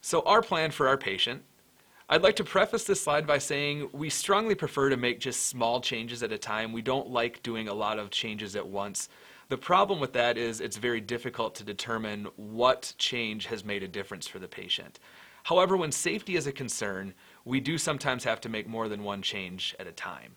So 0.00 0.22
our 0.22 0.42
plan 0.42 0.70
for 0.70 0.88
our 0.88 0.98
patient, 0.98 1.42
I'd 2.08 2.22
like 2.22 2.36
to 2.36 2.44
preface 2.44 2.84
this 2.84 3.02
slide 3.02 3.26
by 3.26 3.38
saying 3.38 3.88
we 3.92 4.10
strongly 4.10 4.54
prefer 4.54 4.90
to 4.90 4.96
make 4.96 5.20
just 5.20 5.46
small 5.46 5.80
changes 5.80 6.22
at 6.22 6.32
a 6.32 6.38
time. 6.38 6.72
We 6.72 6.82
don't 6.82 7.08
like 7.08 7.42
doing 7.42 7.68
a 7.68 7.74
lot 7.74 7.98
of 7.98 8.10
changes 8.10 8.56
at 8.56 8.66
once. 8.66 9.08
The 9.48 9.56
problem 9.56 10.00
with 10.00 10.12
that 10.14 10.36
is 10.36 10.60
it's 10.60 10.76
very 10.76 11.00
difficult 11.00 11.54
to 11.56 11.64
determine 11.64 12.26
what 12.36 12.94
change 12.98 13.46
has 13.46 13.64
made 13.64 13.82
a 13.82 13.88
difference 13.88 14.26
for 14.26 14.38
the 14.38 14.48
patient. 14.48 14.98
However, 15.44 15.76
when 15.76 15.92
safety 15.92 16.36
is 16.36 16.46
a 16.46 16.52
concern, 16.52 17.14
we 17.44 17.60
do 17.60 17.78
sometimes 17.78 18.24
have 18.24 18.40
to 18.42 18.48
make 18.48 18.68
more 18.68 18.88
than 18.88 19.02
one 19.02 19.22
change 19.22 19.74
at 19.78 19.86
a 19.86 19.92
time. 19.92 20.36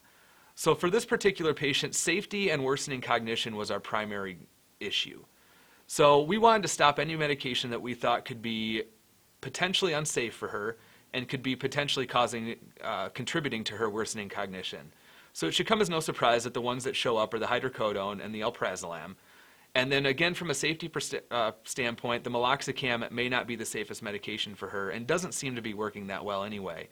So 0.55 0.73
for 0.73 0.89
this 0.89 1.05
particular 1.05 1.53
patient, 1.53 1.95
safety 1.95 2.49
and 2.49 2.63
worsening 2.63 3.01
cognition 3.01 3.55
was 3.55 3.69
our 3.69 3.79
primary 3.79 4.37
issue. 4.79 5.23
So 5.87 6.21
we 6.21 6.37
wanted 6.37 6.63
to 6.63 6.67
stop 6.67 6.99
any 6.99 7.15
medication 7.15 7.69
that 7.69 7.81
we 7.81 7.93
thought 7.93 8.25
could 8.25 8.41
be 8.41 8.83
potentially 9.41 9.93
unsafe 9.93 10.33
for 10.33 10.47
her 10.47 10.77
and 11.13 11.27
could 11.27 11.43
be 11.43 11.55
potentially 11.55 12.07
causing, 12.07 12.55
uh, 12.83 13.09
contributing 13.09 13.63
to 13.65 13.75
her 13.75 13.89
worsening 13.89 14.27
cognition. 14.27 14.91
So 15.33 15.47
it 15.47 15.53
should 15.53 15.67
come 15.67 15.81
as 15.81 15.89
no 15.89 15.99
surprise 15.99 16.43
that 16.45 16.53
the 16.53 16.61
ones 16.61 16.83
that 16.85 16.95
show 16.95 17.17
up 17.17 17.33
are 17.33 17.39
the 17.39 17.45
hydrocodone 17.45 18.23
and 18.23 18.33
the 18.33 18.41
alprazolam. 18.41 19.15
And 19.75 19.91
then 19.91 20.05
again, 20.05 20.33
from 20.33 20.49
a 20.49 20.53
safety 20.53 20.89
uh, 21.29 21.51
standpoint, 21.65 22.23
the 22.23 22.29
meloxicam 22.29 23.11
may 23.11 23.27
not 23.27 23.45
be 23.45 23.55
the 23.55 23.65
safest 23.65 24.01
medication 24.01 24.55
for 24.55 24.69
her 24.69 24.89
and 24.89 25.05
doesn't 25.05 25.33
seem 25.33 25.55
to 25.55 25.61
be 25.61 25.73
working 25.73 26.07
that 26.07 26.23
well 26.23 26.43
anyway. 26.43 26.87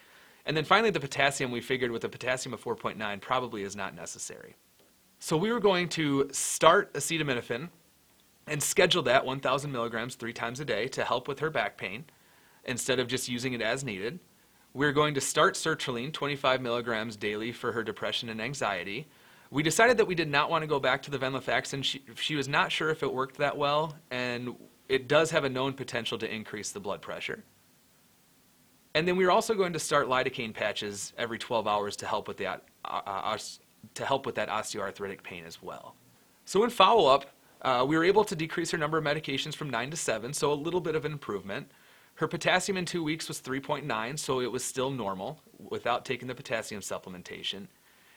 And 0.46 0.56
then 0.56 0.66
finally, 0.66 0.90
the 0.90 1.00
potassium 1.00 1.52
we 1.52 1.62
figured 1.62 1.92
with 1.92 2.04
a 2.04 2.10
potassium 2.10 2.54
of 2.54 2.62
4.9 2.62 3.22
probably 3.22 3.64
is 3.64 3.76
not 3.76 3.96
necessary. 3.96 4.56
So 5.20 5.38
we 5.38 5.54
were 5.54 5.62
going 5.62 5.88
to 5.90 6.30
start 6.34 6.94
acetaminophen 6.94 7.70
and 8.48 8.62
schedule 8.62 9.04
that 9.04 9.26
1,000 9.26 9.72
milligrams 9.72 10.16
three 10.16 10.34
times 10.34 10.60
a 10.60 10.66
day 10.66 10.88
to 10.90 11.04
help 11.04 11.28
with 11.28 11.40
her 11.40 11.50
back 11.50 11.78
pain 11.78 12.06
instead 12.66 13.00
of 13.00 13.08
just 13.08 13.30
using 13.30 13.54
it 13.54 13.62
as 13.62 13.84
needed. 13.84 14.20
We're 14.74 14.92
going 14.92 15.14
to 15.14 15.22
start 15.22 15.54
sertraline 15.56 16.12
25 16.12 16.62
milligrams 16.62 17.16
daily 17.16 17.52
for 17.52 17.72
her 17.72 17.84
depression 17.84 18.30
and 18.30 18.42
anxiety. 18.42 19.08
We 19.52 19.62
decided 19.62 19.98
that 19.98 20.06
we 20.06 20.16
did 20.16 20.30
not 20.30 20.50
want 20.50 20.64
to 20.64 20.68
go 20.68 20.80
back 20.80 21.04
to 21.04 21.12
the 21.12 21.20
venlafaxine. 21.20 21.84
She, 21.84 22.02
she 22.16 22.36
was 22.36 22.48
not 22.48 22.72
sure 22.72 22.90
if 22.90 23.04
it 23.04 23.14
worked 23.14 23.38
that 23.38 23.56
well, 23.56 23.96
and 24.10 24.56
it 24.90 25.08
does 25.08 25.30
have 25.32 25.44
a 25.44 25.50
known 25.50 25.74
potential 25.74 26.18
to 26.18 26.34
increase 26.34 26.72
the 26.72 26.80
blood 26.80 27.02
pressure. 27.02 27.44
And 28.96 29.08
then 29.08 29.16
we 29.16 29.26
are 29.26 29.32
also 29.32 29.54
going 29.54 29.74
to 29.74 29.80
start 29.80 30.08
lidocaine 30.08 30.54
patches 30.54 31.14
every 31.18 31.38
12 31.38 31.68
hours 31.68 31.96
to 31.98 32.08
help 32.08 32.28
with 32.28 32.38
that, 32.38 32.64
uh, 32.86 33.02
uh, 33.06 33.38
to 33.94 34.06
help 34.06 34.26
with 34.26 34.36
that 34.36 34.50
osteoarthritic 34.50 35.24
pain 35.24 35.46
as 35.46 35.62
well. 35.62 35.96
So 36.46 36.64
in 36.64 36.70
follow-up, 36.70 37.26
uh, 37.64 37.86
we 37.88 37.98
were 37.98 38.04
able 38.04 38.26
to 38.26 38.36
decrease 38.36 38.72
her 38.72 38.78
number 38.78 38.98
of 38.98 39.04
medications 39.04 39.56
from 39.56 39.70
9 39.70 39.92
to 39.92 39.98
7, 39.98 40.34
so 40.34 40.52
a 40.52 40.54
little 40.54 40.82
bit 40.82 40.96
of 40.96 41.06
an 41.06 41.12
improvement. 41.12 41.72
Her 42.16 42.28
potassium 42.28 42.78
in 42.78 42.86
two 42.86 43.04
weeks 43.04 43.28
was 43.28 43.42
3.9, 43.42 44.20
so 44.20 44.42
it 44.42 44.52
was 44.52 44.64
still 44.64 44.92
normal 44.92 45.40
without 45.58 46.06
taking 46.06 46.28
the 46.28 46.36
potassium 46.36 46.82
supplementation. 46.82 47.68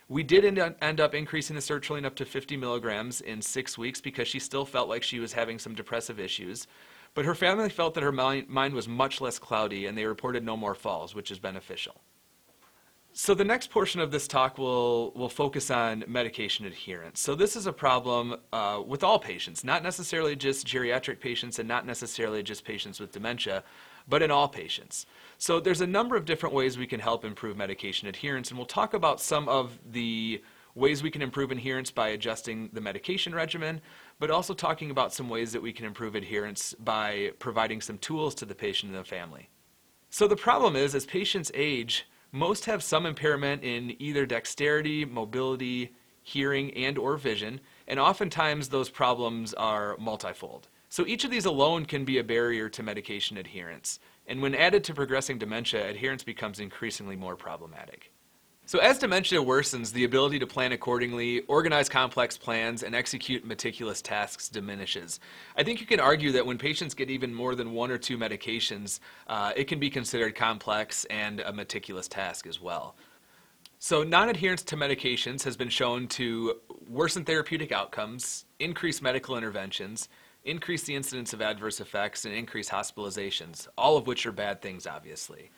We 0.08 0.22
did 0.22 0.44
end 0.44 1.00
up 1.00 1.14
increasing 1.14 1.56
the 1.56 1.62
sertraline 1.62 2.04
up 2.04 2.14
to 2.16 2.24
50 2.24 2.56
milligrams 2.56 3.20
in 3.20 3.42
six 3.42 3.76
weeks 3.76 4.00
because 4.00 4.28
she 4.28 4.38
still 4.38 4.64
felt 4.64 4.88
like 4.88 5.02
she 5.02 5.18
was 5.18 5.32
having 5.32 5.58
some 5.58 5.74
depressive 5.74 6.20
issues. 6.20 6.68
But 7.14 7.24
her 7.24 7.34
family 7.34 7.70
felt 7.70 7.94
that 7.94 8.04
her 8.04 8.12
mind 8.12 8.74
was 8.74 8.86
much 8.86 9.20
less 9.20 9.38
cloudy 9.38 9.86
and 9.86 9.96
they 9.96 10.04
reported 10.04 10.44
no 10.44 10.56
more 10.56 10.74
falls, 10.74 11.14
which 11.14 11.30
is 11.30 11.38
beneficial. 11.38 12.00
So 13.18 13.32
the 13.32 13.44
next 13.44 13.70
portion 13.70 14.02
of 14.02 14.10
this 14.10 14.28
talk 14.28 14.58
will, 14.58 15.10
will 15.12 15.30
focus 15.30 15.70
on 15.70 16.04
medication 16.06 16.66
adherence. 16.66 17.18
So 17.18 17.34
this 17.34 17.56
is 17.56 17.66
a 17.66 17.72
problem 17.72 18.36
uh, 18.52 18.82
with 18.86 19.02
all 19.02 19.18
patients, 19.18 19.64
not 19.64 19.82
necessarily 19.82 20.36
just 20.36 20.66
geriatric 20.66 21.18
patients 21.18 21.58
and 21.58 21.66
not 21.66 21.86
necessarily 21.86 22.42
just 22.42 22.62
patients 22.62 23.00
with 23.00 23.12
dementia, 23.12 23.64
but 24.06 24.20
in 24.20 24.30
all 24.30 24.48
patients. 24.48 25.06
So 25.38 25.60
there's 25.60 25.80
a 25.80 25.86
number 25.86 26.14
of 26.14 26.26
different 26.26 26.54
ways 26.54 26.76
we 26.76 26.86
can 26.86 27.00
help 27.00 27.24
improve 27.24 27.56
medication 27.56 28.06
adherence, 28.06 28.50
and 28.50 28.58
we'll 28.58 28.66
talk 28.66 28.92
about 28.92 29.18
some 29.18 29.48
of 29.48 29.78
the 29.92 30.42
ways 30.74 31.02
we 31.02 31.10
can 31.10 31.22
improve 31.22 31.50
adherence 31.50 31.90
by 31.90 32.08
adjusting 32.08 32.68
the 32.74 32.82
medication 32.82 33.34
regimen, 33.34 33.80
but 34.18 34.30
also 34.30 34.52
talking 34.52 34.90
about 34.90 35.14
some 35.14 35.30
ways 35.30 35.52
that 35.52 35.62
we 35.62 35.72
can 35.72 35.86
improve 35.86 36.16
adherence 36.16 36.74
by 36.80 37.32
providing 37.38 37.80
some 37.80 37.96
tools 37.96 38.34
to 38.34 38.44
the 38.44 38.54
patient 38.54 38.92
and 38.92 39.00
the 39.00 39.08
family. 39.08 39.48
So 40.10 40.28
the 40.28 40.36
problem 40.36 40.76
is, 40.76 40.94
as 40.94 41.06
patients 41.06 41.50
age, 41.54 42.06
most 42.32 42.64
have 42.66 42.82
some 42.82 43.06
impairment 43.06 43.62
in 43.62 44.00
either 44.00 44.26
dexterity, 44.26 45.04
mobility, 45.04 45.94
hearing, 46.22 46.72
and 46.74 46.98
or 46.98 47.16
vision, 47.16 47.60
and 47.86 48.00
oftentimes 48.00 48.68
those 48.68 48.90
problems 48.90 49.54
are 49.54 49.96
multifold. 49.98 50.68
So 50.88 51.06
each 51.06 51.24
of 51.24 51.30
these 51.30 51.44
alone 51.44 51.84
can 51.84 52.04
be 52.04 52.18
a 52.18 52.24
barrier 52.24 52.68
to 52.70 52.82
medication 52.82 53.36
adherence, 53.36 53.98
and 54.26 54.42
when 54.42 54.54
added 54.54 54.82
to 54.84 54.94
progressing 54.94 55.38
dementia, 55.38 55.88
adherence 55.88 56.24
becomes 56.24 56.58
increasingly 56.60 57.16
more 57.16 57.36
problematic. 57.36 58.12
So, 58.68 58.80
as 58.80 58.98
dementia 58.98 59.38
worsens, 59.38 59.92
the 59.92 60.02
ability 60.02 60.40
to 60.40 60.46
plan 60.46 60.72
accordingly, 60.72 61.42
organize 61.42 61.88
complex 61.88 62.36
plans, 62.36 62.82
and 62.82 62.96
execute 62.96 63.44
meticulous 63.44 64.02
tasks 64.02 64.48
diminishes. 64.48 65.20
I 65.56 65.62
think 65.62 65.80
you 65.80 65.86
can 65.86 66.00
argue 66.00 66.32
that 66.32 66.44
when 66.44 66.58
patients 66.58 66.92
get 66.92 67.08
even 67.08 67.32
more 67.32 67.54
than 67.54 67.74
one 67.74 67.92
or 67.92 67.98
two 67.98 68.18
medications, 68.18 68.98
uh, 69.28 69.52
it 69.54 69.68
can 69.68 69.78
be 69.78 69.88
considered 69.88 70.34
complex 70.34 71.04
and 71.04 71.38
a 71.38 71.52
meticulous 71.52 72.08
task 72.08 72.44
as 72.44 72.60
well. 72.60 72.96
So, 73.78 74.02
non 74.02 74.30
adherence 74.30 74.64
to 74.64 74.76
medications 74.76 75.44
has 75.44 75.56
been 75.56 75.68
shown 75.68 76.08
to 76.08 76.56
worsen 76.90 77.24
therapeutic 77.24 77.70
outcomes, 77.70 78.46
increase 78.58 79.00
medical 79.00 79.36
interventions, 79.36 80.08
increase 80.42 80.82
the 80.82 80.96
incidence 80.96 81.32
of 81.32 81.40
adverse 81.40 81.78
effects, 81.78 82.24
and 82.24 82.34
increase 82.34 82.68
hospitalizations, 82.70 83.68
all 83.78 83.96
of 83.96 84.08
which 84.08 84.26
are 84.26 84.32
bad 84.32 84.60
things, 84.60 84.88
obviously. 84.88 85.52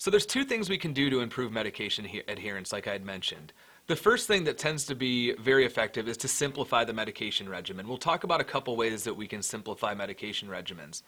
So 0.00 0.12
there's 0.12 0.26
two 0.26 0.44
things 0.44 0.70
we 0.70 0.78
can 0.78 0.92
do 0.92 1.10
to 1.10 1.20
improve 1.20 1.50
medication 1.50 2.08
adherence, 2.28 2.72
like 2.72 2.86
I 2.86 2.92
had 2.92 3.04
mentioned. 3.04 3.52
The 3.88 3.96
first 3.96 4.28
thing 4.28 4.44
that 4.44 4.56
tends 4.56 4.84
to 4.84 4.94
be 4.94 5.32
very 5.34 5.66
effective 5.66 6.06
is 6.06 6.16
to 6.18 6.28
simplify 6.28 6.84
the 6.84 6.92
medication 6.92 7.48
regimen. 7.48 7.88
We'll 7.88 7.98
talk 7.98 8.22
about 8.22 8.40
a 8.40 8.44
couple 8.44 8.76
ways 8.76 9.02
that 9.02 9.14
we 9.14 9.26
can 9.26 9.42
simplify 9.42 9.94
medication 9.94 10.48
regimens. 10.48 11.02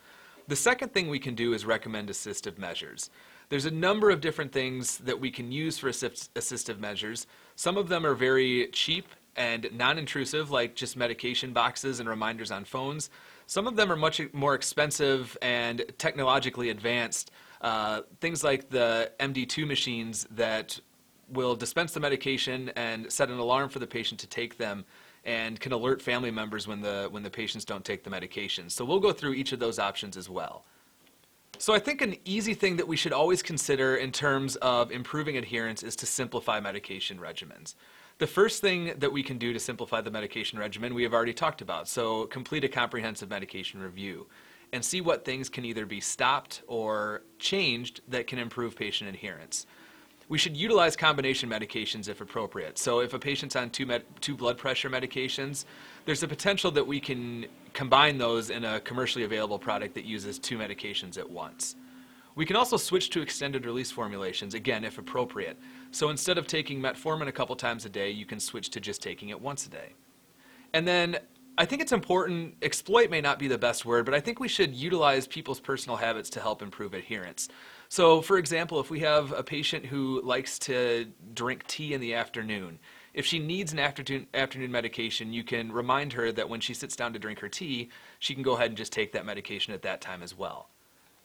The 0.48 0.56
second 0.56 0.92
thing 0.92 1.08
we 1.08 1.20
can 1.20 1.36
do 1.36 1.52
is 1.52 1.64
recommend 1.64 2.08
assistive 2.08 2.58
measures. 2.58 3.10
There's 3.48 3.66
a 3.66 3.70
number 3.70 4.10
of 4.10 4.20
different 4.20 4.50
things 4.50 4.98
that 4.98 5.20
we 5.20 5.30
can 5.30 5.52
use 5.52 5.78
for 5.78 5.88
assist 5.88 6.34
assistive 6.34 6.80
measures. 6.80 7.28
Some 7.54 7.76
of 7.76 7.88
them 7.88 8.04
are 8.04 8.14
very 8.14 8.70
cheap 8.72 9.06
and 9.36 9.68
non-intrusive, 9.72 10.50
like 10.50 10.74
just 10.74 10.96
medication 10.96 11.52
boxes 11.52 12.00
and 12.00 12.08
reminders 12.08 12.50
on 12.50 12.64
phones. 12.64 13.08
Some 13.46 13.68
of 13.68 13.76
them 13.76 13.92
are 13.92 13.96
much 13.96 14.20
more 14.32 14.56
expensive 14.56 15.38
and 15.42 15.84
technologically 15.98 16.70
advanced, 16.70 17.30
uh, 17.60 18.02
things 18.20 18.42
like 18.42 18.70
the 18.70 19.12
MD2 19.20 19.66
machines 19.66 20.26
that 20.30 20.78
will 21.28 21.54
dispense 21.54 21.92
the 21.92 22.00
medication 22.00 22.70
and 22.76 23.10
set 23.10 23.28
an 23.28 23.38
alarm 23.38 23.68
for 23.68 23.78
the 23.78 23.86
patient 23.86 24.20
to 24.20 24.26
take 24.26 24.58
them 24.58 24.84
and 25.24 25.60
can 25.60 25.72
alert 25.72 26.00
family 26.00 26.30
members 26.30 26.66
when 26.66 26.80
the 26.80 27.08
when 27.10 27.22
the 27.22 27.30
patients 27.30 27.64
don't 27.64 27.84
take 27.84 28.02
the 28.04 28.10
medication. 28.10 28.70
So 28.70 28.84
we'll 28.84 29.00
go 29.00 29.12
through 29.12 29.34
each 29.34 29.52
of 29.52 29.58
those 29.58 29.78
options 29.78 30.16
as 30.16 30.28
well. 30.28 30.64
So 31.58 31.74
I 31.74 31.78
think 31.78 32.00
an 32.00 32.16
easy 32.24 32.54
thing 32.54 32.76
that 32.76 32.88
we 32.88 32.96
should 32.96 33.12
always 33.12 33.42
consider 33.42 33.96
in 33.96 34.12
terms 34.12 34.56
of 34.56 34.90
improving 34.90 35.36
adherence 35.36 35.82
is 35.82 35.94
to 35.96 36.06
simplify 36.06 36.58
medication 36.58 37.18
regimens. 37.18 37.74
The 38.16 38.26
first 38.26 38.62
thing 38.62 38.94
that 38.98 39.12
we 39.12 39.22
can 39.22 39.36
do 39.36 39.52
to 39.52 39.60
simplify 39.60 40.00
the 40.00 40.10
medication 40.10 40.58
regimen 40.58 40.94
we 40.94 41.02
have 41.02 41.12
already 41.12 41.34
talked 41.34 41.60
about. 41.60 41.86
So 41.86 42.26
complete 42.26 42.64
a 42.64 42.68
comprehensive 42.68 43.28
medication 43.28 43.80
review 43.80 44.26
and 44.72 44.84
see 44.84 45.00
what 45.00 45.24
things 45.24 45.48
can 45.48 45.64
either 45.64 45.86
be 45.86 46.00
stopped 46.00 46.62
or 46.66 47.22
changed 47.38 48.00
that 48.08 48.26
can 48.26 48.38
improve 48.38 48.76
patient 48.76 49.10
adherence. 49.10 49.66
We 50.28 50.38
should 50.38 50.56
utilize 50.56 50.94
combination 50.94 51.50
medications 51.50 52.08
if 52.08 52.20
appropriate. 52.20 52.78
So 52.78 53.00
if 53.00 53.14
a 53.14 53.18
patient's 53.18 53.56
on 53.56 53.70
two, 53.70 53.84
med- 53.84 54.04
two 54.20 54.36
blood 54.36 54.58
pressure 54.58 54.88
medications, 54.88 55.64
there's 56.04 56.22
a 56.22 56.28
potential 56.28 56.70
that 56.70 56.86
we 56.86 57.00
can 57.00 57.46
combine 57.72 58.16
those 58.16 58.50
in 58.50 58.64
a 58.64 58.78
commercially 58.80 59.24
available 59.24 59.58
product 59.58 59.94
that 59.94 60.04
uses 60.04 60.38
two 60.38 60.56
medications 60.56 61.18
at 61.18 61.28
once. 61.28 61.74
We 62.36 62.46
can 62.46 62.54
also 62.54 62.76
switch 62.76 63.10
to 63.10 63.20
extended 63.20 63.66
release 63.66 63.90
formulations, 63.90 64.54
again, 64.54 64.84
if 64.84 64.98
appropriate. 64.98 65.58
So 65.90 66.10
instead 66.10 66.38
of 66.38 66.46
taking 66.46 66.80
metformin 66.80 67.26
a 67.26 67.32
couple 67.32 67.56
times 67.56 67.84
a 67.84 67.88
day, 67.88 68.10
you 68.10 68.24
can 68.24 68.38
switch 68.38 68.70
to 68.70 68.80
just 68.80 69.02
taking 69.02 69.30
it 69.30 69.40
once 69.40 69.66
a 69.66 69.70
day. 69.70 69.94
And 70.72 70.86
then 70.86 71.18
I 71.60 71.66
think 71.66 71.82
it's 71.82 71.92
important, 71.92 72.54
exploit 72.62 73.10
may 73.10 73.20
not 73.20 73.38
be 73.38 73.46
the 73.46 73.58
best 73.58 73.84
word, 73.84 74.06
but 74.06 74.14
I 74.14 74.20
think 74.20 74.40
we 74.40 74.48
should 74.48 74.74
utilize 74.74 75.26
people's 75.26 75.60
personal 75.60 75.98
habits 75.98 76.30
to 76.30 76.40
help 76.40 76.62
improve 76.62 76.94
adherence. 76.94 77.50
So, 77.90 78.22
for 78.22 78.38
example, 78.38 78.80
if 78.80 78.88
we 78.88 79.00
have 79.00 79.32
a 79.32 79.42
patient 79.42 79.84
who 79.84 80.22
likes 80.22 80.58
to 80.60 81.06
drink 81.34 81.66
tea 81.66 81.92
in 81.92 82.00
the 82.00 82.14
afternoon, 82.14 82.78
if 83.12 83.26
she 83.26 83.38
needs 83.38 83.74
an 83.74 83.78
afternoon, 83.78 84.26
afternoon 84.32 84.72
medication, 84.72 85.34
you 85.34 85.44
can 85.44 85.70
remind 85.70 86.14
her 86.14 86.32
that 86.32 86.48
when 86.48 86.60
she 86.60 86.72
sits 86.72 86.96
down 86.96 87.12
to 87.12 87.18
drink 87.18 87.40
her 87.40 87.48
tea, 87.50 87.90
she 88.20 88.32
can 88.32 88.42
go 88.42 88.54
ahead 88.54 88.68
and 88.68 88.76
just 88.78 88.90
take 88.90 89.12
that 89.12 89.26
medication 89.26 89.74
at 89.74 89.82
that 89.82 90.00
time 90.00 90.22
as 90.22 90.34
well. 90.34 90.70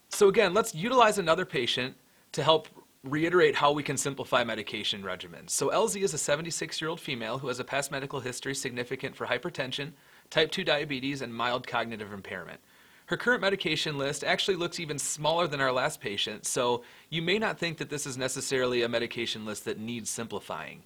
So, 0.10 0.28
again, 0.28 0.54
let's 0.54 0.76
utilize 0.76 1.18
another 1.18 1.46
patient 1.46 1.96
to 2.34 2.44
help 2.44 2.68
reiterate 3.06 3.56
how 3.56 3.72
we 3.72 3.84
can 3.84 3.96
simplify 3.96 4.44
medication 4.44 5.02
regimens. 5.02 5.52
So, 5.52 5.70
LZ 5.70 6.02
is 6.02 6.14
a 6.14 6.18
76 6.18 6.82
year 6.82 6.90
old 6.90 7.00
female 7.00 7.38
who 7.38 7.48
has 7.48 7.62
a 7.62 7.64
past 7.64 7.90
medical 7.90 8.20
history 8.20 8.54
significant 8.54 9.16
for 9.16 9.28
hypertension 9.28 9.94
type 10.30 10.52
2 10.52 10.64
diabetes, 10.64 11.22
and 11.22 11.34
mild 11.34 11.68
cognitive 11.68 12.14
impairment. 12.14 12.60
Her 13.08 13.18
current 13.18 13.42
medication 13.42 13.98
list 13.98 14.24
actually 14.24 14.58
looks 14.58 14.80
even 14.80 14.98
smaller 14.98 15.48
than 15.48 15.62
our 15.62 15.72
last 15.72 16.02
patient, 16.02 16.46
so 16.46 16.84
you 17.10 17.22
may 17.22 17.38
not 17.38 17.60
think 17.60 17.78
that 17.78 17.90
this 17.90 18.08
is 18.08 18.18
necessarily 18.18 18.82
a 18.82 18.90
medication 18.90 19.46
list 19.46 19.66
that 19.66 19.80
needs 19.80 20.10
simplifying. 20.10 20.82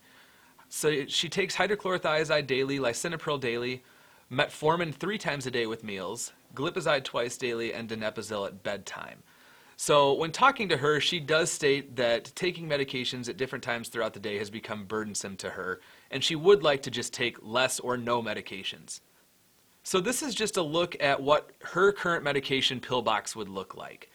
So 0.67 1.06
she 1.08 1.30
takes 1.30 1.56
hydrochlorothiazide 1.56 2.45
daily, 2.45 2.78
lisinopril 2.78 3.39
daily, 3.39 3.84
metformin 4.32 4.93
three 4.93 5.17
times 5.17 5.47
a 5.47 5.52
day 5.52 5.65
with 5.65 5.84
meals, 5.84 6.34
glipizide 6.54 7.06
twice 7.06 7.38
daily, 7.38 7.73
and 7.73 7.89
donepezil 7.89 8.47
at 8.47 8.63
bedtime. 8.63 9.23
So 9.78 10.13
when 10.13 10.34
talking 10.34 10.67
to 10.69 10.78
her, 10.78 10.99
she 10.99 11.21
does 11.21 11.49
state 11.49 11.95
that 11.95 12.34
taking 12.36 12.67
medications 12.67 13.30
at 13.30 13.38
different 13.38 13.63
times 13.63 13.88
throughout 13.88 14.13
the 14.13 14.19
day 14.19 14.38
has 14.38 14.49
become 14.49 14.84
burdensome 14.84 15.38
to 15.38 15.52
her, 15.52 15.80
and 16.12 16.21
she 16.21 16.36
would 16.36 16.63
like 16.63 16.84
to 16.84 16.91
just 16.91 17.13
take 17.13 17.38
less 17.41 17.80
or 17.80 17.95
no 17.95 18.21
medications. 18.21 18.99
So 19.89 19.99
this 19.99 20.21
is 20.21 20.36
just 20.36 20.56
a 20.56 20.62
look 20.62 20.95
at 20.99 21.19
what 21.19 21.49
her 21.63 21.91
current 21.91 22.23
medication 22.23 22.80
pill 22.80 23.02
box 23.02 23.36
would 23.36 23.49
look 23.49 23.75
like. 23.75 24.12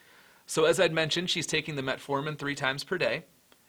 So 0.47 0.67
as 0.67 0.79
I'd 0.79 0.93
mentioned, 0.93 1.31
she's 1.31 1.49
taking 1.49 1.75
the 1.75 1.83
metformin 1.83 2.39
three 2.39 2.55
times 2.55 2.85
per 2.85 2.97
day. 2.97 3.25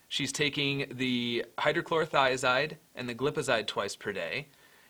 She's 0.07 0.31
taking 0.31 0.85
the 0.91 1.45
hydrochlorothiazide 1.57 2.73
and 2.93 3.09
the 3.09 3.15
glipizide 3.15 3.65
twice 3.65 3.95
per 3.95 4.13
day. 4.13 4.49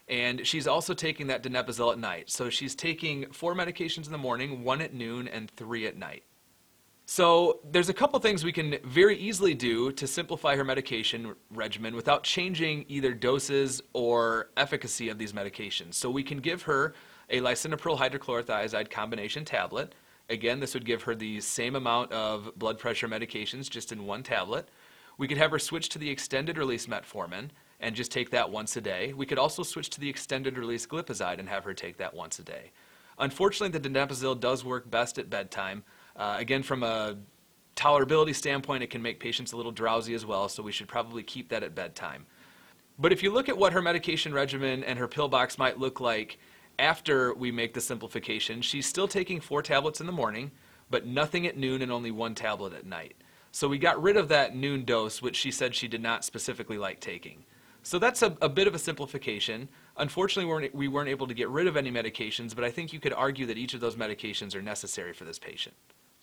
And 0.09 0.45
she's 0.45 0.67
also 0.67 0.93
taking 0.93 1.27
that 1.27 1.41
donepezil 1.41 1.93
at 1.93 1.99
night. 1.99 2.29
So 2.29 2.49
she's 2.49 2.75
taking 2.75 3.31
four 3.31 3.55
medications 3.55 4.07
in 4.07 4.11
the 4.11 4.17
morning, 4.17 4.65
one 4.65 4.81
at 4.81 4.93
noon, 4.93 5.29
and 5.29 5.49
three 5.51 5.87
at 5.87 5.95
night. 5.95 6.23
So 7.07 7.59
there's 7.71 7.89
a 7.89 7.93
couple 7.93 8.19
things 8.19 8.43
we 8.43 8.51
can 8.51 8.79
very 8.83 9.15
easily 9.17 9.53
do 9.53 9.91
to 9.91 10.07
simplify 10.07 10.55
her 10.55 10.63
medication 10.63 11.35
regimen 11.51 11.95
without 11.95 12.23
changing 12.23 12.85
either 12.87 13.13
doses 13.13 13.81
or 13.93 14.49
efficacy 14.57 15.09
of 15.09 15.19
these 15.19 15.31
medications. 15.31 15.93
So 15.93 16.09
we 16.09 16.23
can 16.23 16.39
give 16.39 16.63
her 16.63 16.95
a 17.29 17.41
lisinopril 17.41 17.99
hydrochlorothiazide 17.99 18.89
combination 18.89 19.45
tablet. 19.45 19.93
Again, 20.29 20.59
this 20.59 20.73
would 20.73 20.85
give 20.85 21.03
her 21.03 21.13
the 21.13 21.39
same 21.41 21.75
amount 21.75 22.11
of 22.11 22.49
blood 22.57 22.79
pressure 22.79 23.07
medications 23.07 23.69
just 23.69 23.91
in 23.91 24.07
one 24.07 24.23
tablet. 24.23 24.69
We 25.19 25.27
could 25.27 25.37
have 25.37 25.51
her 25.51 25.59
switch 25.59 25.89
to 25.89 25.99
the 25.99 26.09
extended 26.09 26.57
release 26.57 26.87
metformin 26.87 27.49
and 27.79 27.95
just 27.95 28.11
take 28.11 28.31
that 28.31 28.49
once 28.49 28.75
a 28.77 28.81
day. 28.81 29.13
We 29.13 29.27
could 29.27 29.37
also 29.37 29.61
switch 29.61 29.91
to 29.91 29.99
the 29.99 30.09
extended 30.09 30.57
release 30.57 30.87
glipizide 30.87 31.37
and 31.37 31.49
have 31.49 31.65
her 31.65 31.73
take 31.75 31.97
that 31.97 32.15
once 32.15 32.39
a 32.39 32.43
day. 32.43 32.71
Unfortunately, 33.19 33.77
the 33.77 33.89
donepezil 33.89 34.39
does 34.39 34.65
work 34.65 34.89
best 34.89 35.19
at 35.19 35.29
bedtime, 35.29 35.83
uh, 36.15 36.35
again, 36.37 36.63
from 36.63 36.83
a 36.83 37.17
tolerability 37.75 38.33
standpoint, 38.33 38.83
it 38.83 38.89
can 38.89 39.01
make 39.01 39.19
patients 39.19 39.51
a 39.51 39.57
little 39.57 39.71
drowsy 39.71 40.13
as 40.13 40.25
well, 40.25 40.47
so 40.47 40.63
we 40.63 40.71
should 40.71 40.87
probably 40.87 41.23
keep 41.23 41.49
that 41.49 41.63
at 41.63 41.75
bedtime. 41.75 42.25
But 42.97 43.11
if 43.11 43.21
you 43.21 43.31
look 43.31 43.49
at 43.49 43.57
what 43.57 43.73
her 43.73 43.81
medication 43.81 44.33
regimen 44.33 44.83
and 44.83 44.97
her 44.97 45.07
pill 45.07 45.27
box 45.27 45.57
might 45.57 45.77
look 45.77 45.99
like 45.99 46.39
after 46.79 47.33
we 47.33 47.51
make 47.51 47.73
the 47.73 47.81
simplification, 47.81 48.61
she's 48.61 48.85
still 48.85 49.07
taking 49.07 49.41
four 49.41 49.61
tablets 49.61 49.99
in 49.99 50.05
the 50.05 50.13
morning, 50.13 50.51
but 50.89 51.05
nothing 51.05 51.45
at 51.45 51.57
noon 51.57 51.81
and 51.81 51.91
only 51.91 52.11
one 52.11 52.35
tablet 52.35 52.73
at 52.73 52.85
night. 52.85 53.15
So 53.51 53.67
we 53.67 53.77
got 53.77 54.01
rid 54.01 54.17
of 54.17 54.29
that 54.29 54.55
noon 54.55 54.85
dose, 54.85 55.21
which 55.21 55.35
she 55.35 55.51
said 55.51 55.75
she 55.75 55.87
did 55.87 56.01
not 56.01 56.25
specifically 56.25 56.77
like 56.77 56.99
taking. 56.99 57.43
So 57.83 57.99
that's 57.99 58.21
a, 58.21 58.35
a 58.41 58.49
bit 58.49 58.67
of 58.67 58.75
a 58.75 58.79
simplification. 58.79 59.69
Unfortunately, 59.97 60.45
we 60.45 60.51
weren't, 60.51 60.75
we 60.75 60.87
weren't 60.87 61.09
able 61.09 61.27
to 61.27 61.33
get 61.33 61.49
rid 61.49 61.67
of 61.67 61.77
any 61.77 61.91
medications, 61.91 62.55
but 62.55 62.63
I 62.63 62.71
think 62.71 62.91
you 62.91 62.99
could 62.99 63.13
argue 63.13 63.45
that 63.45 63.57
each 63.57 63.73
of 63.73 63.79
those 63.79 63.95
medications 63.95 64.55
are 64.55 64.61
necessary 64.61 65.13
for 65.13 65.23
this 65.23 65.39
patient. 65.39 65.75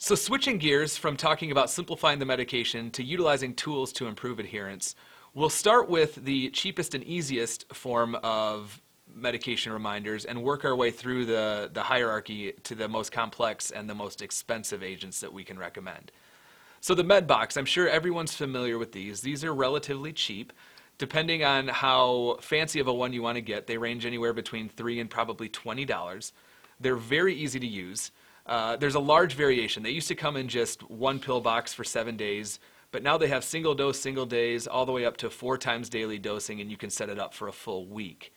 So, 0.04 0.16
switching 0.16 0.58
gears 0.58 0.96
from 0.96 1.16
talking 1.16 1.52
about 1.52 1.70
simplifying 1.70 2.18
the 2.18 2.26
medication 2.26 2.90
to 2.90 3.04
utilizing 3.04 3.54
tools 3.54 3.92
to 3.92 4.08
improve 4.08 4.40
adherence, 4.40 4.96
we'll 5.32 5.48
start 5.48 5.88
with 5.88 6.16
the 6.16 6.50
cheapest 6.50 6.96
and 6.96 7.04
easiest 7.04 7.72
form 7.72 8.16
of 8.24 8.82
medication 9.14 9.72
reminders 9.72 10.24
and 10.24 10.42
work 10.42 10.64
our 10.64 10.74
way 10.74 10.90
through 10.90 11.26
the, 11.26 11.70
the 11.72 11.84
hierarchy 11.84 12.50
to 12.64 12.74
the 12.74 12.88
most 12.88 13.12
complex 13.12 13.70
and 13.70 13.88
the 13.88 13.94
most 13.94 14.22
expensive 14.22 14.82
agents 14.82 15.20
that 15.20 15.32
we 15.32 15.44
can 15.44 15.56
recommend. 15.56 16.10
So, 16.80 16.96
the 16.96 17.04
MedBox, 17.04 17.56
I'm 17.56 17.64
sure 17.64 17.88
everyone's 17.88 18.34
familiar 18.34 18.78
with 18.78 18.90
these. 18.90 19.20
These 19.20 19.44
are 19.44 19.54
relatively 19.54 20.12
cheap. 20.12 20.52
Depending 20.98 21.44
on 21.44 21.68
how 21.68 22.38
fancy 22.40 22.80
of 22.80 22.88
a 22.88 22.92
one 22.92 23.12
you 23.12 23.22
want 23.22 23.36
to 23.36 23.40
get, 23.40 23.68
they 23.68 23.78
range 23.78 24.04
anywhere 24.04 24.32
between 24.32 24.68
3 24.68 24.98
and 24.98 25.08
probably 25.08 25.48
$20. 25.48 26.32
They're 26.80 26.96
very 26.96 27.36
easy 27.36 27.60
to 27.60 27.66
use. 27.68 28.10
Uh, 28.46 28.76
there's 28.76 28.94
a 28.94 29.00
large 29.00 29.34
variation. 29.34 29.82
They 29.82 29.90
used 29.90 30.08
to 30.08 30.14
come 30.14 30.36
in 30.36 30.48
just 30.48 30.88
one 30.90 31.18
pill 31.18 31.40
box 31.40 31.72
for 31.72 31.84
seven 31.84 32.16
days, 32.16 32.58
but 32.90 33.02
now 33.02 33.16
they 33.16 33.28
have 33.28 33.44
single 33.44 33.74
dose, 33.74 33.98
single 33.98 34.26
days, 34.26 34.66
all 34.66 34.84
the 34.84 34.92
way 34.92 35.04
up 35.04 35.16
to 35.18 35.30
four 35.30 35.56
times 35.56 35.88
daily 35.88 36.18
dosing, 36.18 36.60
and 36.60 36.70
you 36.70 36.76
can 36.76 36.90
set 36.90 37.08
it 37.08 37.18
up 37.18 37.32
for 37.32 37.48
a 37.48 37.52
full 37.52 37.86
week. 37.86 38.32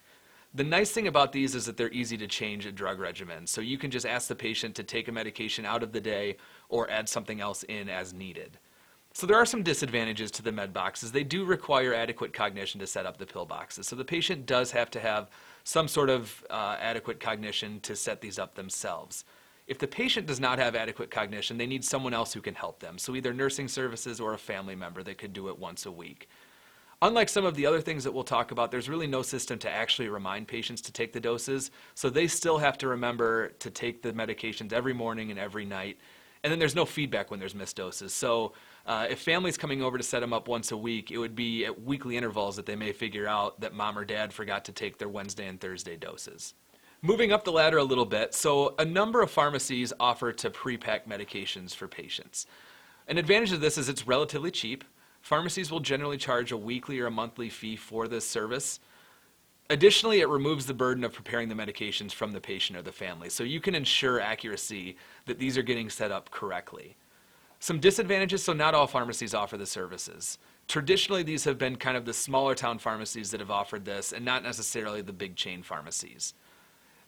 The 0.54 0.64
nice 0.64 0.92
thing 0.92 1.08
about 1.08 1.34
these 1.34 1.54
is 1.54 1.66
that 1.66 1.76
they're 1.76 1.92
easy 1.92 2.18
to 2.18 2.28
change 2.28 2.66
a 2.66 2.72
drug 2.72 3.00
regimen. 3.00 3.46
So 3.46 3.60
you 3.60 3.78
can 3.78 3.92
just 3.92 4.06
ask 4.06 4.30
the 4.30 4.36
patient 4.36 4.74
to 4.76 4.84
take 4.84 5.10
a 5.10 5.12
medication 5.12 5.66
out 5.66 5.84
of 5.84 5.92
the 5.92 6.00
day 6.00 6.38
or 6.70 6.90
add 6.90 7.10
something 7.10 7.42
else 7.42 7.64
in 7.64 7.90
as 7.90 8.14
needed. 8.14 8.58
So 9.12 9.28
there 9.28 9.38
are 9.38 9.46
some 9.46 9.64
disadvantages 9.64 10.32
to 10.32 10.42
the 10.42 10.54
med 10.54 10.74
boxes. 10.74 11.12
They 11.12 11.24
do 11.26 11.44
require 11.44 11.94
adequate 11.94 12.32
cognition 12.32 12.80
to 12.80 12.88
set 12.88 13.06
up 13.06 13.18
the 13.18 13.26
pill 13.26 13.46
boxes. 13.46 13.88
So 13.88 13.98
the 13.98 14.06
patient 14.06 14.46
does 14.46 14.72
have 14.72 14.90
to 14.92 15.00
have 15.00 15.30
some 15.66 15.90
sort 15.90 16.10
of 16.10 16.46
uh, 16.50 16.78
adequate 16.80 17.20
cognition 17.20 17.82
to 17.82 17.96
set 17.96 18.22
these 18.22 18.40
up 18.40 18.56
themselves. 18.56 19.26
If 19.68 19.80
the 19.80 19.88
patient 19.88 20.28
does 20.28 20.40
not 20.40 20.60
have 20.60 20.76
adequate 20.76 21.10
cognition, 21.10 21.58
they 21.58 21.66
need 21.66 21.84
someone 21.84 22.14
else 22.14 22.34
who 22.34 22.42
can 22.42 22.54
help 22.54 22.80
them. 22.80 22.98
So 22.98 23.16
either 23.16 23.34
nursing 23.34 23.68
services 23.68 24.20
or 24.20 24.34
a 24.34 24.38
family 24.38 24.76
member 24.76 25.02
that 25.04 25.18
could 25.18 25.34
do 25.34 25.50
it 25.50 25.58
once 25.58 25.86
a 25.86 25.92
week. 25.92 26.30
Unlike 27.02 27.30
some 27.30 27.46
of 27.46 27.56
the 27.56 27.66
other 27.66 27.82
things 27.82 28.04
that 28.04 28.12
we'll 28.14 28.24
talk 28.24 28.52
about, 28.52 28.72
there's 28.72 28.88
really 28.88 29.08
no 29.08 29.22
system 29.22 29.60
to 29.60 29.70
actually 29.70 30.08
remind 30.08 30.48
patients 30.48 30.82
to 30.82 30.92
take 30.92 31.14
the 31.14 31.20
doses. 31.20 31.72
So 31.94 32.10
they 32.10 32.28
still 32.28 32.58
have 32.58 32.78
to 32.80 32.88
remember 32.88 33.50
to 33.60 33.70
take 33.70 34.02
the 34.02 34.14
medications 34.14 34.72
every 34.72 34.94
morning 34.94 35.30
and 35.30 35.40
every 35.40 35.66
night. 35.66 35.98
And 36.44 36.52
then 36.52 36.60
there's 36.60 36.76
no 36.76 36.86
feedback 36.86 37.32
when 37.32 37.40
there's 37.40 37.56
missed 37.56 37.76
doses. 37.76 38.14
So 38.14 38.54
uh, 38.86 39.08
if 39.10 39.20
family's 39.20 39.58
coming 39.58 39.82
over 39.82 39.98
to 39.98 40.04
set 40.04 40.20
them 40.20 40.32
up 40.32 40.48
once 40.48 40.72
a 40.72 40.78
week, 40.78 41.10
it 41.10 41.18
would 41.18 41.36
be 41.36 41.66
at 41.66 41.82
weekly 41.82 42.18
intervals 42.18 42.56
that 42.56 42.68
they 42.68 42.76
may 42.76 42.94
figure 42.94 43.28
out 43.28 43.60
that 43.62 43.74
mom 43.74 43.98
or 43.98 44.06
dad 44.06 44.32
forgot 44.32 44.64
to 44.66 44.72
take 44.72 45.00
their 45.00 45.10
Wednesday 45.10 45.48
and 45.48 45.60
Thursday 45.60 45.98
doses. 45.98 46.54
Moving 47.06 47.32
up 47.32 47.44
the 47.44 47.52
ladder 47.52 47.78
a 47.78 47.84
little 47.84 48.08
bit, 48.08 48.34
so 48.34 48.74
a 48.80 48.84
number 48.84 49.22
of 49.22 49.30
pharmacies 49.30 49.94
offer 50.00 50.32
to 50.32 50.50
pre-pack 50.50 51.08
medications 51.08 51.76
for 51.76 51.88
patients. 51.88 52.48
An 53.08 53.20
advantage 53.20 53.52
of 53.52 53.62
this 53.62 53.78
is 53.78 53.88
it's 53.88 54.08
relatively 54.08 54.50
cheap. 54.50 54.84
Pharmacies 55.22 55.70
will 55.70 55.82
generally 55.82 56.18
charge 56.18 56.52
a 56.52 56.58
weekly 56.58 57.00
or 57.00 57.06
a 57.06 57.12
monthly 57.12 57.48
fee 57.48 57.76
for 57.76 58.08
this 58.08 58.28
service. 58.28 58.80
Additionally, 59.70 60.22
it 60.22 60.30
removes 60.30 60.66
the 60.66 60.74
burden 60.74 61.04
of 61.04 61.14
preparing 61.14 61.48
the 61.48 61.54
medications 61.54 62.12
from 62.12 62.32
the 62.32 62.42
patient 62.42 62.76
or 62.76 62.82
the 62.82 62.92
family, 62.92 63.30
so 63.30 63.44
you 63.44 63.62
can 63.62 63.76
ensure 63.76 64.20
accuracy 64.20 64.98
that 65.28 65.38
these 65.38 65.60
are 65.60 65.64
getting 65.64 65.92
set 65.92 66.12
up 66.12 66.32
correctly. 66.32 66.98
Some 67.60 67.80
disadvantages, 67.80 68.42
so 68.42 68.52
not 68.52 68.74
all 68.74 68.88
pharmacies 68.88 69.36
offer 69.36 69.58
the 69.58 69.68
services. 69.68 70.40
Traditionally, 70.68 71.22
these 71.22 71.44
have 71.44 71.60
been 71.60 71.76
kind 71.76 71.98
of 71.98 72.06
the 72.06 72.16
smaller 72.16 72.56
town 72.56 72.80
pharmacies 72.80 73.30
that 73.30 73.42
have 73.42 73.52
offered 73.52 73.86
this, 73.86 74.12
and 74.12 74.26
not 74.26 74.42
necessarily 74.42 75.04
the 75.04 75.14
big 75.14 75.36
chain 75.36 75.62
pharmacies. 75.62 76.34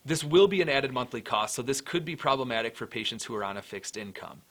This 0.07 0.23
will 0.23 0.47
be 0.47 0.61
an 0.61 0.69
added 0.69 0.93
monthly 0.93 1.19
cost, 1.19 1.53
so 1.53 1.61
this 1.61 1.81
could 1.81 2.05
be 2.05 2.15
problematic 2.15 2.77
for 2.77 2.87
patients 2.87 3.25
who 3.25 3.35
are 3.35 3.43
on 3.43 3.57
a 3.57 3.61
fixed 3.61 3.97
income. 3.97 4.41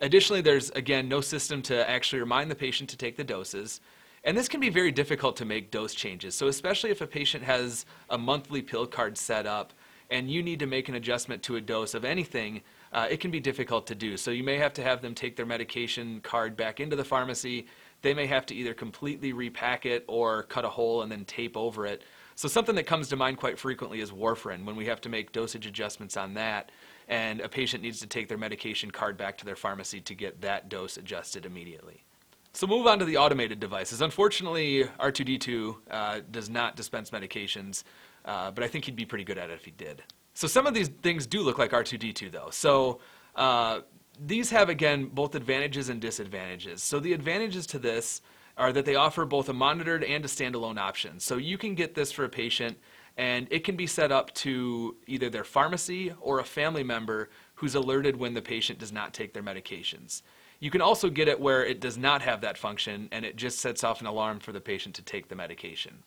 Additionally, 0.00 0.40
there's 0.40 0.70
again 0.70 1.08
no 1.08 1.20
system 1.20 1.62
to 1.62 1.88
actually 1.88 2.18
remind 2.18 2.50
the 2.50 2.56
patient 2.56 2.90
to 2.90 2.96
take 2.96 3.16
the 3.16 3.22
doses. 3.22 3.80
And 4.24 4.36
this 4.36 4.48
can 4.48 4.58
be 4.58 4.70
very 4.70 4.90
difficult 4.90 5.36
to 5.36 5.44
make 5.44 5.70
dose 5.70 5.94
changes. 5.94 6.34
So, 6.34 6.48
especially 6.48 6.90
if 6.90 7.00
a 7.00 7.06
patient 7.06 7.44
has 7.44 7.86
a 8.10 8.18
monthly 8.18 8.60
pill 8.60 8.88
card 8.88 9.16
set 9.16 9.46
up 9.46 9.72
and 10.10 10.28
you 10.28 10.42
need 10.42 10.58
to 10.58 10.66
make 10.66 10.88
an 10.88 10.96
adjustment 10.96 11.44
to 11.44 11.54
a 11.54 11.60
dose 11.60 11.94
of 11.94 12.04
anything, 12.04 12.60
uh, 12.92 13.06
it 13.08 13.20
can 13.20 13.30
be 13.30 13.38
difficult 13.38 13.86
to 13.86 13.94
do. 13.94 14.16
So, 14.16 14.32
you 14.32 14.42
may 14.42 14.58
have 14.58 14.72
to 14.74 14.82
have 14.82 15.00
them 15.00 15.14
take 15.14 15.36
their 15.36 15.46
medication 15.46 16.20
card 16.22 16.56
back 16.56 16.80
into 16.80 16.96
the 16.96 17.04
pharmacy. 17.04 17.68
They 18.02 18.14
may 18.14 18.26
have 18.26 18.46
to 18.46 18.54
either 18.54 18.74
completely 18.74 19.32
repack 19.32 19.86
it 19.86 20.04
or 20.08 20.42
cut 20.42 20.64
a 20.64 20.68
hole 20.68 21.02
and 21.02 21.12
then 21.12 21.24
tape 21.24 21.56
over 21.56 21.86
it. 21.86 22.02
So, 22.38 22.46
something 22.46 22.76
that 22.76 22.86
comes 22.86 23.08
to 23.08 23.16
mind 23.16 23.36
quite 23.36 23.58
frequently 23.58 24.00
is 24.00 24.12
warfarin 24.12 24.64
when 24.64 24.76
we 24.76 24.86
have 24.86 25.00
to 25.00 25.08
make 25.08 25.32
dosage 25.32 25.66
adjustments 25.66 26.16
on 26.16 26.34
that 26.34 26.70
and 27.08 27.40
a 27.40 27.48
patient 27.48 27.82
needs 27.82 27.98
to 27.98 28.06
take 28.06 28.28
their 28.28 28.38
medication 28.38 28.92
card 28.92 29.16
back 29.16 29.36
to 29.38 29.44
their 29.44 29.56
pharmacy 29.56 30.00
to 30.02 30.14
get 30.14 30.40
that 30.40 30.68
dose 30.68 30.98
adjusted 30.98 31.44
immediately. 31.44 32.04
So 32.52 32.68
move 32.68 32.86
on 32.86 33.00
to 33.00 33.04
the 33.04 33.16
automated 33.16 33.58
devices. 33.58 34.02
Unfortunately, 34.02 34.84
R2D2 35.00 35.74
uh, 35.90 36.20
does 36.30 36.48
not 36.48 36.76
dispense 36.76 37.10
medications, 37.10 37.82
uh, 38.24 38.52
but 38.52 38.62
I 38.62 38.68
think 38.68 38.84
he'd 38.84 38.94
be 38.94 39.04
pretty 39.04 39.24
good 39.24 39.36
at 39.36 39.50
it 39.50 39.54
if 39.54 39.64
he 39.64 39.72
did. 39.72 40.04
So 40.34 40.46
some 40.46 40.64
of 40.64 40.74
these 40.74 40.90
things 41.02 41.26
do 41.26 41.40
look 41.40 41.58
like 41.58 41.72
R2D2 41.72 42.30
though. 42.30 42.50
So 42.52 43.00
uh, 43.34 43.80
these 44.24 44.48
have 44.50 44.68
again 44.68 45.06
both 45.06 45.34
advantages 45.34 45.88
and 45.88 46.00
disadvantages. 46.00 46.84
So 46.84 47.00
the 47.00 47.14
advantages 47.14 47.66
to 47.66 47.80
this 47.80 48.22
are 48.58 48.72
that 48.72 48.84
they 48.84 48.96
offer 48.96 49.24
both 49.24 49.48
a 49.48 49.52
monitored 49.52 50.04
and 50.04 50.24
a 50.24 50.28
standalone 50.28 50.78
option. 50.78 51.20
So 51.20 51.36
you 51.36 51.56
can 51.56 51.74
get 51.74 51.94
this 51.94 52.10
for 52.12 52.24
a 52.24 52.28
patient 52.28 52.76
and 53.16 53.48
it 53.50 53.64
can 53.64 53.76
be 53.76 53.86
set 53.86 54.12
up 54.12 54.32
to 54.34 54.96
either 55.06 55.30
their 55.30 55.44
pharmacy 55.44 56.12
or 56.20 56.40
a 56.40 56.44
family 56.44 56.84
member 56.84 57.30
who's 57.54 57.74
alerted 57.74 58.16
when 58.16 58.34
the 58.34 58.42
patient 58.42 58.78
does 58.78 58.92
not 58.92 59.14
take 59.14 59.32
their 59.32 59.42
medications. 59.42 60.22
You 60.60 60.70
can 60.70 60.80
also 60.80 61.08
get 61.08 61.28
it 61.28 61.40
where 61.40 61.64
it 61.64 61.80
does 61.80 61.96
not 61.96 62.22
have 62.22 62.40
that 62.40 62.58
function 62.58 63.08
and 63.12 63.24
it 63.24 63.36
just 63.36 63.60
sets 63.60 63.84
off 63.84 64.00
an 64.00 64.06
alarm 64.06 64.40
for 64.40 64.52
the 64.52 64.60
patient 64.60 64.96
to 64.96 65.02
take 65.02 65.28
the 65.28 65.36
medication. 65.36 66.02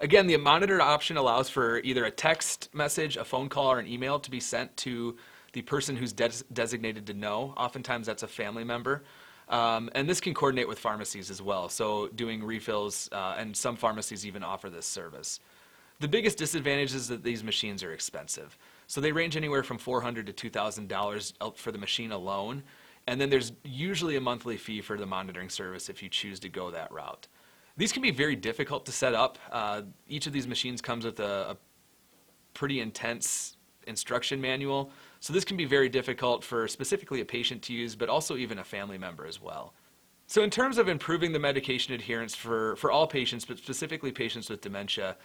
Again, 0.00 0.26
the 0.26 0.36
monitored 0.36 0.80
option 0.80 1.16
allows 1.16 1.48
for 1.48 1.78
either 1.78 2.04
a 2.04 2.10
text 2.10 2.68
message, 2.74 3.16
a 3.16 3.24
phone 3.24 3.48
call, 3.48 3.70
or 3.70 3.78
an 3.78 3.86
email 3.86 4.18
to 4.18 4.30
be 4.30 4.40
sent 4.40 4.76
to 4.78 5.16
the 5.52 5.62
person 5.62 5.94
who's 5.94 6.12
des- 6.12 6.42
designated 6.52 7.06
to 7.06 7.14
know. 7.14 7.54
Oftentimes 7.56 8.08
that's 8.08 8.24
a 8.24 8.28
family 8.28 8.64
member. 8.64 9.04
Um, 9.52 9.90
and 9.94 10.08
this 10.08 10.20
can 10.20 10.32
coordinate 10.32 10.66
with 10.66 10.78
pharmacies 10.78 11.30
as 11.30 11.42
well, 11.42 11.68
so 11.68 12.08
doing 12.08 12.42
refills, 12.42 13.10
uh, 13.12 13.34
and 13.36 13.54
some 13.54 13.76
pharmacies 13.76 14.24
even 14.26 14.42
offer 14.42 14.70
this 14.70 14.86
service. 14.86 15.40
The 16.00 16.08
biggest 16.08 16.38
disadvantage 16.38 16.94
is 16.94 17.06
that 17.08 17.22
these 17.22 17.44
machines 17.44 17.84
are 17.84 17.92
expensive. 17.92 18.56
So 18.86 19.00
they 19.00 19.12
range 19.12 19.36
anywhere 19.36 19.62
from 19.62 19.78
$400 19.78 20.34
to 20.34 20.50
$2,000 20.50 21.56
for 21.56 21.70
the 21.70 21.78
machine 21.78 22.12
alone. 22.12 22.62
And 23.06 23.20
then 23.20 23.28
there's 23.28 23.52
usually 23.62 24.16
a 24.16 24.20
monthly 24.20 24.56
fee 24.56 24.80
for 24.80 24.96
the 24.96 25.06
monitoring 25.06 25.50
service 25.50 25.88
if 25.90 26.02
you 26.02 26.08
choose 26.08 26.40
to 26.40 26.48
go 26.48 26.70
that 26.70 26.90
route. 26.90 27.28
These 27.76 27.92
can 27.92 28.02
be 28.02 28.10
very 28.10 28.36
difficult 28.36 28.86
to 28.86 28.92
set 28.92 29.14
up. 29.14 29.38
Uh, 29.50 29.82
each 30.08 30.26
of 30.26 30.32
these 30.32 30.46
machines 30.46 30.80
comes 30.80 31.04
with 31.04 31.20
a, 31.20 31.50
a 31.50 31.56
pretty 32.54 32.80
intense 32.80 33.56
instruction 33.86 34.40
manual. 34.40 34.90
So 35.22 35.32
this 35.32 35.44
can 35.44 35.56
be 35.56 35.64
very 35.64 35.88
difficult 35.88 36.42
for 36.42 36.66
specifically 36.66 37.20
a 37.20 37.24
patient 37.24 37.62
to 37.62 37.72
use, 37.72 37.94
but 37.94 38.08
also 38.08 38.36
even 38.36 38.58
a 38.58 38.64
family 38.64 38.98
member 38.98 39.24
as 39.24 39.40
well. 39.40 39.72
So 40.26 40.42
in 40.42 40.50
terms 40.50 40.78
of 40.78 40.88
improving 40.88 41.30
the 41.30 41.38
medication 41.38 41.94
adherence 41.94 42.34
for, 42.34 42.74
for 42.74 42.90
all 42.90 43.06
patients, 43.06 43.44
but 43.44 43.58
specifically 43.58 44.10
patients 44.10 44.50
with 44.50 44.62
dementia, 44.62 45.16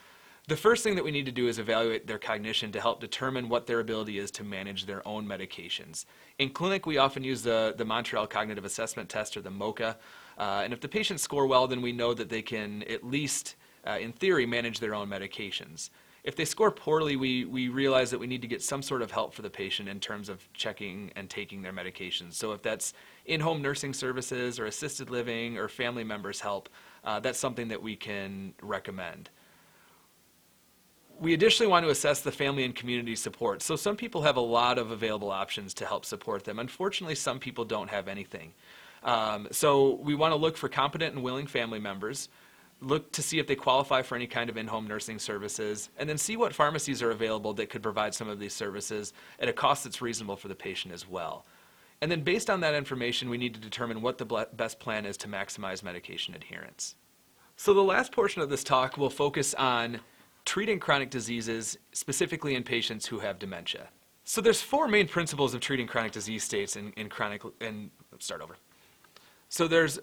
the 0.47 0.55
first 0.55 0.83
thing 0.83 0.93
that 0.97 1.03
we 1.03 1.09
need 1.09 1.25
to 1.25 1.31
do 1.31 1.47
is 1.47 1.57
evaluate 1.57 2.05
their 2.05 2.19
cognition 2.19 2.71
to 2.73 2.79
help 2.79 2.99
determine 2.99 3.49
what 3.49 3.65
their 3.65 3.79
ability 3.79 4.19
is 4.19 4.29
to 4.31 4.43
manage 4.43 4.85
their 4.85 5.05
own 5.07 5.25
medications. 5.27 6.05
In 6.37 6.51
clinic, 6.51 6.85
we 6.85 6.99
often 6.99 7.23
use 7.23 7.41
the, 7.41 7.73
the 7.75 7.83
Montreal 7.83 8.27
Cognitive 8.27 8.65
Assessment 8.65 9.09
Test 9.09 9.35
or 9.35 9.41
the 9.41 9.49
MoCA. 9.49 9.95
Uh, 10.37 10.61
and 10.63 10.73
if 10.73 10.79
the 10.79 10.87
patients 10.87 11.23
score 11.23 11.47
well, 11.47 11.67
then 11.67 11.81
we 11.81 11.91
know 11.91 12.13
that 12.13 12.29
they 12.29 12.43
can 12.43 12.83
at 12.83 13.03
least, 13.03 13.55
uh, 13.87 13.97
in 13.99 14.11
theory, 14.11 14.45
manage 14.45 14.79
their 14.79 14.93
own 14.93 15.09
medications. 15.09 15.89
If 16.27 16.35
they 16.35 16.43
score 16.43 16.71
poorly, 16.71 17.15
we, 17.15 17.45
we 17.45 17.69
realize 17.69 18.11
that 18.11 18.19
we 18.19 18.27
need 18.27 18.41
to 18.41 18.49
get 18.49 18.61
some 18.61 18.81
sort 18.81 19.01
of 19.01 19.11
help 19.11 19.33
for 19.33 19.43
the 19.43 19.49
patient 19.49 19.87
in 19.87 20.01
terms 20.01 20.27
of 20.27 20.45
checking 20.51 21.09
and 21.15 21.29
taking 21.29 21.61
their 21.61 21.71
medications. 21.71 22.33
So 22.33 22.51
if 22.51 22.61
that's 22.61 22.91
in-home 23.27 23.61
nursing 23.61 23.93
services 23.93 24.59
or 24.59 24.65
assisted 24.65 25.09
living 25.09 25.57
or 25.57 25.69
family 25.69 26.03
members 26.03 26.41
help, 26.41 26.67
uh, 27.05 27.21
that's 27.21 27.39
something 27.39 27.69
that 27.69 27.81
we 27.81 27.95
can 27.95 28.53
recommend. 28.61 29.29
We 31.17 31.33
additionally 31.33 31.71
want 31.71 31.85
to 31.85 31.91
assess 31.91 32.19
the 32.19 32.33
family 32.33 32.65
and 32.65 32.75
community 32.75 33.15
support. 33.15 33.61
So 33.61 33.77
some 33.77 33.95
people 33.95 34.23
have 34.23 34.35
a 34.35 34.41
lot 34.41 34.77
of 34.77 34.91
available 34.91 35.31
options 35.31 35.73
to 35.75 35.85
help 35.85 36.03
support 36.03 36.43
them. 36.43 36.59
Unfortunately, 36.59 37.15
some 37.15 37.39
people 37.39 37.63
don't 37.63 37.89
have 37.89 38.09
anything. 38.09 38.51
Um, 39.01 39.47
so 39.51 39.93
we 40.03 40.13
want 40.13 40.33
to 40.33 40.35
look 40.35 40.57
for 40.57 40.67
competent 40.67 41.15
and 41.15 41.23
willing 41.23 41.47
family 41.47 41.79
members, 41.79 42.27
look 42.81 43.11
to 43.13 43.21
see 43.21 43.39
if 43.39 43.47
they 43.47 43.55
qualify 43.55 44.01
for 44.01 44.15
any 44.15 44.27
kind 44.27 44.49
of 44.49 44.57
in-home 44.57 44.87
nursing 44.87 45.19
services, 45.19 45.89
and 45.97 46.07
then 46.07 46.17
see 46.17 46.37
what 46.37 46.53
pharmacies 46.53 47.01
are 47.01 47.11
available 47.11 47.53
that 47.55 47.69
could 47.69 47.81
provide 47.81 48.13
some 48.13 48.29
of 48.29 48.39
these 48.39 48.53
services 48.53 49.13
at 49.39 49.49
a 49.49 49.53
cost 49.53 49.83
that's 49.83 50.01
reasonable 50.01 50.35
for 50.35 50.47
the 50.47 50.55
patient 50.55 50.93
as 50.93 51.07
well. 51.07 51.45
And 52.01 52.11
then 52.11 52.21
based 52.21 52.49
on 52.49 52.59
that 52.59 52.75
information, 52.75 53.29
we 53.29 53.39
need 53.39 53.55
to 53.55 53.59
determine 53.59 54.01
what 54.01 54.19
the 54.19 54.47
best 54.53 54.79
plan 54.79 55.05
is 55.05 55.17
to 55.17 55.27
maximize 55.27 55.81
medication 55.81 56.35
adherence. 56.35 56.95
So 57.55 57.73
the 57.73 57.81
last 57.81 58.11
portion 58.11 58.43
of 58.43 58.49
this 58.49 58.63
talk 58.63 58.97
will 58.97 59.09
focus 59.09 59.55
on 59.55 59.99
treating 60.45 60.79
chronic 60.79 61.09
diseases, 61.09 61.77
specifically 61.91 62.53
in 62.53 62.61
patients 62.61 63.07
who 63.07 63.19
have 63.19 63.39
dementia. 63.39 63.89
So 64.23 64.41
there's 64.41 64.61
four 64.61 64.87
main 64.87 65.07
principles 65.07 65.55
of 65.55 65.61
treating 65.61 65.87
chronic 65.87 66.11
disease 66.11 66.43
states 66.43 66.75
in, 66.75 66.91
in 66.91 67.09
chronic, 67.09 67.41
and 67.59 67.89
start 68.19 68.41
over. 68.41 68.57
So 69.49 69.67
there's 69.67 69.97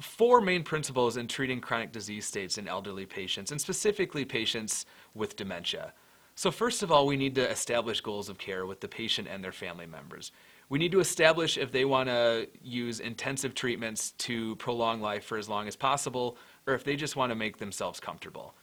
four 0.00 0.40
main 0.40 0.62
principles 0.62 1.16
in 1.16 1.28
treating 1.28 1.60
chronic 1.60 1.92
disease 1.92 2.26
states 2.26 2.58
in 2.58 2.68
elderly 2.68 3.06
patients, 3.06 3.52
and 3.52 3.60
specifically 3.60 4.24
patients 4.24 4.86
with 5.14 5.36
dementia. 5.36 5.92
So 6.34 6.50
first 6.50 6.82
of 6.82 6.90
all, 6.90 7.06
we 7.06 7.16
need 7.16 7.34
to 7.34 7.50
establish 7.50 8.00
goals 8.00 8.28
of 8.28 8.38
care 8.38 8.64
with 8.66 8.80
the 8.80 8.88
patient 8.88 9.28
and 9.30 9.44
their 9.44 9.52
family 9.52 9.86
members. 9.86 10.32
We 10.70 10.78
need 10.78 10.92
to 10.92 11.00
establish 11.00 11.58
if 11.58 11.72
they 11.72 11.84
want 11.84 12.08
to 12.08 12.48
use 12.62 13.00
intensive 13.00 13.54
treatments 13.54 14.12
to 14.18 14.56
prolong 14.56 15.00
life 15.00 15.24
for 15.24 15.36
as 15.36 15.48
long 15.48 15.68
as 15.68 15.76
possible, 15.76 16.36
or 16.66 16.74
if 16.74 16.84
they 16.84 16.96
just 16.96 17.16
want 17.16 17.30
to 17.30 17.36
make 17.36 17.58
themselves 17.58 18.00
comfortable. 18.00 18.54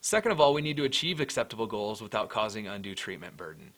Second 0.00 0.30
of 0.30 0.40
all, 0.40 0.54
we 0.54 0.62
need 0.62 0.76
to 0.76 0.84
achieve 0.84 1.20
acceptable 1.20 1.66
goals 1.66 2.00
without 2.00 2.28
causing 2.28 2.68
undue 2.68 2.94
treatment 2.94 3.36
burden. 3.36 3.72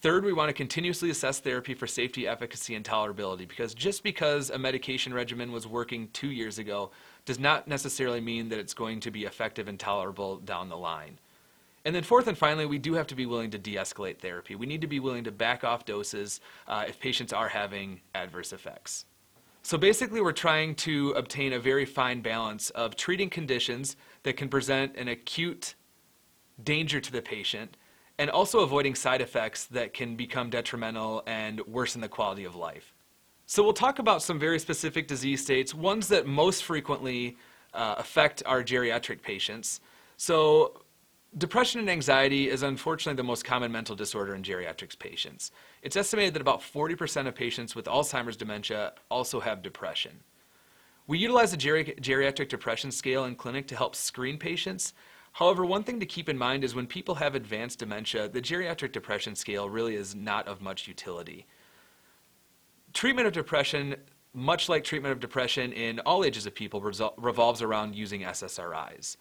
Third, 0.00 0.24
we 0.24 0.32
want 0.32 0.48
to 0.48 0.52
continuously 0.52 1.10
assess 1.10 1.40
therapy 1.40 1.74
for 1.74 1.88
safety, 1.88 2.28
efficacy, 2.28 2.76
and 2.76 2.84
tolerability 2.84 3.48
because 3.48 3.74
just 3.74 4.04
because 4.04 4.48
a 4.50 4.58
medication 4.58 5.12
regimen 5.12 5.50
was 5.50 5.66
working 5.66 6.08
two 6.12 6.30
years 6.30 6.60
ago 6.60 6.92
does 7.24 7.40
not 7.40 7.66
necessarily 7.66 8.20
mean 8.20 8.48
that 8.50 8.60
it's 8.60 8.74
going 8.74 9.00
to 9.00 9.10
be 9.10 9.24
effective 9.24 9.66
and 9.66 9.80
tolerable 9.80 10.36
down 10.36 10.68
the 10.68 10.76
line. 10.76 11.18
And 11.84 11.92
then 11.96 12.04
fourth 12.04 12.28
and 12.28 12.38
finally, 12.38 12.64
we 12.64 12.78
do 12.78 12.94
have 12.94 13.08
to 13.08 13.16
be 13.16 13.26
willing 13.26 13.50
to 13.50 13.58
de-escalate 13.58 14.18
therapy. 14.18 14.54
We 14.54 14.66
need 14.66 14.82
to 14.82 14.86
be 14.86 15.00
willing 15.00 15.24
to 15.24 15.32
back 15.32 15.64
off 15.64 15.84
doses 15.84 16.40
uh, 16.68 16.84
if 16.86 17.00
patients 17.00 17.32
are 17.32 17.48
having 17.48 18.00
adverse 18.14 18.52
effects. 18.52 19.04
So 19.62 19.76
basically, 19.76 20.20
we're 20.20 20.32
trying 20.32 20.76
to 20.76 21.10
obtain 21.12 21.54
a 21.54 21.58
very 21.58 21.84
fine 21.84 22.20
balance 22.20 22.70
of 22.70 22.94
treating 22.94 23.30
conditions 23.30 23.96
that 24.22 24.36
can 24.36 24.48
present 24.48 24.96
an 24.96 25.08
acute 25.08 25.74
danger 26.62 27.00
to 27.00 27.10
the 27.10 27.22
patient 27.22 27.76
and 28.18 28.30
also 28.30 28.60
avoiding 28.60 28.94
side 28.94 29.20
effects 29.20 29.66
that 29.66 29.94
can 29.94 30.16
become 30.16 30.50
detrimental 30.50 31.22
and 31.26 31.60
worsen 31.66 32.00
the 32.00 32.08
quality 32.08 32.44
of 32.44 32.56
life. 32.56 32.92
So 33.46 33.62
we'll 33.62 33.72
talk 33.72 33.98
about 33.98 34.22
some 34.22 34.38
very 34.38 34.58
specific 34.58 35.08
disease 35.08 35.42
states, 35.42 35.74
ones 35.74 36.08
that 36.08 36.26
most 36.26 36.64
frequently 36.64 37.38
uh, 37.72 37.94
affect 37.96 38.42
our 38.44 38.62
geriatric 38.62 39.22
patients. 39.22 39.80
So 40.16 40.82
depression 41.36 41.80
and 41.80 41.88
anxiety 41.88 42.50
is 42.50 42.62
unfortunately 42.62 43.16
the 43.16 43.22
most 43.26 43.44
common 43.44 43.70
mental 43.70 43.94
disorder 43.94 44.34
in 44.34 44.42
geriatrics 44.42 44.98
patients. 44.98 45.52
It's 45.82 45.96
estimated 45.96 46.34
that 46.34 46.42
about 46.42 46.60
40% 46.60 47.26
of 47.26 47.34
patients 47.34 47.74
with 47.74 47.86
Alzheimer's 47.86 48.36
dementia 48.36 48.94
also 49.10 49.40
have 49.40 49.62
depression. 49.62 50.20
We 51.06 51.18
utilize 51.18 51.52
the 51.52 51.56
geri- 51.56 51.94
geriatric 52.02 52.48
depression 52.48 52.90
scale 52.90 53.24
in 53.24 53.34
clinic 53.34 53.66
to 53.68 53.76
help 53.76 53.94
screen 53.96 54.38
patients. 54.38 54.92
However, 55.32 55.64
one 55.64 55.84
thing 55.84 56.00
to 56.00 56.06
keep 56.06 56.28
in 56.28 56.36
mind 56.36 56.64
is 56.64 56.74
when 56.74 56.86
people 56.86 57.16
have 57.16 57.34
advanced 57.34 57.78
dementia, 57.78 58.28
the 58.28 58.42
geriatric 58.42 58.92
depression 58.92 59.34
scale 59.34 59.68
really 59.68 59.94
is 59.94 60.14
not 60.14 60.48
of 60.48 60.60
much 60.60 60.88
utility. 60.88 61.46
Treatment 62.92 63.26
of 63.26 63.32
depression, 63.32 63.96
much 64.34 64.68
like 64.68 64.84
treatment 64.84 65.12
of 65.12 65.20
depression 65.20 65.72
in 65.72 66.00
all 66.00 66.24
ages 66.24 66.46
of 66.46 66.54
people, 66.54 66.80
resol- 66.80 67.14
revolves 67.16 67.62
around 67.62 67.94
using 67.94 68.22
SSRIs. 68.22 69.16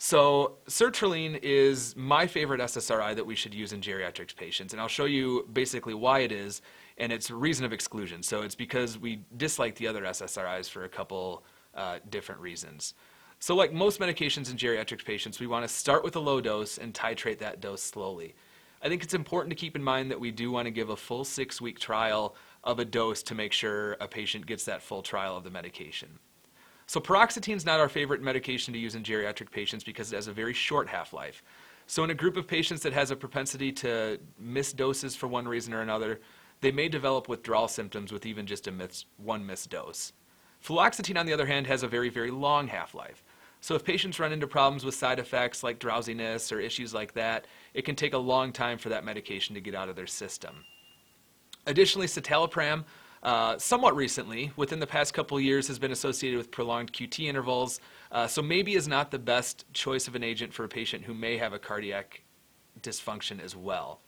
So 0.00 0.58
sertraline 0.68 1.40
is 1.42 1.96
my 1.96 2.26
favorite 2.28 2.60
SSRI 2.60 3.16
that 3.16 3.26
we 3.26 3.34
should 3.34 3.52
use 3.52 3.72
in 3.72 3.80
geriatrics 3.80 4.34
patients, 4.34 4.72
and 4.72 4.80
I'll 4.80 4.86
show 4.86 5.06
you 5.06 5.48
basically 5.52 5.94
why 5.94 6.20
it 6.20 6.30
is 6.30 6.62
and 6.98 7.12
its 7.12 7.30
reason 7.30 7.64
of 7.64 7.72
exclusion. 7.72 8.22
So 8.22 8.42
it's 8.42 8.54
because 8.54 8.96
we 8.96 9.24
dislike 9.36 9.74
the 9.74 9.88
other 9.88 10.02
SSRIs 10.02 10.70
for 10.70 10.84
a 10.84 10.88
couple 10.88 11.42
uh, 11.74 11.98
different 12.10 12.40
reasons. 12.40 12.94
So 13.40 13.54
like 13.54 13.72
most 13.72 14.00
medications 14.00 14.50
in 14.50 14.56
geriatric 14.56 15.04
patients, 15.04 15.38
we 15.38 15.46
want 15.46 15.66
to 15.66 15.72
start 15.72 16.02
with 16.02 16.16
a 16.16 16.20
low 16.20 16.40
dose 16.40 16.76
and 16.78 16.92
titrate 16.92 17.38
that 17.38 17.60
dose 17.60 17.82
slowly. 17.82 18.34
I 18.82 18.88
think 18.88 19.02
it's 19.02 19.14
important 19.14 19.50
to 19.50 19.56
keep 19.56 19.76
in 19.76 19.82
mind 19.82 20.10
that 20.10 20.20
we 20.20 20.30
do 20.30 20.50
want 20.50 20.66
to 20.66 20.70
give 20.70 20.90
a 20.90 20.96
full 20.96 21.24
six-week 21.24 21.78
trial 21.78 22.34
of 22.64 22.78
a 22.78 22.84
dose 22.84 23.22
to 23.24 23.34
make 23.34 23.52
sure 23.52 23.92
a 24.00 24.08
patient 24.08 24.46
gets 24.46 24.64
that 24.64 24.82
full 24.82 25.02
trial 25.02 25.36
of 25.36 25.44
the 25.44 25.50
medication. 25.50 26.08
So 26.86 27.00
paroxetine 27.00 27.56
is 27.56 27.66
not 27.66 27.80
our 27.80 27.88
favorite 27.88 28.22
medication 28.22 28.72
to 28.72 28.78
use 28.78 28.94
in 28.94 29.02
geriatric 29.02 29.50
patients 29.50 29.84
because 29.84 30.12
it 30.12 30.16
has 30.16 30.26
a 30.26 30.32
very 30.32 30.54
short 30.54 30.88
half-life. 30.88 31.42
So 31.86 32.04
in 32.04 32.10
a 32.10 32.14
group 32.14 32.36
of 32.36 32.46
patients 32.46 32.82
that 32.82 32.92
has 32.92 33.10
a 33.10 33.16
propensity 33.16 33.72
to 33.72 34.18
miss 34.38 34.72
doses 34.72 35.14
for 35.14 35.26
one 35.26 35.46
reason 35.46 35.72
or 35.74 35.80
another, 35.80 36.20
they 36.60 36.72
may 36.72 36.88
develop 36.88 37.28
withdrawal 37.28 37.68
symptoms 37.68 38.12
with 38.12 38.26
even 38.26 38.46
just 38.46 38.66
a 38.66 38.72
miss, 38.72 39.04
one 39.16 39.46
missed 39.46 39.70
dose. 39.70 40.12
Fluoxetine, 40.64 41.18
on 41.18 41.26
the 41.26 41.32
other 41.32 41.46
hand, 41.46 41.66
has 41.66 41.82
a 41.82 41.88
very, 41.88 42.08
very 42.08 42.30
long 42.30 42.66
half-life. 42.66 43.22
So 43.60 43.74
if 43.74 43.84
patients 43.84 44.20
run 44.20 44.32
into 44.32 44.46
problems 44.46 44.84
with 44.84 44.94
side 44.94 45.18
effects 45.18 45.62
like 45.62 45.78
drowsiness 45.78 46.52
or 46.52 46.60
issues 46.60 46.94
like 46.94 47.14
that, 47.14 47.46
it 47.74 47.84
can 47.84 47.96
take 47.96 48.14
a 48.14 48.18
long 48.18 48.52
time 48.52 48.78
for 48.78 48.88
that 48.90 49.04
medication 49.04 49.54
to 49.54 49.60
get 49.60 49.74
out 49.74 49.88
of 49.88 49.96
their 49.96 50.06
system. 50.06 50.64
Additionally, 51.66 52.06
citalopram, 52.06 52.84
uh, 53.22 53.58
somewhat 53.58 53.96
recently, 53.96 54.52
within 54.56 54.78
the 54.78 54.86
past 54.86 55.12
couple 55.12 55.40
years, 55.40 55.66
has 55.66 55.78
been 55.78 55.90
associated 55.90 56.38
with 56.38 56.50
prolonged 56.50 56.92
QT 56.92 57.26
intervals, 57.26 57.80
uh, 58.12 58.26
so 58.26 58.40
maybe 58.40 58.74
is 58.74 58.86
not 58.86 59.10
the 59.10 59.18
best 59.18 59.64
choice 59.72 60.06
of 60.06 60.14
an 60.14 60.22
agent 60.22 60.52
for 60.54 60.64
a 60.64 60.68
patient 60.68 61.04
who 61.04 61.14
may 61.14 61.36
have 61.36 61.52
a 61.52 61.58
cardiac 61.58 62.22
dysfunction 62.80 63.42
as 63.42 63.56
well. 63.56 64.00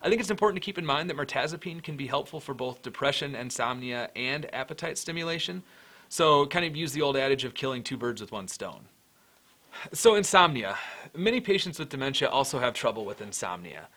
I 0.00 0.08
think 0.08 0.20
it's 0.20 0.30
important 0.30 0.62
to 0.62 0.64
keep 0.64 0.78
in 0.78 0.86
mind 0.86 1.10
that 1.10 1.16
mirtazapine 1.16 1.82
can 1.82 1.96
be 1.96 2.06
helpful 2.06 2.38
for 2.38 2.54
both 2.54 2.82
depression, 2.82 3.34
insomnia, 3.34 4.10
and 4.14 4.52
appetite 4.54 4.96
stimulation. 4.96 5.64
So, 6.08 6.46
kind 6.46 6.64
of 6.64 6.74
use 6.74 6.92
the 6.92 7.02
old 7.02 7.16
adage 7.16 7.44
of 7.44 7.54
killing 7.54 7.82
two 7.82 7.96
birds 7.96 8.20
with 8.20 8.32
one 8.32 8.48
stone. 8.48 8.86
So, 9.92 10.14
insomnia. 10.14 10.76
Many 11.14 11.40
patients 11.40 11.78
with 11.78 11.90
dementia 11.90 12.28
also 12.28 12.58
have 12.58 12.74
trouble 12.74 13.04
with 13.04 13.20
insomnia. 13.20 13.88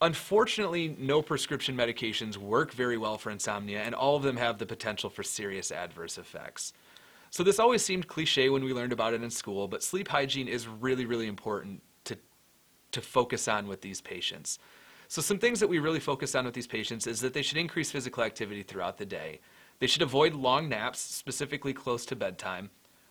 Unfortunately, 0.00 0.96
no 0.98 1.20
prescription 1.20 1.76
medications 1.76 2.36
work 2.36 2.72
very 2.72 2.96
well 2.96 3.18
for 3.18 3.30
insomnia, 3.30 3.82
and 3.82 3.94
all 3.94 4.16
of 4.16 4.22
them 4.22 4.36
have 4.36 4.58
the 4.58 4.66
potential 4.66 5.10
for 5.10 5.22
serious 5.22 5.72
adverse 5.72 6.16
effects. 6.16 6.72
So, 7.30 7.42
this 7.42 7.58
always 7.58 7.84
seemed 7.84 8.06
cliche 8.06 8.48
when 8.48 8.64
we 8.64 8.72
learned 8.72 8.92
about 8.92 9.12
it 9.12 9.22
in 9.22 9.30
school, 9.30 9.66
but 9.66 9.82
sleep 9.82 10.08
hygiene 10.08 10.48
is 10.48 10.68
really, 10.68 11.06
really 11.06 11.26
important 11.26 11.82
to, 12.04 12.16
to 12.92 13.00
focus 13.00 13.48
on 13.48 13.66
with 13.66 13.80
these 13.80 14.00
patients. 14.00 14.58
So 15.12 15.20
some 15.20 15.38
things 15.38 15.60
that 15.60 15.68
we 15.68 15.78
really 15.78 16.00
focus 16.00 16.34
on 16.34 16.46
with 16.46 16.54
these 16.54 16.66
patients 16.66 17.06
is 17.06 17.20
that 17.20 17.34
they 17.34 17.42
should 17.42 17.58
increase 17.58 17.90
physical 17.90 18.22
activity 18.22 18.62
throughout 18.62 18.96
the 18.96 19.04
day. 19.04 19.40
They 19.82 19.88
should 19.88 20.02
avoid 20.02 20.34
long 20.34 20.68
naps, 20.68 21.00
specifically 21.00 21.72
close 21.72 22.06
to 22.06 22.14
bedtime. 22.14 22.70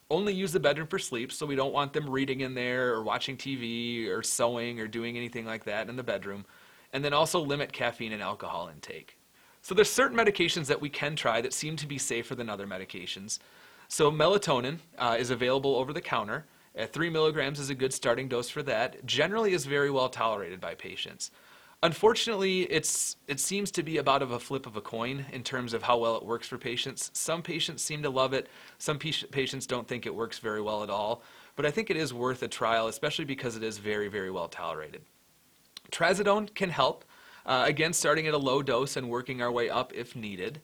Only 0.09 0.33
use 0.33 0.53
the 0.53 0.59
bedroom 0.61 0.87
for 0.87 0.99
sleep, 0.99 1.33
so 1.33 1.45
we 1.45 1.57
don't 1.57 1.73
want 1.73 1.91
them 1.91 2.09
reading 2.09 2.39
in 2.39 2.53
there 2.53 2.93
or 2.93 3.03
watching 3.03 3.35
TV 3.35 4.07
or 4.07 4.23
sewing 4.23 4.79
or 4.79 4.87
doing 4.87 5.17
anything 5.17 5.45
like 5.45 5.65
that 5.65 5.89
in 5.89 5.97
the 5.97 6.01
bedroom. 6.01 6.45
And 6.93 7.03
then 7.03 7.11
also 7.11 7.41
limit 7.41 7.73
caffeine 7.73 8.13
and 8.13 8.21
alcohol 8.21 8.71
intake. 8.73 9.17
So 9.61 9.75
there's 9.75 9.89
certain 9.89 10.17
medications 10.17 10.67
that 10.67 10.79
we 10.79 10.87
can 10.87 11.17
try 11.17 11.41
that 11.41 11.51
seem 11.51 11.75
to 11.75 11.85
be 11.85 11.97
safer 11.97 12.35
than 12.35 12.49
other 12.49 12.65
medications. 12.65 13.39
So 13.89 14.09
melatonin 14.09 14.77
uh, 14.97 15.17
is 15.19 15.29
available 15.29 15.75
over 15.75 15.91
the 15.91 15.99
counter. 15.99 16.45
At 16.73 16.93
three 16.93 17.09
milligrams 17.09 17.59
is 17.59 17.69
a 17.69 17.75
good 17.75 17.91
starting 17.91 18.29
dose 18.29 18.47
for 18.47 18.63
that. 18.63 19.05
Generally 19.05 19.51
is 19.51 19.65
very 19.65 19.91
well 19.91 20.07
tolerated 20.07 20.61
by 20.61 20.75
patients. 20.75 21.31
Unfortunately, 21.83 22.61
it's 22.63 23.15
it 23.27 23.39
seems 23.39 23.71
to 23.71 23.81
be 23.81 23.97
about 23.97 24.21
of 24.21 24.31
a 24.31 24.39
flip 24.39 24.67
of 24.67 24.77
a 24.77 24.81
coin 24.81 25.25
in 25.31 25.41
terms 25.41 25.73
of 25.73 25.81
how 25.81 25.97
well 25.97 26.15
it 26.15 26.23
works 26.23 26.47
for 26.47 26.59
patients. 26.59 27.09
Some 27.13 27.41
patients 27.41 27.81
seem 27.81 28.03
to 28.03 28.09
love 28.09 28.33
it. 28.33 28.47
Some 28.77 28.99
patients 28.99 29.65
don't 29.65 29.87
think 29.87 30.05
it 30.05 30.13
works 30.13 30.37
very 30.37 30.61
well 30.61 30.83
at 30.83 30.91
all. 30.91 31.23
But 31.55 31.65
I 31.65 31.71
think 31.71 31.89
it 31.89 31.97
is 31.97 32.13
worth 32.13 32.43
a 32.43 32.47
trial, 32.47 32.87
especially 32.87 33.25
because 33.25 33.55
it 33.55 33.63
is 33.63 33.79
very, 33.79 34.09
very 34.09 34.29
well 34.29 34.47
tolerated. 34.47 35.01
Trazodone 35.91 36.53
can 36.53 36.69
help. 36.69 37.03
Uh, 37.47 37.63
again, 37.65 37.93
starting 37.93 38.27
at 38.27 38.35
a 38.35 38.37
low 38.37 38.61
dose 38.61 38.95
and 38.95 39.09
working 39.09 39.41
our 39.41 39.51
way 39.51 39.67
up 39.67 39.91
if 39.93 40.15
needed. 40.15 40.61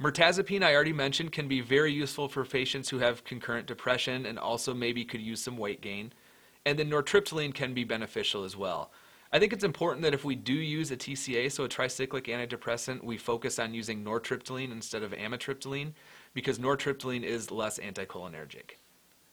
Mirtazapine, 0.00 0.64
I 0.64 0.74
already 0.74 0.92
mentioned, 0.92 1.30
can 1.30 1.46
be 1.46 1.60
very 1.60 1.92
useful 1.92 2.28
for 2.28 2.44
patients 2.44 2.88
who 2.88 2.98
have 2.98 3.24
concurrent 3.24 3.68
depression 3.68 4.26
and 4.26 4.38
also 4.38 4.74
maybe 4.74 5.04
could 5.04 5.20
use 5.20 5.40
some 5.40 5.56
weight 5.56 5.80
gain. 5.80 6.12
And 6.66 6.78
then 6.78 6.90
nortriptyline 6.90 7.54
can 7.54 7.74
be 7.74 7.84
beneficial 7.84 8.42
as 8.42 8.56
well. 8.56 8.90
I 9.30 9.38
think 9.38 9.52
it's 9.52 9.64
important 9.64 10.02
that 10.02 10.14
if 10.14 10.24
we 10.24 10.34
do 10.34 10.54
use 10.54 10.90
a 10.90 10.96
TCA, 10.96 11.52
so 11.52 11.64
a 11.64 11.68
tricyclic 11.68 12.26
antidepressant, 12.26 13.04
we 13.04 13.18
focus 13.18 13.58
on 13.58 13.74
using 13.74 14.02
nortriptyline 14.02 14.72
instead 14.72 15.02
of 15.02 15.12
amitriptyline 15.12 15.92
because 16.32 16.58
nortriptyline 16.58 17.24
is 17.24 17.50
less 17.50 17.78
anticholinergic. 17.78 18.76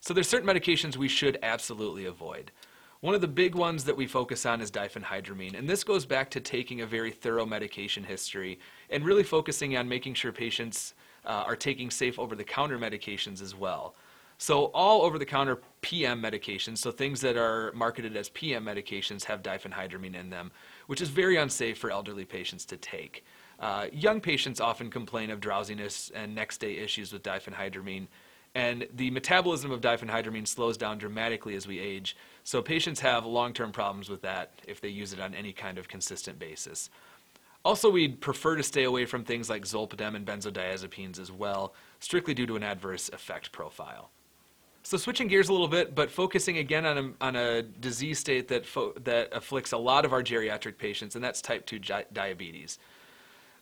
So 0.01 0.13
there's 0.13 0.27
certain 0.27 0.47
medications 0.47 0.97
we 0.97 1.08
should 1.08 1.39
absolutely 1.41 2.05
avoid. 2.05 2.51
One 2.99 3.15
of 3.15 3.21
the 3.21 3.27
big 3.27 3.55
ones 3.55 3.86
that 3.86 3.95
we 3.95 4.05
focus 4.05 4.45
on 4.45 4.60
is 4.60 4.69
diphenhydramine, 4.69 5.58
and 5.58 5.69
this 5.69 5.84
goes 5.84 6.05
back 6.05 6.29
to 6.31 6.41
taking 6.41 6.81
a 6.81 6.86
very 6.86 7.12
thorough 7.12 7.45
medication 7.45 8.03
history 8.03 8.60
and 8.89 9.05
really 9.05 9.23
focusing 9.23 9.77
on 9.77 9.88
making 9.88 10.15
sure 10.15 10.31
patients 10.31 10.93
uh, 11.25 11.43
are 11.47 11.55
taking 11.55 11.89
safe 11.89 12.19
over-the-counter 12.19 12.77
medications 12.77 13.41
as 13.41 13.55
well. 13.55 13.95
So 14.38 14.65
all 14.74 15.04
over-the-counter 15.04 15.60
PM 15.82 16.21
medications, 16.21 16.80
so 16.80 16.91
things 16.91 17.21
that 17.21 17.38
are 17.38 17.71
marketed 17.74 18.17
as 18.17 18.30
PM 18.30 18.65
medications, 18.65 19.24
have 19.24 19.41
diphenhydramine 19.41 20.15
in 20.15 20.30
them, 20.30 20.52
which 20.88 21.02
is 21.02 21.10
very 21.10 21.38
unsafe 21.38 21.78
for 21.78 21.89
elderly 21.91 22.26
patients 22.26 22.65
to 22.65 22.78
take. 22.78 23.24
Uh, 23.60 23.88
young 23.93 24.19
patients 24.19 24.60
often 24.60 24.89
complain 24.89 25.30
of 25.30 25.39
drowsiness 25.39 26.12
and 26.13 26.36
next 26.36 26.58
day 26.58 26.78
issues 26.78 27.13
with 27.13 27.24
diphenhydramine, 27.24 28.08
and 28.56 28.88
the 28.95 29.12
metabolism 29.12 29.71
of 29.71 29.82
diphenhydramine 29.82 30.48
slows 30.48 30.78
down 30.78 30.98
dramatically 30.98 31.56
as 31.56 31.67
we 31.67 31.80
age, 31.80 32.15
so 32.43 32.62
patients 32.62 33.00
have 33.02 33.26
long-term 33.26 33.71
problems 33.71 34.10
with 34.10 34.21
that 34.21 34.52
if 34.65 34.82
they 34.82 34.89
use 34.89 35.13
it 35.13 35.19
on 35.19 35.34
any 35.34 35.54
kind 35.54 35.78
of 35.78 35.88
consistent 35.88 36.39
basis. 36.39 36.89
Also, 37.65 37.89
we'd 37.89 38.21
prefer 38.21 38.56
to 38.56 38.63
stay 38.63 38.84
away 38.84 39.06
from 39.06 39.24
things 39.24 39.50
like 39.50 39.63
zolpidem 39.63 40.15
and 40.15 40.26
benzodiazepines 40.26 41.19
as 41.19 41.32
well, 41.32 41.74
strictly 42.00 42.34
due 42.34 42.45
to 42.45 42.56
an 42.56 42.63
adverse 42.63 43.10
effect 43.10 43.52
profile. 43.52 44.12
So 44.86 44.98
switching 44.98 45.28
gears 45.28 45.50
a 45.50 45.52
little 45.52 45.67
bit, 45.67 45.95
but 45.95 46.12
focusing 46.12 46.60
again 46.60 46.86
on 46.86 46.98
a, 47.00 47.12
on 47.19 47.36
a 47.36 47.63
disease 47.63 48.19
state 48.19 48.48
that, 48.50 48.65
that 49.04 49.30
afflicts 49.32 49.71
a 49.71 49.78
lot 49.80 50.06
of 50.06 50.13
our 50.13 50.21
geriatric 50.21 50.78
patients, 50.78 51.15
and 51.15 51.24
that's 51.24 51.41
type 51.41 51.65
2 51.65 51.80
diabetes. 52.13 52.78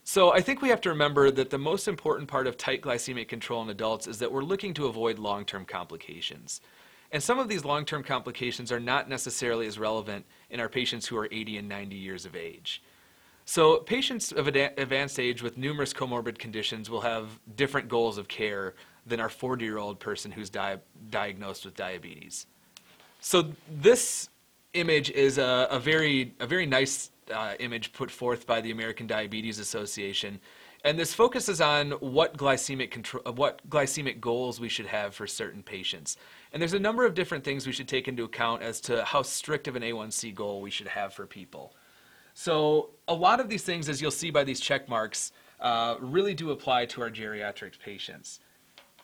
So 0.04 0.34
I 0.34 0.41
think 0.41 0.62
we 0.62 0.68
have 0.68 0.82
to 0.82 0.89
remember 0.89 1.32
that 1.32 1.50
the 1.50 1.58
most 1.58 1.88
important 1.88 2.28
part 2.28 2.45
of 2.45 2.58
tight 2.58 2.82
glycemic 2.82 3.30
control 3.30 3.62
in 3.62 3.70
adults 3.70 4.06
is 4.06 4.20
that 4.20 4.34
we're 4.34 4.43
looking 4.43 4.74
to 4.74 4.88
avoid 4.88 5.18
long-term 5.18 5.64
complications. 5.64 6.60
And 7.10 7.24
some 7.24 7.39
of 7.39 7.47
these 7.47 7.64
long-term 7.64 8.04
complications 8.04 8.70
are 8.70 8.82
not 8.82 9.08
necessarily 9.08 9.66
as 9.66 9.80
relevant 9.80 10.26
in 10.50 10.60
our 10.60 10.68
patients 10.68 11.08
who 11.08 11.16
are 11.16 11.30
80 11.32 11.60
and 11.60 11.70
90 11.70 11.95
years 11.95 12.26
of 12.26 12.36
age. 12.36 12.84
So 13.45 13.78
patients 13.78 14.34
of 14.34 14.47
advanced 14.47 15.20
age 15.20 15.41
with 15.41 15.58
numerous 15.58 15.93
comorbid 15.93 16.38
conditions 16.38 16.89
will 16.89 17.02
have 17.02 17.39
different 17.56 17.88
goals 17.88 18.18
of 18.18 18.28
care 18.28 18.74
than 19.06 19.20
our 19.20 19.30
40 19.30 19.66
year 19.66 19.78
old 19.78 19.99
person 19.99 20.32
who's 20.32 20.49
di- 20.49 20.78
diagnosed 21.10 21.66
with 21.66 21.76
diabetes. 21.76 22.47
So 23.20 23.51
this 23.70 24.30
image 24.74 25.10
is 25.12 25.38
a, 25.38 25.68
a 25.70 25.80
very, 25.80 26.34
a 26.39 26.47
very 26.47 26.66
nice 26.66 27.12
uh, 27.34 27.54
image 27.60 27.93
put 27.93 28.12
forth 28.12 28.45
by 28.45 28.62
the 28.62 28.72
American 28.72 29.08
Diabetes 29.08 29.60
Association. 29.60 30.39
And 30.86 30.99
this 30.99 31.14
focuses 31.14 31.62
on 31.62 31.91
what 31.91 32.36
glycemic 32.36 32.91
control, 32.91 33.24
what 33.34 33.68
glycemic 33.70 34.20
goals 34.20 34.60
we 34.60 34.68
should 34.68 34.86
have 34.86 35.16
for 35.16 35.26
certain 35.26 35.64
patients. 35.64 36.18
And 36.51 36.62
there's 36.62 36.74
a 36.74 36.80
number 36.80 37.06
of 37.06 37.14
different 37.14 37.43
things 37.45 37.66
we 37.66 37.72
should 37.72 37.88
take 37.88 38.10
into 38.10 38.26
account 38.26 38.62
as 38.62 38.82
to 38.82 39.04
how 39.06 39.22
strict 39.22 39.70
of 39.70 39.78
an 39.78 39.84
A1C 39.84 40.36
goal 40.36 40.62
we 40.62 40.70
should 40.70 40.88
have 40.88 41.14
for 41.14 41.26
people. 41.26 41.74
So 42.34 42.89
a 43.08 43.14
lot 43.14 43.39
of 43.39 43.47
these 43.47 43.64
things, 43.64 43.88
as 43.88 44.01
you'll 44.01 44.12
see 44.12 44.30
by 44.30 44.43
these 44.43 44.60
check 44.60 44.89
marks, 44.89 45.32
uh, 45.62 45.95
really 46.01 46.34
do 46.34 46.51
apply 46.51 46.86
to 46.88 47.01
our 47.01 47.10
geriatric 47.10 47.80
patients. 47.80 48.41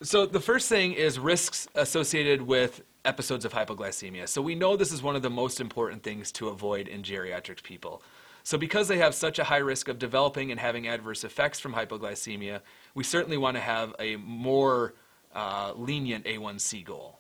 So 0.02 0.26
the 0.26 0.40
first 0.40 0.70
thing 0.70 0.94
is 0.94 1.20
risks 1.20 1.68
associated 1.76 2.42
with 2.42 2.84
episodes 3.04 3.44
of 3.44 3.52
hypoglycemia. 3.52 4.30
So 4.30 4.42
we 4.42 4.56
know 4.56 4.78
this 4.78 4.94
is 4.94 5.04
one 5.04 5.18
of 5.18 5.22
the 5.22 5.30
most 5.30 5.60
important 5.60 6.04
things 6.04 6.32
to 6.34 6.48
avoid 6.48 6.88
in 6.88 7.04
geriatric 7.04 7.64
people. 7.64 8.02
So 8.44 8.58
because 8.58 8.88
they 8.88 8.98
have 9.00 9.14
such 9.14 9.40
a 9.40 9.44
high 9.44 9.58
risk 9.58 9.90
of 9.90 10.00
developing 10.00 10.52
and 10.52 10.60
having 10.60 10.88
adverse 10.88 11.26
effects 11.26 11.60
from 11.60 11.74
hypoglycemia, 11.74 12.62
we 12.96 13.04
certainly 13.04 13.38
want 13.38 13.58
to 13.58 13.62
have 13.62 13.94
a 14.00 14.16
more 14.16 14.94
uh, 15.36 15.74
lenient 15.76 16.24
A1C 16.24 16.86
goal. 16.86 17.20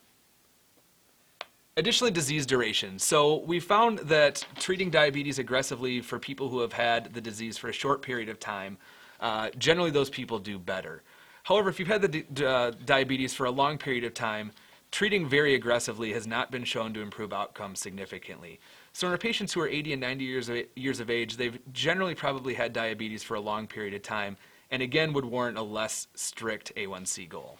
Additionally, 1.75 2.11
disease 2.11 2.45
duration. 2.45 2.97
So 2.97 3.41
we 3.41 3.59
found 3.59 3.99
that 3.99 4.45
treating 4.57 4.89
diabetes 4.89 5.37
aggressively 5.37 5.99
for 5.99 6.17
people 6.17 6.47
who 6.47 6.61
have 6.61 6.73
had 6.73 7.13
the 7.13 7.19
disease 7.19 7.57
for 7.57 7.67
a 7.67 7.73
short 7.73 8.01
period 8.01 8.29
of 8.29 8.39
time, 8.39 8.77
uh, 9.19 9.49
generally 9.57 9.91
those 9.91 10.09
people 10.09 10.39
do 10.39 10.57
better. 10.57 11.03
However, 11.49 11.71
if 11.71 11.79
you've 11.79 11.87
had 11.87 12.03
the 12.03 12.47
uh, 12.47 12.71
diabetes 12.85 13.33
for 13.33 13.47
a 13.47 13.51
long 13.51 13.79
period 13.79 14.03
of 14.03 14.13
time, 14.13 14.51
treating 14.91 15.27
very 15.27 15.55
aggressively 15.55 16.13
has 16.13 16.27
not 16.27 16.51
been 16.51 16.63
shown 16.63 16.93
to 16.93 17.01
improve 17.01 17.33
outcomes 17.33 17.79
significantly. 17.79 18.59
So 18.93 19.07
in 19.07 19.13
our 19.13 19.17
patients 19.17 19.51
who 19.53 19.61
are 19.61 19.67
80 19.67 19.93
and 19.93 20.01
90 20.01 20.25
years 20.25 20.47
of, 20.47 20.57
years 20.75 20.99
of 20.99 21.09
age, 21.09 21.37
they've 21.37 21.57
generally 21.73 22.13
probably 22.13 22.53
had 22.53 22.71
diabetes 22.71 23.23
for 23.23 23.33
a 23.33 23.39
long 23.39 23.65
period 23.65 23.95
of 23.95 24.03
time, 24.03 24.37
and 24.69 24.83
again 24.83 25.11
would 25.13 25.25
warrant 25.25 25.57
a 25.57 25.63
less 25.63 26.05
strict 26.13 26.71
A1C 26.75 27.27
goal. 27.27 27.57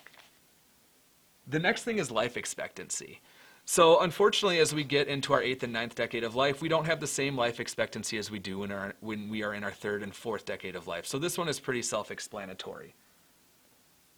The 1.48 1.58
next 1.58 1.84
thing 1.84 1.98
is 1.98 2.12
life 2.12 2.38
expectancy. 2.38 3.22
So 3.66 4.02
unfortunately, 4.02 4.60
as 4.60 4.72
we 4.72 4.84
get 4.84 5.08
into 5.08 5.34
our 5.34 5.42
eighth 5.42 5.64
and 5.64 5.74
ninth 5.74 5.96
decade 5.96 6.24
of 6.24 6.36
life, 6.36 6.62
we 6.62 6.70
don't 6.70 6.86
have 6.86 7.00
the 7.00 7.08
same 7.08 7.36
life 7.36 7.60
expectancy 7.60 8.20
as 8.20 8.30
we 8.30 8.38
do 8.38 8.64
our, 8.72 8.94
when 9.00 9.30
we 9.30 9.42
are 9.42 9.56
in 9.56 9.64
our 9.64 9.72
third 9.72 10.04
and 10.04 10.14
fourth 10.14 10.46
decade 10.46 10.76
of 10.76 10.86
life. 10.86 11.08
So 11.08 11.18
this 11.18 11.40
one 11.40 11.50
is 11.50 11.60
pretty 11.60 11.82
self-explanatory. 11.82 12.94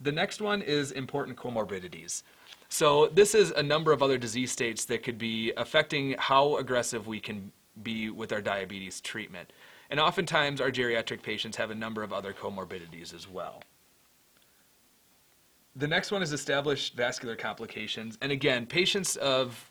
The 0.01 0.11
next 0.11 0.41
one 0.41 0.61
is 0.61 0.91
important 0.91 1.37
comorbidities. 1.37 2.23
So 2.69 3.07
this 3.07 3.35
is 3.35 3.51
a 3.51 3.61
number 3.61 3.91
of 3.91 4.01
other 4.01 4.17
disease 4.17 4.51
states 4.51 4.85
that 4.85 5.03
could 5.03 5.17
be 5.17 5.53
affecting 5.57 6.15
how 6.17 6.57
aggressive 6.57 7.05
we 7.05 7.19
can 7.19 7.51
be 7.83 8.09
with 8.09 8.31
our 8.31 8.41
diabetes 8.41 8.99
treatment. 9.01 9.51
And 9.89 9.99
oftentimes 9.99 10.59
our 10.59 10.71
geriatric 10.71 11.21
patients 11.21 11.57
have 11.57 11.69
a 11.69 11.75
number 11.75 12.01
of 12.01 12.13
other 12.13 12.33
comorbidities 12.33 13.13
as 13.13 13.29
well. 13.29 13.61
The 15.75 15.87
next 15.87 16.11
one 16.11 16.21
is 16.21 16.33
established 16.33 16.95
vascular 16.95 17.35
complications. 17.35 18.17
And 18.21 18.31
again, 18.31 18.65
patients 18.65 19.15
of 19.17 19.69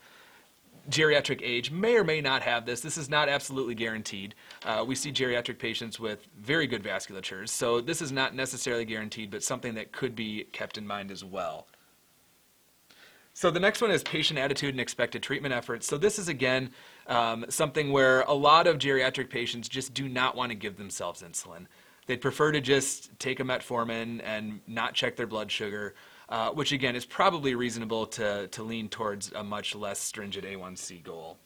geriatric 0.91 1.41
age 1.41 1.71
may 1.71 1.95
or 1.95 2.03
may 2.03 2.21
not 2.21 2.41
have 2.43 2.65
this. 2.65 2.81
This 2.81 2.97
is 2.97 3.09
not 3.09 3.29
absolutely 3.29 3.75
guaranteed. 3.75 4.35
Uh, 4.65 4.83
we 4.85 4.95
see 4.95 5.11
geriatric 5.11 5.57
patients 5.57 5.99
with 5.99 6.27
very 6.39 6.67
good 6.67 6.83
vasculatures, 6.83 7.49
so 7.49 7.81
this 7.81 8.01
is 8.01 8.11
not 8.11 8.35
necessarily 8.35 8.85
guaranteed, 8.85 9.31
but 9.31 9.43
something 9.43 9.73
that 9.75 9.91
could 9.91 10.15
be 10.15 10.43
kept 10.51 10.77
in 10.77 10.85
mind 10.85 11.11
as 11.11 11.23
well. 11.23 11.67
So 13.33 13.49
the 13.49 13.59
next 13.59 13.81
one 13.81 13.91
is 13.91 14.03
patient 14.03 14.37
attitude 14.37 14.73
and 14.73 14.81
expected 14.81 15.23
treatment 15.23 15.53
efforts. 15.53 15.87
So 15.87 15.97
this 15.97 16.19
is 16.19 16.27
again 16.27 16.71
um, 17.07 17.45
something 17.49 17.91
where 17.91 18.21
a 18.21 18.33
lot 18.33 18.67
of 18.67 18.77
geriatric 18.77 19.29
patients 19.29 19.69
just 19.69 19.93
do 19.93 20.09
not 20.09 20.35
want 20.35 20.49
to 20.49 20.55
give 20.55 20.77
themselves 20.77 21.21
insulin. 21.21 21.67
They'd 22.07 22.21
prefer 22.21 22.51
to 22.51 22.59
just 22.59 23.17
take 23.19 23.39
a 23.39 23.43
metformin 23.43 24.21
and 24.23 24.59
not 24.67 24.95
check 24.95 25.15
their 25.15 25.27
blood 25.27 25.49
sugar, 25.49 25.95
uh, 26.31 26.49
which 26.49 26.71
again 26.71 26.95
is 26.95 27.05
probably 27.05 27.53
reasonable 27.53 28.05
to, 28.07 28.47
to 28.47 28.63
lean 28.63 28.87
towards 28.87 29.31
a 29.33 29.43
much 29.43 29.75
less 29.75 29.99
stringent 29.99 30.45
A1C 30.45 31.03
goal. 31.03 31.37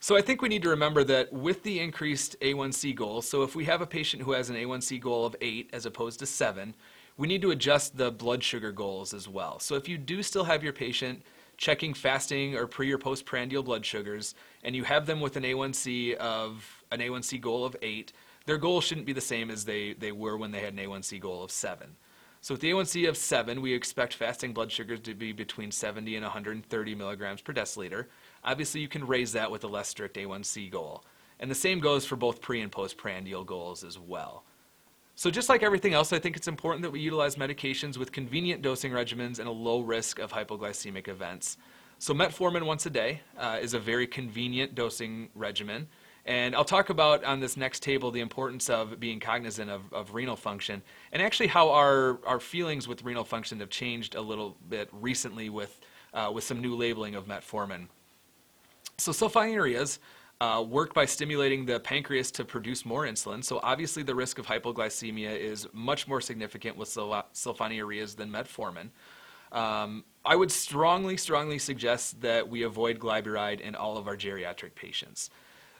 So 0.00 0.16
I 0.16 0.20
think 0.20 0.42
we 0.42 0.48
need 0.48 0.62
to 0.62 0.68
remember 0.68 1.04
that 1.04 1.32
with 1.32 1.62
the 1.62 1.80
increased 1.80 2.38
A1C 2.40 2.94
goal, 2.94 3.22
so 3.22 3.42
if 3.42 3.54
we 3.54 3.64
have 3.64 3.80
a 3.80 3.86
patient 3.86 4.22
who 4.22 4.32
has 4.32 4.50
an 4.50 4.56
A1C 4.56 5.00
goal 5.00 5.24
of 5.24 5.34
8 5.40 5.70
as 5.72 5.86
opposed 5.86 6.18
to 6.18 6.26
7, 6.26 6.74
we 7.16 7.26
need 7.26 7.40
to 7.42 7.52
adjust 7.52 7.96
the 7.96 8.10
blood 8.10 8.42
sugar 8.42 8.72
goals 8.72 9.14
as 9.14 9.28
well. 9.28 9.58
So 9.58 9.74
if 9.74 9.88
you 9.88 9.96
do 9.96 10.22
still 10.22 10.44
have 10.44 10.62
your 10.62 10.72
patient 10.72 11.22
checking 11.56 11.94
fasting 11.94 12.54
or 12.56 12.66
pre 12.66 12.92
or 12.92 12.98
postprandial 12.98 13.62
blood 13.62 13.86
sugars, 13.86 14.34
and 14.62 14.76
you 14.76 14.84
have 14.84 15.06
them 15.06 15.20
with 15.20 15.36
an 15.36 15.44
A1C 15.44 16.14
of 16.16 16.84
an 16.90 17.00
A1C 17.00 17.40
goal 17.40 17.64
of 17.64 17.74
eight, 17.80 18.12
their 18.44 18.58
goal 18.58 18.80
shouldn't 18.80 19.06
be 19.06 19.12
the 19.12 19.20
same 19.20 19.50
as 19.50 19.64
they, 19.64 19.94
they 19.94 20.12
were 20.12 20.36
when 20.36 20.50
they 20.50 20.60
had 20.60 20.74
an 20.74 20.78
A1C 20.78 21.20
goal 21.20 21.42
of 21.42 21.50
seven. 21.50 21.96
So 22.46 22.54
with 22.54 22.60
the 22.60 22.70
A1C 22.70 23.08
of 23.08 23.16
seven, 23.16 23.60
we 23.60 23.72
expect 23.72 24.14
fasting 24.14 24.52
blood 24.52 24.70
sugars 24.70 25.00
to 25.00 25.14
be 25.14 25.32
between 25.32 25.72
70 25.72 26.14
and 26.14 26.22
130 26.22 26.94
milligrams 26.94 27.40
per 27.40 27.52
deciliter. 27.52 28.06
Obviously, 28.44 28.80
you 28.80 28.86
can 28.86 29.04
raise 29.04 29.32
that 29.32 29.50
with 29.50 29.64
a 29.64 29.66
less 29.66 29.88
strict 29.88 30.16
A1C 30.16 30.70
goal. 30.70 31.02
And 31.40 31.50
the 31.50 31.56
same 31.56 31.80
goes 31.80 32.06
for 32.06 32.14
both 32.14 32.40
pre 32.40 32.60
and 32.60 32.70
postprandial 32.70 33.42
goals 33.42 33.82
as 33.82 33.98
well. 33.98 34.44
So 35.16 35.28
just 35.28 35.48
like 35.48 35.64
everything 35.64 35.92
else, 35.92 36.12
I 36.12 36.20
think 36.20 36.36
it's 36.36 36.46
important 36.46 36.82
that 36.82 36.92
we 36.92 37.00
utilize 37.00 37.34
medications 37.34 37.96
with 37.96 38.12
convenient 38.12 38.62
dosing 38.62 38.92
regimens 38.92 39.40
and 39.40 39.48
a 39.48 39.50
low 39.50 39.80
risk 39.80 40.20
of 40.20 40.30
hypoglycemic 40.30 41.08
events. 41.08 41.56
So 41.98 42.14
metformin 42.14 42.62
once 42.62 42.86
a 42.86 42.90
day 42.90 43.22
uh, 43.36 43.58
is 43.60 43.74
a 43.74 43.80
very 43.80 44.06
convenient 44.06 44.76
dosing 44.76 45.30
regimen. 45.34 45.88
And 46.26 46.56
I'll 46.56 46.64
talk 46.64 46.90
about 46.90 47.22
on 47.22 47.38
this 47.38 47.56
next 47.56 47.84
table 47.84 48.10
the 48.10 48.20
importance 48.20 48.68
of 48.68 48.98
being 48.98 49.20
cognizant 49.20 49.70
of, 49.70 49.92
of, 49.92 50.12
renal 50.12 50.34
function 50.34 50.82
and 51.12 51.22
actually 51.22 51.46
how 51.46 51.70
our, 51.70 52.18
our 52.26 52.40
feelings 52.40 52.88
with 52.88 53.04
renal 53.04 53.22
function 53.22 53.60
have 53.60 53.70
changed 53.70 54.16
a 54.16 54.20
little 54.20 54.56
bit 54.68 54.88
recently 54.90 55.50
with, 55.50 55.80
uh, 56.14 56.30
with 56.34 56.42
some 56.42 56.60
new 56.60 56.74
labeling 56.74 57.14
of 57.14 57.26
metformin. 57.26 57.86
So 58.98 59.12
sulfonylureas 59.12 60.00
uh, 60.40 60.64
work 60.68 60.94
by 60.94 61.04
stimulating 61.04 61.64
the 61.64 61.78
pancreas 61.78 62.32
to 62.32 62.44
produce 62.44 62.84
more 62.84 63.06
insulin. 63.06 63.44
So 63.44 63.60
obviously 63.62 64.02
the 64.02 64.14
risk 64.14 64.40
of 64.40 64.46
hypoglycemia 64.46 65.38
is 65.38 65.68
much 65.72 66.08
more 66.08 66.20
significant 66.20 66.76
with 66.76 66.88
sulfonylureas 66.88 68.16
than 68.16 68.32
metformin. 68.32 68.88
Um, 69.52 70.04
I 70.24 70.34
would 70.34 70.50
strongly, 70.50 71.16
strongly 71.16 71.60
suggest 71.60 72.20
that 72.22 72.48
we 72.48 72.64
avoid 72.64 72.98
glyburide 72.98 73.60
in 73.60 73.76
all 73.76 73.96
of 73.96 74.08
our 74.08 74.16
geriatric 74.16 74.74
patients. 74.74 75.30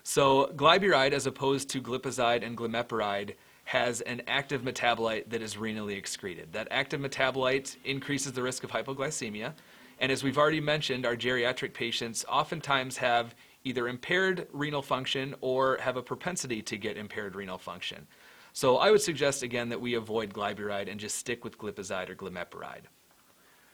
So 0.09 0.53
glyburide, 0.55 1.11
as 1.11 1.27
opposed 1.27 1.69
to 1.71 1.83
glipizide 1.83 2.47
and 2.47 2.57
glimepiride, 2.57 3.35
has 3.65 4.03
an 4.03 4.23
active 4.29 4.63
metabolite 4.63 5.29
that 5.31 5.43
is 5.43 5.57
renally 5.57 5.97
excreted. 5.97 6.53
That 6.53 6.69
active 6.71 7.01
metabolite 7.01 7.75
increases 7.85 8.31
the 8.31 8.41
risk 8.41 8.63
of 8.63 8.71
hypoglycemia. 8.71 9.53
And 9.99 10.13
as 10.13 10.23
we've 10.23 10.39
already 10.39 10.61
mentioned, 10.61 11.07
our 11.07 11.17
geriatric 11.17 11.75
patients 11.75 12.25
oftentimes 12.29 12.99
have 12.99 13.35
either 13.65 13.89
impaired 13.89 14.47
renal 14.53 14.81
function 14.81 15.35
or 15.41 15.77
have 15.79 15.97
a 15.97 16.03
propensity 16.03 16.63
to 16.63 16.77
get 16.77 16.97
impaired 16.97 17.35
renal 17.35 17.59
function. 17.59 18.07
So 18.53 18.77
I 18.77 18.93
would 18.93 19.03
suggest 19.03 19.43
again 19.43 19.71
that 19.71 19.81
we 19.81 19.95
avoid 19.95 20.33
glyburide 20.33 20.89
and 20.89 21.01
just 21.01 21.17
stick 21.17 21.43
with 21.43 21.59
glipizide 21.59 22.11
or 22.11 22.15
glimepiride. 22.15 22.87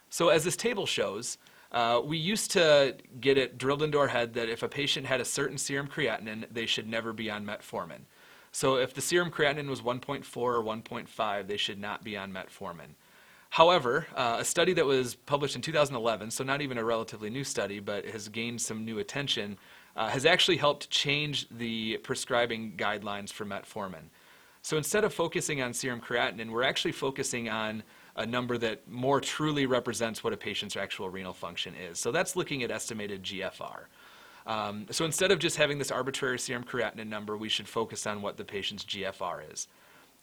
So 0.09 0.30
as 0.30 0.45
this 0.45 0.57
table 0.57 0.87
shows, 0.87 1.37
uh, 1.73 2.01
we 2.05 2.18
used 2.18 2.51
to 2.53 2.97
get 3.20 3.39
it 3.39 3.57
drilled 3.57 3.83
into 3.83 3.99
our 3.99 4.09
head 4.09 4.35
that 4.35 4.49
if 4.49 4.62
a 4.62 4.68
patient 4.68 5.07
had 5.07 5.20
a 5.20 5.25
certain 5.25 5.57
serum 5.57 5.89
creatinine, 5.89 6.45
they 6.51 6.66
should 6.66 6.87
never 6.87 7.12
be 7.12 7.31
on 7.31 7.47
metformin. 7.47 8.03
So 8.53 8.77
if 8.77 8.93
the 8.93 9.01
serum 9.01 9.31
creatinine 9.31 9.68
was 9.68 9.81
1.4 9.81 10.37
or 10.37 10.62
1.5, 10.62 11.47
they 11.47 11.57
should 11.57 11.81
not 11.81 12.05
be 12.05 12.16
on 12.16 12.31
metformin. 12.31 12.95
However, 13.49 14.07
uh, 14.14 14.37
a 14.41 14.45
study 14.45 14.75
that 14.75 14.85
was 14.85 15.14
published 15.14 15.57
in 15.57 15.62
2011, 15.62 16.31
so 16.31 16.45
not 16.45 16.61
even 16.61 16.79
a 16.79 16.85
relatively 16.85 17.31
new 17.31 17.45
study, 17.45 17.81
but 17.81 18.05
has 18.07 18.29
gained 18.29 18.61
some 18.61 18.85
new 18.85 18.99
attention, 18.99 19.59
uh, 19.97 20.09
has 20.09 20.27
actually 20.27 20.59
helped 20.59 20.91
change 20.91 21.49
the 21.51 21.99
prescribing 21.99 22.75
guidelines 22.77 23.31
for 23.31 23.45
metformin. 23.45 24.09
So 24.62 24.77
instead 24.77 25.05
of 25.05 25.12
focusing 25.12 25.61
on 25.61 25.73
serum 25.73 26.01
creatinine, 26.01 26.51
we're 26.51 26.62
actually 26.62 26.93
focusing 26.93 27.49
on 27.49 27.83
a 28.17 28.27
number 28.27 28.59
that 28.59 28.89
more 28.89 29.21
truly 29.21 29.67
represents 29.67 30.23
what 30.23 30.33
a 30.33 30.37
patient's 30.37 30.77
actual 30.77 31.09
renal 31.09 31.33
function 31.33 31.75
is. 31.75 31.99
So 31.99 32.13
that's 32.13 32.37
looking 32.37 32.63
at 32.63 32.71
estimated 32.71 33.23
GFR. 33.23 33.85
Um, 34.47 34.87
so 34.91 35.05
instead 35.05 35.31
of 35.31 35.39
just 35.39 35.57
having 35.57 35.79
this 35.79 35.91
arbitrary 35.91 36.39
serum 36.39 36.65
creatinine 36.65 37.09
number, 37.09 37.37
we 37.37 37.49
should 37.49 37.69
focus 37.69 38.07
on 38.07 38.23
what 38.23 38.37
the 38.37 38.45
patient's 38.45 38.85
GFR 38.85 39.53
is. 39.53 39.69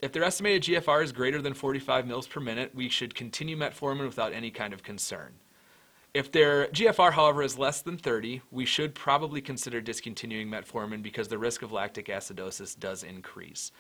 If 0.02 0.12
their 0.12 0.24
estimated 0.24 0.64
GFR 0.64 1.04
is 1.04 1.12
greater 1.12 1.42
than 1.42 1.54
45 1.54 2.08
mils 2.08 2.28
per 2.28 2.40
minute, 2.40 2.74
we 2.74 2.90
should 2.90 3.16
continue 3.16 3.58
metformin 3.58 4.06
without 4.06 4.34
any 4.34 4.52
kind 4.52 4.74
of 4.74 4.84
concern. 4.84 5.34
If 6.14 6.32
their 6.32 6.68
GFR, 6.68 7.14
however, 7.14 7.44
is 7.44 7.60
less 7.60 7.82
than 7.82 7.98
30, 7.98 8.42
we 8.50 8.66
should 8.66 8.96
probably 8.96 9.42
consider 9.42 9.80
discontinuing 9.80 10.50
metformin 10.50 11.04
because 11.04 11.28
the 11.28 11.38
risk 11.38 11.62
of 11.62 11.72
lactic 11.72 12.08
acidosis 12.08 12.78
does 12.80 13.04
increase. 13.04 13.72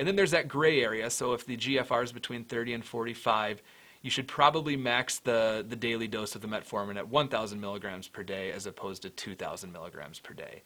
And 0.00 0.08
then 0.08 0.16
there's 0.16 0.30
that 0.30 0.48
gray 0.48 0.82
area, 0.82 1.10
so 1.10 1.34
if 1.34 1.44
the 1.44 1.58
GFR 1.58 2.02
is 2.02 2.10
between 2.10 2.42
30 2.42 2.72
and 2.72 2.82
45, 2.82 3.60
you 4.00 4.10
should 4.10 4.26
probably 4.26 4.74
max 4.74 5.18
the, 5.18 5.62
the 5.68 5.76
daily 5.76 6.08
dose 6.08 6.34
of 6.34 6.40
the 6.40 6.48
metformin 6.48 6.96
at 6.96 7.06
1,000 7.06 7.60
milligrams 7.60 8.08
per 8.08 8.22
day 8.22 8.50
as 8.50 8.64
opposed 8.64 9.02
to 9.02 9.10
2,000 9.10 9.70
milligrams 9.70 10.18
per 10.18 10.32
day. 10.32 10.62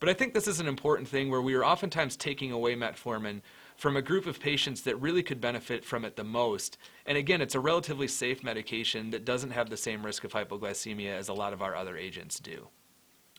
But 0.00 0.08
I 0.08 0.14
think 0.14 0.32
this 0.32 0.48
is 0.48 0.58
an 0.58 0.66
important 0.66 1.06
thing 1.06 1.30
where 1.30 1.42
we 1.42 1.52
are 1.52 1.66
oftentimes 1.66 2.16
taking 2.16 2.50
away 2.50 2.74
metformin 2.76 3.42
from 3.76 3.98
a 3.98 4.00
group 4.00 4.24
of 4.24 4.40
patients 4.40 4.80
that 4.84 4.96
really 4.96 5.22
could 5.22 5.38
benefit 5.38 5.84
from 5.84 6.06
it 6.06 6.16
the 6.16 6.24
most. 6.24 6.78
And 7.04 7.18
again, 7.18 7.42
it's 7.42 7.54
a 7.54 7.60
relatively 7.60 8.08
safe 8.08 8.42
medication 8.42 9.10
that 9.10 9.26
doesn't 9.26 9.50
have 9.50 9.68
the 9.68 9.76
same 9.76 10.02
risk 10.02 10.24
of 10.24 10.32
hypoglycemia 10.32 11.10
as 11.10 11.28
a 11.28 11.34
lot 11.34 11.52
of 11.52 11.60
our 11.60 11.76
other 11.76 11.98
agents 11.98 12.40
do. 12.40 12.68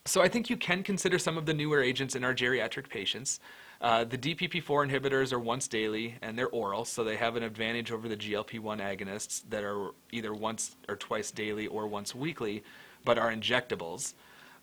So 0.06 0.22
I 0.22 0.28
think 0.28 0.50
you 0.50 0.58
can 0.58 0.84
consider 0.84 1.18
some 1.18 1.40
of 1.40 1.48
the 1.48 1.54
newer 1.56 1.82
agents 1.82 2.16
in 2.16 2.24
our 2.24 2.36
geriatric 2.36 2.88
patients. 2.90 3.40
Uh, 3.82 4.04
the 4.04 4.18
DPP4 4.18 4.90
inhibitors 4.90 5.32
are 5.32 5.40
once 5.40 5.68
daily 5.68 6.16
and 6.22 6.38
they're 6.38 6.50
oral, 6.50 6.84
so 6.84 7.04
they 7.04 7.16
have 7.16 7.38
an 7.38 7.44
advantage 7.44 7.92
over 7.92 8.10
the 8.10 8.18
GLP1 8.18 8.82
agonists 8.82 9.44
that 9.50 9.64
are 9.64 9.92
either 10.12 10.34
once 10.34 10.76
or 10.90 10.98
twice 10.98 11.32
daily 11.32 11.68
or 11.68 11.88
once 11.88 12.14
weekly, 12.14 12.64
but 13.06 13.18
are 13.18 13.32
injectables. 13.32 14.14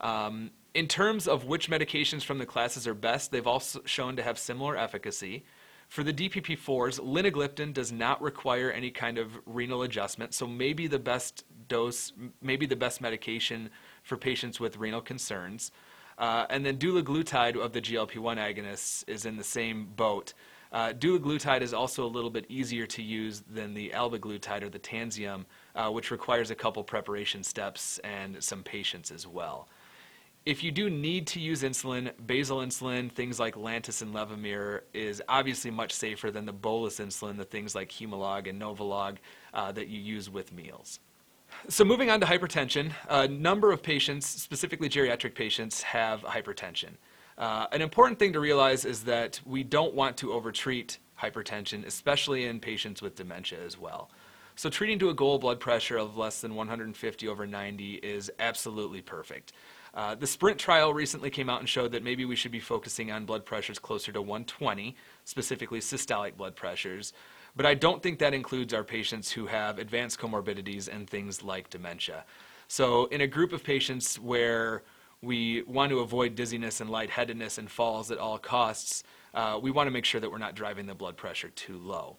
Um, 0.02 0.50
in 0.74 0.86
terms 0.86 1.26
of 1.26 1.46
which 1.46 1.70
medications 1.70 2.22
from 2.22 2.36
the 2.36 2.44
classes 2.44 2.86
are 2.86 2.94
best, 2.94 3.30
they've 3.30 3.46
also 3.46 3.80
shown 3.86 4.16
to 4.16 4.22
have 4.22 4.38
similar 4.38 4.76
efficacy. 4.76 5.44
For 5.88 6.02
the 6.02 6.12
DPP4s, 6.12 7.00
linagliptin 7.00 7.72
does 7.72 7.92
not 7.92 8.20
require 8.20 8.70
any 8.70 8.90
kind 8.90 9.16
of 9.16 9.38
renal 9.46 9.82
adjustment, 9.82 10.34
so 10.34 10.46
maybe 10.46 10.88
the 10.88 10.98
best 10.98 11.44
dose, 11.68 12.12
maybe 12.42 12.66
the 12.66 12.76
best 12.76 13.00
medication 13.00 13.70
for 14.02 14.18
patients 14.18 14.60
with 14.60 14.76
renal 14.76 15.00
concerns. 15.00 15.70
Uh, 16.18 16.46
and 16.48 16.64
then 16.64 16.78
dulaglutide 16.78 17.56
of 17.56 17.72
the 17.72 17.80
GLP-1 17.80 18.38
agonists 18.38 19.04
is 19.06 19.26
in 19.26 19.36
the 19.36 19.44
same 19.44 19.86
boat. 19.96 20.32
Uh, 20.72 20.92
dulaglutide 20.92 21.60
is 21.60 21.72
also 21.72 22.04
a 22.04 22.08
little 22.08 22.30
bit 22.30 22.46
easier 22.48 22.86
to 22.86 23.02
use 23.02 23.42
than 23.48 23.74
the 23.74 23.90
albiglutide 23.90 24.62
or 24.62 24.68
the 24.68 24.78
Tanzeum, 24.78 25.44
uh, 25.74 25.90
which 25.90 26.10
requires 26.10 26.50
a 26.50 26.54
couple 26.54 26.82
preparation 26.82 27.42
steps 27.42 27.98
and 28.04 28.42
some 28.42 28.62
patience 28.62 29.10
as 29.10 29.26
well. 29.26 29.68
If 30.44 30.62
you 30.62 30.70
do 30.70 30.88
need 30.88 31.26
to 31.28 31.40
use 31.40 31.62
insulin, 31.62 32.12
basal 32.24 32.58
insulin, 32.58 33.10
things 33.10 33.40
like 33.40 33.56
Lantus 33.56 34.00
and 34.00 34.14
Levemir, 34.14 34.82
is 34.94 35.20
obviously 35.28 35.72
much 35.72 35.92
safer 35.92 36.30
than 36.30 36.46
the 36.46 36.52
bolus 36.52 37.00
insulin, 37.00 37.36
the 37.36 37.44
things 37.44 37.74
like 37.74 37.90
Humalog 37.90 38.48
and 38.48 38.60
Novolog 38.62 39.16
uh, 39.52 39.72
that 39.72 39.88
you 39.88 40.00
use 40.00 40.30
with 40.30 40.52
meals. 40.52 41.00
So 41.68 41.84
moving 41.84 42.11
on 42.11 42.20
to 42.20 42.26
hypertension, 42.26 42.92
a 43.09 43.26
number 43.26 43.72
of 43.72 43.82
patients, 43.82 44.26
specifically 44.26 44.88
geriatric 44.88 45.34
patients, 45.34 45.82
have 45.82 46.22
hypertension. 46.22 46.90
Uh, 47.36 47.66
an 47.72 47.82
important 47.82 48.18
thing 48.18 48.32
to 48.32 48.40
realize 48.40 48.84
is 48.84 49.02
that 49.04 49.40
we 49.44 49.64
don't 49.64 49.94
want 49.94 50.16
to 50.18 50.32
overtreat 50.32 50.98
hypertension, 51.20 51.84
especially 51.84 52.44
in 52.44 52.61
patients 52.61 53.02
with 53.02 53.16
dementia 53.16 53.59
as 53.64 53.78
well. 53.78 54.11
So 54.54 54.70
treating 54.70 54.98
to 55.00 55.11
a 55.11 55.14
goal 55.14 55.38
blood 55.38 55.61
pressure 55.61 55.98
of 55.98 56.16
less 56.16 56.40
than 56.40 56.54
150 56.54 57.28
over 57.28 57.46
90 57.46 57.94
is 57.94 58.30
absolutely 58.38 59.02
perfect. 59.02 59.52
Uh, 59.92 60.14
the 60.14 60.26
SPRINT 60.26 60.59
trial 60.59 60.94
recently 60.94 61.30
came 61.30 61.50
out 61.50 61.61
and 61.61 61.68
showed 61.68 61.92
that 61.92 62.04
maybe 62.04 62.24
we 62.24 62.36
should 62.36 62.52
be 62.52 62.61
focusing 62.61 63.11
on 63.11 63.24
blood 63.24 63.44
pressures 63.44 63.78
closer 63.78 64.12
to 64.12 64.20
120, 64.20 64.94
specifically 65.24 65.80
systolic 65.80 66.36
blood 66.36 66.54
pressures. 66.54 67.12
But 67.57 67.64
I 67.64 67.74
don't 67.74 68.02
think 68.02 68.18
that 68.18 68.34
includes 68.34 68.74
our 68.74 68.84
patients 68.84 69.32
who 69.32 69.46
have 69.46 69.78
advanced 69.78 70.18
comorbidities 70.18 70.88
and 70.88 71.09
things 71.09 71.42
like 71.42 71.70
dementia. 71.70 72.24
So, 72.68 73.07
in 73.07 73.22
a 73.22 73.26
group 73.26 73.52
of 73.52 73.64
patients 73.64 74.18
where 74.18 74.82
we 75.22 75.62
want 75.62 75.90
to 75.90 76.00
avoid 76.00 76.34
dizziness 76.34 76.80
and 76.80 76.90
lightheadedness 76.90 77.59
and 77.59 77.70
falls 77.70 78.11
at 78.11 78.18
all 78.18 78.38
costs, 78.38 79.02
uh, 79.34 79.59
we 79.61 79.70
want 79.70 79.86
to 79.86 79.90
make 79.90 80.04
sure 80.04 80.20
that 80.20 80.30
we're 80.30 80.38
not 80.38 80.54
driving 80.54 80.86
the 80.86 80.94
blood 80.94 81.16
pressure 81.16 81.48
too 81.48 81.78
low. 81.78 82.18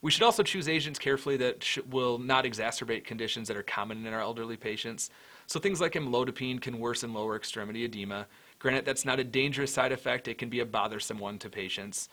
We 0.00 0.10
should 0.10 0.22
also 0.22 0.42
choose 0.42 0.68
agents 0.68 0.98
carefully 0.98 1.36
that 1.38 1.62
sh- 1.64 1.78
will 1.90 2.18
not 2.18 2.44
exacerbate 2.44 3.04
conditions 3.04 3.48
that 3.48 3.56
are 3.56 3.64
common 3.64 4.06
in 4.06 4.12
our 4.12 4.20
elderly 4.20 4.56
patients. 4.56 5.10
So 5.46 5.58
things 5.58 5.80
like 5.80 5.94
amlodipine 5.94 6.60
can 6.60 6.78
worsen 6.78 7.12
lower 7.12 7.34
extremity 7.34 7.84
edema. 7.84 8.26
Granted, 8.58 8.84
that's 8.84 9.04
not 9.04 9.18
a 9.18 9.24
dangerous 9.24 9.72
side 9.72 9.92
effect, 9.92 10.28
it 10.28 10.38
can 10.38 10.48
be 10.48 10.60
a 10.60 10.66
bothersome 10.66 11.18
one 11.18 11.38
to 11.38 11.50
patients. 11.50 12.08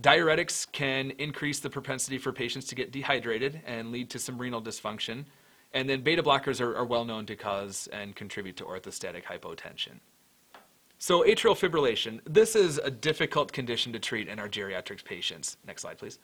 Diuretics 0.00 0.70
can 0.70 1.10
increase 1.12 1.60
the 1.60 1.70
propensity 1.70 2.18
for 2.18 2.32
patients 2.32 2.66
to 2.66 2.74
get 2.74 2.92
dehydrated 2.92 3.62
and 3.66 3.90
lead 3.90 4.10
to 4.10 4.18
some 4.18 4.38
renal 4.38 4.62
dysfunction. 4.62 5.24
And 5.74 5.88
then 5.88 6.02
beta 6.02 6.22
blockers 6.22 6.60
are, 6.60 6.76
are 6.76 6.84
well 6.84 7.04
known 7.04 7.26
to 7.26 7.36
cause 7.36 7.88
and 7.92 8.14
contribute 8.14 8.56
to 8.58 8.64
orthostatic 8.64 9.24
hypotension. 9.24 9.98
So, 11.00 11.22
atrial 11.22 11.56
fibrillation. 11.56 12.20
This 12.24 12.56
is 12.56 12.78
a 12.78 12.90
difficult 12.90 13.52
condition 13.52 13.92
to 13.92 13.98
treat 13.98 14.28
in 14.28 14.38
our 14.38 14.48
geriatrics 14.48 15.04
patients. 15.04 15.56
Next 15.66 15.82
slide, 15.82 15.98
please. 15.98 16.18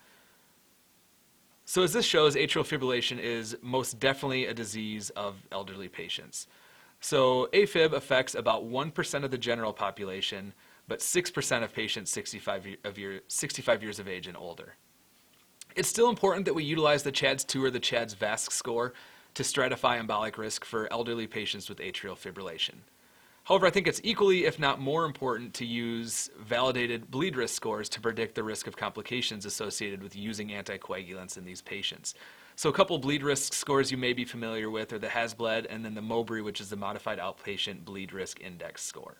So 1.65 1.81
as 1.81 1.93
this 1.93 2.05
shows, 2.05 2.35
atrial 2.35 2.63
fibrillation 2.63 3.19
is 3.19 3.57
most 3.61 3.99
definitely 3.99 4.45
a 4.45 4.53
disease 4.53 5.09
of 5.11 5.35
elderly 5.51 5.87
patients. 5.87 6.47
So 6.99 7.49
AFib 7.53 7.91
affects 7.93 8.35
about 8.35 8.69
1% 8.69 9.23
of 9.23 9.31
the 9.31 9.37
general 9.37 9.73
population, 9.73 10.53
but 10.87 10.99
6% 10.99 11.63
of 11.63 11.73
patients 11.73 12.11
65, 12.11 12.67
of 12.83 12.97
year, 12.97 13.21
65 13.27 13.83
years 13.83 13.99
of 13.99 14.07
age 14.07 14.27
and 14.27 14.37
older. 14.37 14.75
It's 15.75 15.89
still 15.89 16.09
important 16.09 16.45
that 16.45 16.53
we 16.53 16.63
utilize 16.63 17.03
the 17.03 17.11
CHADS-2 17.11 17.63
or 17.63 17.71
the 17.71 17.79
CHADS-VASc 17.79 18.51
score 18.51 18.93
to 19.33 19.43
stratify 19.43 20.01
embolic 20.01 20.37
risk 20.37 20.63
for 20.63 20.91
elderly 20.91 21.27
patients 21.27 21.67
with 21.67 21.79
atrial 21.79 22.17
fibrillation. 22.17 22.75
However, 23.45 23.67
I 23.67 23.69
think 23.69 23.87
it's 23.87 24.01
equally, 24.03 24.45
if 24.45 24.57
not 24.57 24.79
more 24.79 25.05
important, 25.05 25.53
to 25.55 25.65
use 25.65 26.31
validated 26.39 27.11
bleed 27.11 27.35
risk 27.35 27.53
scores 27.53 27.89
to 27.89 28.01
predict 28.01 28.33
the 28.33 28.43
risk 28.43 28.65
of 28.65 28.75
complications 28.75 29.45
associated 29.45 30.01
with 30.01 30.15
using 30.15 30.49
anticoagulants 30.49 31.37
in 31.37 31.45
these 31.45 31.61
patients. 31.61 32.15
So, 32.55 32.69
a 32.69 32.73
couple 32.73 32.97
bleed 32.97 33.21
risk 33.21 33.53
scores 33.53 33.91
you 33.91 33.97
may 33.97 34.13
be 34.13 34.25
familiar 34.25 34.71
with 34.71 34.93
are 34.93 34.99
the 34.99 35.09
HAS-BLED 35.09 35.67
and 35.67 35.85
then 35.85 35.93
the 35.93 36.01
Mowbray, 36.01 36.41
which 36.41 36.59
is 36.59 36.69
the 36.69 36.75
Modified 36.75 37.19
Outpatient 37.19 37.85
Bleed 37.85 38.13
Risk 38.13 38.41
Index 38.41 38.81
score. 38.81 39.17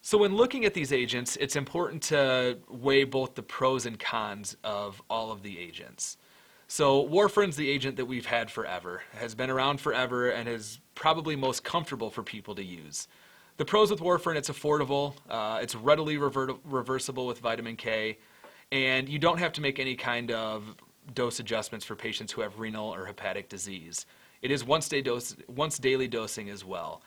So, 0.00 0.18
when 0.18 0.36
looking 0.36 0.64
at 0.64 0.74
these 0.74 0.92
agents, 0.92 1.36
it's 1.36 1.56
important 1.56 2.02
to 2.04 2.58
weigh 2.68 3.04
both 3.04 3.34
the 3.34 3.42
pros 3.42 3.84
and 3.84 3.98
cons 3.98 4.56
of 4.62 5.02
all 5.10 5.32
of 5.32 5.42
the 5.42 5.58
agents. 5.58 6.16
So, 6.68 7.08
warfarin's 7.08 7.56
the 7.56 7.68
agent 7.68 7.96
that 7.96 8.06
we've 8.06 8.26
had 8.26 8.50
forever, 8.50 9.02
has 9.14 9.34
been 9.34 9.50
around 9.50 9.80
forever, 9.80 10.30
and 10.30 10.48
is 10.48 10.80
probably 10.94 11.34
most 11.34 11.64
comfortable 11.64 12.10
for 12.10 12.22
people 12.22 12.54
to 12.54 12.62
use. 12.62 13.08
The 13.56 13.64
pros 13.64 13.90
with 13.90 14.00
warfarin, 14.00 14.36
it's 14.36 14.50
affordable, 14.50 15.14
uh, 15.28 15.58
it's 15.60 15.74
readily 15.74 16.16
revert- 16.16 16.58
reversible 16.64 17.26
with 17.26 17.40
vitamin 17.40 17.74
K, 17.74 18.18
and 18.70 19.08
you 19.08 19.18
don't 19.18 19.38
have 19.38 19.52
to 19.54 19.60
make 19.60 19.80
any 19.80 19.96
kind 19.96 20.30
of 20.30 20.76
dose 21.14 21.40
adjustments 21.40 21.84
for 21.84 21.96
patients 21.96 22.30
who 22.30 22.42
have 22.42 22.60
renal 22.60 22.94
or 22.94 23.06
hepatic 23.06 23.48
disease. 23.48 24.06
It 24.42 24.52
is 24.52 24.64
once, 24.64 24.88
day 24.88 25.02
dose, 25.02 25.34
once 25.48 25.78
daily 25.78 26.06
dosing 26.06 26.50
as 26.50 26.64
well. 26.64 27.02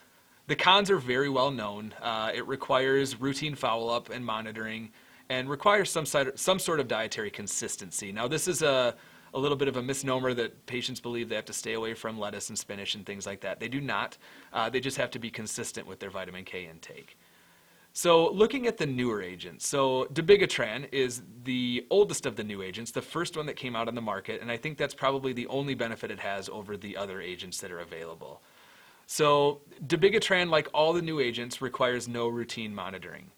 The 0.52 0.56
cons 0.56 0.90
are 0.90 0.98
very 0.98 1.30
well 1.30 1.50
known. 1.50 1.94
Uh, 2.02 2.30
it 2.34 2.46
requires 2.46 3.18
routine 3.18 3.54
follow 3.54 3.88
up 3.88 4.10
and 4.10 4.22
monitoring 4.22 4.90
and 5.30 5.48
requires 5.48 5.88
some, 5.88 6.04
side, 6.04 6.38
some 6.38 6.58
sort 6.58 6.78
of 6.78 6.88
dietary 6.88 7.30
consistency. 7.30 8.12
Now, 8.12 8.28
this 8.28 8.46
is 8.46 8.60
a 8.60 8.94
a 9.32 9.38
little 9.38 9.56
bit 9.56 9.66
of 9.66 9.78
a 9.78 9.82
misnomer 9.82 10.34
that 10.34 10.66
patients 10.66 11.00
believe 11.00 11.30
they 11.30 11.36
have 11.36 11.46
to 11.46 11.54
stay 11.54 11.72
away 11.72 11.94
from 11.94 12.18
lettuce 12.18 12.50
and 12.50 12.58
spinach 12.58 12.94
and 12.94 13.06
things 13.06 13.24
like 13.24 13.40
that. 13.40 13.60
They 13.60 13.68
do 13.68 13.80
not. 13.80 14.18
Uh, 14.52 14.68
they 14.68 14.78
just 14.78 14.98
have 14.98 15.10
to 15.12 15.18
be 15.18 15.30
consistent 15.30 15.86
with 15.86 16.00
their 16.00 16.10
vitamin 16.10 16.44
K 16.44 16.66
intake. 16.66 17.16
So, 17.94 18.30
looking 18.30 18.66
at 18.66 18.76
the 18.76 18.84
newer 18.84 19.22
agents, 19.22 19.66
so 19.66 20.06
dabigatran 20.12 20.86
is 20.92 21.22
the 21.44 21.86
oldest 21.88 22.26
of 22.26 22.36
the 22.36 22.44
new 22.44 22.60
agents, 22.60 22.90
the 22.90 23.00
first 23.00 23.38
one 23.38 23.46
that 23.46 23.56
came 23.56 23.74
out 23.74 23.88
on 23.88 23.94
the 23.94 24.02
market, 24.02 24.42
and 24.42 24.50
I 24.50 24.58
think 24.58 24.76
that's 24.76 24.94
probably 24.94 25.32
the 25.32 25.46
only 25.46 25.74
benefit 25.74 26.10
it 26.10 26.18
has 26.18 26.50
over 26.50 26.76
the 26.76 26.94
other 26.94 27.22
agents 27.22 27.58
that 27.62 27.72
are 27.72 27.80
available. 27.80 28.42
So, 29.12 29.60
dabigatran, 29.86 30.48
like 30.48 30.68
all 30.72 30.94
the 30.94 31.02
new 31.02 31.20
agents, 31.20 31.60
requires 31.60 32.08
no 32.08 32.28
routine 32.28 32.74
monitoring 32.74 33.30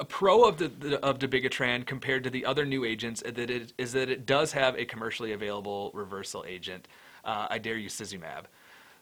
a 0.00 0.04
pro 0.04 0.44
of 0.44 0.56
the, 0.56 0.68
the 0.68 0.98
of 1.04 1.18
dabigatran 1.18 1.84
compared 1.84 2.24
to 2.24 2.30
the 2.30 2.46
other 2.46 2.64
new 2.64 2.82
agents 2.82 3.20
is 3.20 3.34
that 3.34 3.50
it, 3.50 3.72
is 3.76 3.92
that 3.92 4.08
it 4.08 4.24
does 4.24 4.50
have 4.50 4.74
a 4.76 4.84
commercially 4.86 5.32
available 5.32 5.90
reversal 5.92 6.42
agent, 6.48 6.88
uh, 7.24 7.48
idarucizumab. 7.48 8.44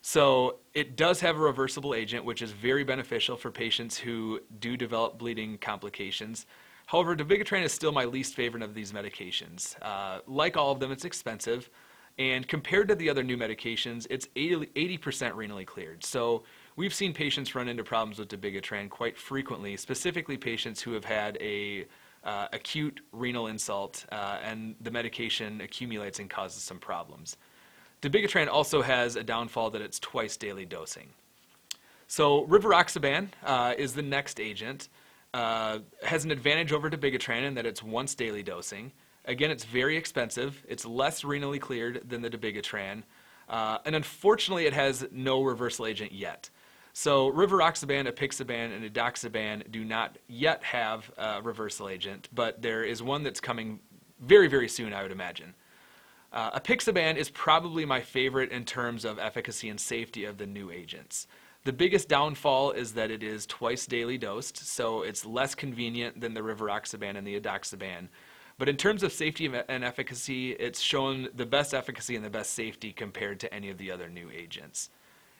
So 0.02 0.56
it 0.74 0.96
does 0.96 1.20
have 1.20 1.36
a 1.36 1.38
reversible 1.38 1.94
agent, 1.94 2.24
which 2.24 2.42
is 2.42 2.50
very 2.50 2.82
beneficial 2.82 3.36
for 3.36 3.52
patients 3.52 3.96
who 3.96 4.40
do 4.58 4.76
develop 4.76 5.18
bleeding 5.18 5.56
complications. 5.58 6.46
However, 6.86 7.14
dabigatran 7.14 7.62
is 7.62 7.72
still 7.72 7.92
my 7.92 8.04
least 8.04 8.34
favorite 8.34 8.64
of 8.64 8.74
these 8.74 8.92
medications. 8.92 9.76
Uh, 9.80 10.18
like 10.26 10.56
all 10.56 10.72
of 10.72 10.80
them, 10.80 10.90
it's 10.90 11.04
expensive, 11.04 11.70
and 12.20 12.46
compared 12.46 12.86
to 12.86 12.94
the 12.94 13.10
other 13.10 13.24
new 13.24 13.36
medications, 13.36 14.06
it's 14.10 14.28
80, 14.36 14.66
80% 14.76 15.32
renally 15.32 15.66
cleared. 15.66 16.04
So 16.04 16.44
We've 16.80 16.94
seen 16.94 17.12
patients 17.12 17.54
run 17.54 17.68
into 17.68 17.84
problems 17.84 18.18
with 18.18 18.28
dabigatran 18.28 18.88
quite 18.88 19.18
frequently, 19.18 19.76
specifically 19.76 20.38
patients 20.38 20.80
who 20.80 20.92
have 20.92 21.04
had 21.04 21.36
a 21.38 21.84
uh, 22.24 22.48
acute 22.54 23.00
renal 23.12 23.48
insult 23.48 24.06
uh, 24.10 24.38
and 24.42 24.76
the 24.80 24.90
medication 24.90 25.60
accumulates 25.60 26.20
and 26.20 26.30
causes 26.30 26.62
some 26.62 26.78
problems. 26.78 27.36
Dabigatran 28.00 28.48
also 28.48 28.80
has 28.80 29.16
a 29.16 29.22
downfall 29.22 29.68
that 29.72 29.82
it's 29.82 29.98
twice 29.98 30.38
daily 30.38 30.64
dosing. 30.64 31.10
So 32.06 32.46
rivaroxaban 32.46 33.28
uh, 33.44 33.74
is 33.76 33.92
the 33.92 34.02
next 34.02 34.40
agent. 34.40 34.88
Uh, 35.34 35.80
has 36.02 36.24
an 36.24 36.30
advantage 36.30 36.72
over 36.72 36.88
dabigatran 36.88 37.42
in 37.42 37.54
that 37.56 37.66
it's 37.66 37.82
once 37.82 38.14
daily 38.14 38.42
dosing. 38.42 38.90
Again, 39.24 39.50
it's 39.50 39.64
very 39.64 39.96
expensive. 39.96 40.64
It's 40.68 40.84
less 40.84 41.22
renally 41.22 41.60
cleared 41.60 42.08
than 42.08 42.22
the 42.22 42.30
dabigatran. 42.30 43.02
Uh, 43.48 43.78
and 43.84 43.94
unfortunately, 43.94 44.66
it 44.66 44.72
has 44.72 45.06
no 45.10 45.42
reversal 45.42 45.86
agent 45.86 46.12
yet. 46.12 46.50
So 46.92 47.30
rivaroxaban, 47.32 48.10
apixaban, 48.10 48.74
and 48.74 48.84
edoxaban 48.84 49.70
do 49.70 49.84
not 49.84 50.18
yet 50.28 50.62
have 50.64 51.10
a 51.16 51.40
reversal 51.42 51.88
agent, 51.88 52.28
but 52.32 52.62
there 52.62 52.84
is 52.84 53.02
one 53.02 53.22
that's 53.22 53.40
coming 53.40 53.80
very, 54.20 54.48
very 54.48 54.68
soon, 54.68 54.92
I 54.92 55.02
would 55.02 55.12
imagine. 55.12 55.54
Uh, 56.32 56.58
apixaban 56.58 57.16
is 57.16 57.30
probably 57.30 57.84
my 57.84 58.00
favorite 58.00 58.50
in 58.52 58.64
terms 58.64 59.04
of 59.04 59.18
efficacy 59.18 59.68
and 59.68 59.80
safety 59.80 60.24
of 60.24 60.38
the 60.38 60.46
new 60.46 60.70
agents. 60.70 61.26
The 61.64 61.72
biggest 61.72 62.08
downfall 62.08 62.72
is 62.72 62.94
that 62.94 63.10
it 63.10 63.22
is 63.22 63.46
twice 63.46 63.84
daily 63.86 64.16
dosed, 64.16 64.56
so 64.56 65.02
it's 65.02 65.26
less 65.26 65.54
convenient 65.54 66.20
than 66.20 66.34
the 66.34 66.40
rivaroxaban 66.40 67.16
and 67.16 67.26
the 67.26 67.38
edoxaban. 67.38 68.08
But 68.61 68.68
in 68.68 68.76
terms 68.76 69.02
of 69.02 69.11
safety 69.11 69.50
and 69.70 69.82
efficacy, 69.82 70.52
it's 70.52 70.80
shown 70.80 71.30
the 71.34 71.46
best 71.46 71.72
efficacy 71.72 72.14
and 72.14 72.22
the 72.22 72.28
best 72.28 72.52
safety 72.52 72.92
compared 72.92 73.40
to 73.40 73.54
any 73.54 73.70
of 73.70 73.78
the 73.78 73.90
other 73.90 74.11
new 74.11 74.28
agents. 74.30 74.90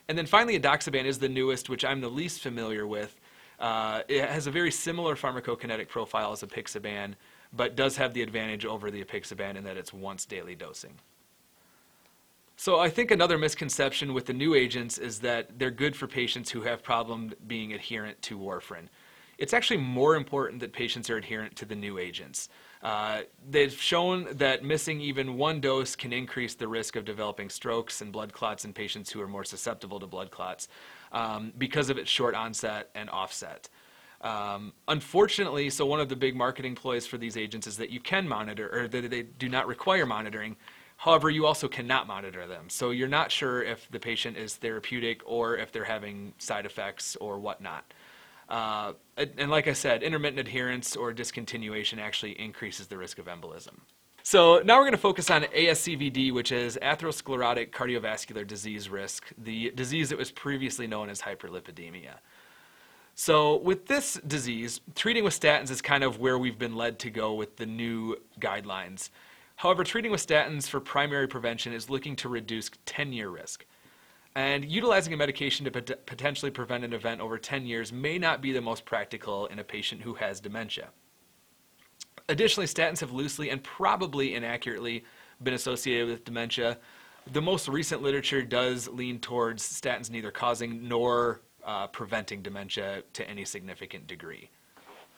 And 0.09 0.17
then 0.17 0.25
finally, 0.25 0.59
edoxaban 0.59 1.05
is 1.05 1.19
the 1.19 1.29
newest, 1.29 1.69
which 1.69 1.85
I'm 1.85 2.01
the 2.01 2.09
least 2.09 2.41
familiar 2.41 2.87
with. 2.87 3.21
Uh, 3.59 4.01
it 4.09 4.27
has 4.27 4.47
a 4.47 4.51
very 4.51 4.71
similar 4.71 5.17
pharmacokinetic 5.17 5.89
profile 5.89 6.33
as 6.33 6.43
apixaban, 6.43 7.13
but 7.53 7.77
does 7.77 7.95
have 7.99 8.15
the 8.15 8.23
advantage 8.23 8.65
over 8.65 8.91
the 8.91 9.05
apixaban 9.05 9.57
in 9.57 9.65
that 9.65 9.77
it's 9.77 9.93
once 9.93 10.25
daily 10.25 10.55
dosing. 10.55 10.95
So 12.57 12.79
I 12.79 12.89
think 12.89 13.11
another 13.11 13.37
misconception 13.37 14.15
with 14.15 14.25
the 14.25 14.33
new 14.33 14.55
agents 14.55 14.97
is 14.97 15.19
that 15.19 15.59
they're 15.59 15.71
good 15.71 15.95
for 15.95 16.07
patients 16.07 16.51
who 16.51 16.63
have 16.63 16.83
problem 16.83 17.35
being 17.47 17.75
adherent 17.75 18.23
to 18.23 18.39
warfarin. 18.39 18.89
It's 19.37 19.53
actually 19.53 19.81
more 19.81 20.17
important 20.17 20.61
that 20.61 20.73
patients 20.73 21.11
are 21.11 21.19
adherent 21.19 21.55
to 21.57 21.67
the 21.67 21.77
new 21.77 21.99
agents. 21.99 22.49
Uh, 22.83 23.23
they've 23.49 23.73
shown 23.73 24.27
that 24.33 24.65
missing 24.65 25.01
even 25.01 25.37
one 25.37 25.61
dose 25.61 25.95
can 25.95 26.13
increase 26.13 26.55
the 26.55 26.67
risk 26.67 26.97
of 26.97 27.05
developing 27.05 27.51
strokes 27.51 28.01
and 28.01 28.11
blood 28.11 28.33
clots 28.33 28.65
in 28.65 28.73
patients 28.73 29.11
who 29.11 29.21
are 29.21 29.29
more 29.29 29.45
susceptible 29.45 30.01
to 30.01 30.07
blood 30.07 30.31
clots 30.31 30.69
um, 31.13 31.53
because 31.59 31.91
of 31.91 31.99
its 31.99 32.11
short 32.11 32.35
onset 32.35 32.89
and 32.95 33.11
offset. 33.11 33.69
Um, 34.23 34.73
unfortunately, 34.89 35.71
so 35.71 35.85
one 35.87 36.01
of 36.01 36.09
the 36.09 36.17
big 36.17 36.37
marketing 36.37 36.75
ploys 36.75 37.07
for 37.07 37.19
these 37.19 37.37
agents 37.37 37.67
is 37.67 37.77
that 37.79 37.91
you 37.91 38.01
can 38.01 38.29
monitor, 38.29 38.69
or 38.73 38.89
that 38.89 39.11
they 39.11 39.23
do 39.23 39.49
not 39.49 39.67
require 39.67 40.07
monitoring. 40.07 40.57
However, 40.97 41.31
you 41.31 41.47
also 41.47 41.69
cannot 41.69 42.07
monitor 42.07 42.47
them. 42.47 42.69
So 42.69 42.91
you're 42.91 43.09
not 43.09 43.33
sure 43.33 43.63
if 43.63 43.91
the 43.91 43.99
patient 43.99 44.37
is 44.37 44.57
therapeutic 44.57 45.23
or 45.25 45.57
if 45.57 45.73
they're 45.73 45.85
having 45.85 46.35
side 46.37 46.67
effects 46.67 47.17
or 47.17 47.39
whatnot. 47.39 47.95
Uh, 48.51 48.95
and 49.17 49.51
like 49.51 49.69
I 49.69 49.73
said, 49.73 50.03
intermittent 50.03 50.41
adherence 50.41 50.97
or 50.97 51.13
discontinuation 51.13 51.99
actually 51.99 52.39
increases 52.41 52.89
the 52.89 52.99
risk 52.99 53.19
of 53.19 53.27
embolism. 53.27 53.79
So 54.23 54.61
now 54.65 54.77
we're 54.77 54.85
going 54.85 54.93
to 54.93 54.99
focus 54.99 55.31
on 55.31 55.45
ASCVD, 55.45 56.33
which 56.33 56.53
is 56.53 56.79
atherosclerotic 56.83 57.71
cardiovascular 57.71 58.47
disease 58.47 58.89
risk, 58.89 59.29
the 59.39 59.71
disease 59.71 60.11
that 60.11 60.19
was 60.19 60.31
previously 60.31 60.87
known 60.87 61.09
as 61.09 61.23
hyperlipidemia. 61.23 62.17
So, 63.15 63.57
with 63.57 63.87
this 63.87 64.15
disease, 64.27 64.81
treating 64.95 65.25
with 65.25 65.39
statins 65.39 65.71
is 65.71 65.83
kind 65.83 66.05
of 66.05 66.21
where 66.21 66.39
we've 66.39 66.59
been 66.59 66.75
led 66.75 66.99
to 67.01 67.11
go 67.11 67.35
with 67.35 67.57
the 67.57 67.67
new 67.67 68.17
guidelines. 68.41 69.11
However, 69.57 69.85
treating 69.85 70.11
with 70.11 70.27
statins 70.27 70.69
for 70.69 70.81
primary 70.81 71.29
prevention 71.29 71.75
is 71.75 71.91
looking 71.91 72.17
to 72.17 72.29
reduce 72.29 72.71
10 72.87 73.13
year 73.13 73.29
risk. 73.29 73.67
And 74.35 74.65
utilizing 74.65 75.13
a 75.13 75.17
medication 75.17 75.65
to 75.65 75.71
pot- 75.71 76.07
potentially 76.07 76.51
prevent 76.51 76.85
an 76.85 76.93
event 76.93 77.21
over 77.21 77.37
10 77.37 77.67
years 77.67 77.93
may 77.93 78.19
not 78.19 78.41
be 78.41 78.53
the 78.53 78.61
most 78.61 78.85
practical 78.85 79.47
in 79.47 79.59
a 79.59 79.65
patient 79.65 80.03
who 80.03 80.15
has 80.15 80.41
dementia. 80.41 80.91
Additionally, 82.29 82.67
statins 82.67 83.01
have 83.01 83.11
loosely 83.11 83.51
and 83.51 83.63
probably 83.65 84.35
inaccurately 84.35 85.05
been 85.43 85.55
associated 85.55 86.09
with 86.09 86.25
dementia. 86.25 86.79
The 87.33 87.43
most 87.43 87.67
recent 87.67 88.03
literature 88.03 88.43
does 88.43 88.89
lean 88.89 89.19
towards 89.19 89.65
statins 89.65 90.11
neither 90.11 90.31
causing 90.31 90.87
nor 90.87 91.41
uh, 91.65 91.89
preventing 91.89 92.43
dementia 92.43 93.03
to 93.15 93.29
any 93.29 93.45
significant 93.45 94.07
degree. 94.07 94.49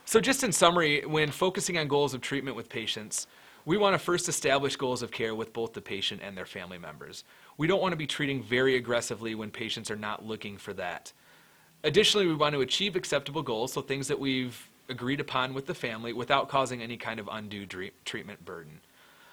So, 0.05 0.21
just 0.21 0.43
in 0.43 0.53
summary, 0.53 1.05
when 1.07 1.31
focusing 1.31 1.79
on 1.79 1.87
goals 1.87 2.15
of 2.15 2.21
treatment 2.21 2.57
with 2.57 2.69
patients, 2.69 3.27
we 3.65 3.77
want 3.77 3.95
to 3.95 3.99
first 3.99 4.29
establish 4.29 4.75
goals 4.75 5.03
of 5.03 5.11
care 5.13 5.35
with 5.35 5.53
both 5.53 5.73
the 5.73 5.81
patient 5.81 6.21
and 6.25 6.37
their 6.37 6.47
family 6.47 6.79
members. 6.79 7.25
We 7.57 7.67
don't 7.67 7.81
want 7.81 7.93
to 7.93 7.97
be 7.97 8.07
treating 8.07 8.43
very 8.43 8.77
aggressively 8.77 9.35
when 9.35 9.51
patients 9.51 9.91
are 9.91 9.97
not 9.97 10.25
looking 10.25 10.57
for 10.57 10.73
that. 10.75 11.13
Additionally, 11.85 12.27
we 12.27 12.35
want 12.35 12.55
to 12.55 12.61
achieve 12.61 12.97
acceptable 12.97 13.43
goals, 13.43 13.73
so 13.73 13.83
things 13.83 14.09
that 14.09 14.19
we've 14.19 14.69
agreed 14.89 15.21
upon 15.21 15.55
with 15.55 15.67
the 15.67 15.75
family 15.75 16.13
without 16.13 16.49
causing 16.49 16.83
any 16.83 16.97
kind 16.97 17.19
of 17.19 17.29
undue 17.31 17.67
treatment 18.05 18.45
burden. 18.45 18.81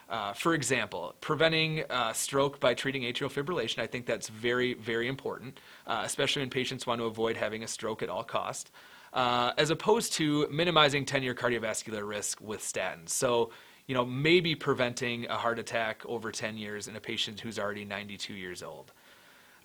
Uh, 0.10 0.34
for 0.34 0.56
example, 0.56 1.14
preventing 1.22 1.84
uh, 1.92 2.12
stroke 2.14 2.60
by 2.60 2.74
treating 2.74 3.04
atrial 3.04 3.32
fibrillation, 3.32 3.78
I 3.80 3.86
think 3.86 4.08
that's 4.08 4.28
very, 4.28 4.74
very 4.74 5.08
important, 5.08 5.60
uh, 5.86 6.02
especially 6.04 6.42
when 6.42 6.50
patients 6.50 6.88
want 6.88 7.00
to 7.00 7.06
avoid 7.06 7.38
having 7.38 7.64
a 7.64 7.68
stroke 7.68 8.02
at 8.02 8.10
all 8.10 8.24
cost, 8.24 8.72
uh, 9.14 9.52
as 9.60 9.70
opposed 9.70 10.14
to 10.14 10.48
minimizing 10.50 11.06
10-year 11.06 11.36
cardiovascular 11.36 12.08
risk 12.08 12.42
with 12.42 12.62
statins. 12.62 13.10
So 13.10 13.52
you 13.90 13.96
know, 13.96 14.06
maybe 14.06 14.54
preventing 14.54 15.26
a 15.32 15.36
heart 15.36 15.58
attack 15.58 16.04
over 16.06 16.32
10 16.32 16.60
years 16.60 16.88
in 16.88 16.96
a 16.96 17.00
patient 17.00 17.40
who's 17.40 17.58
already 17.58 17.84
92 17.84 18.36
years 18.36 18.62
old. 18.62 18.92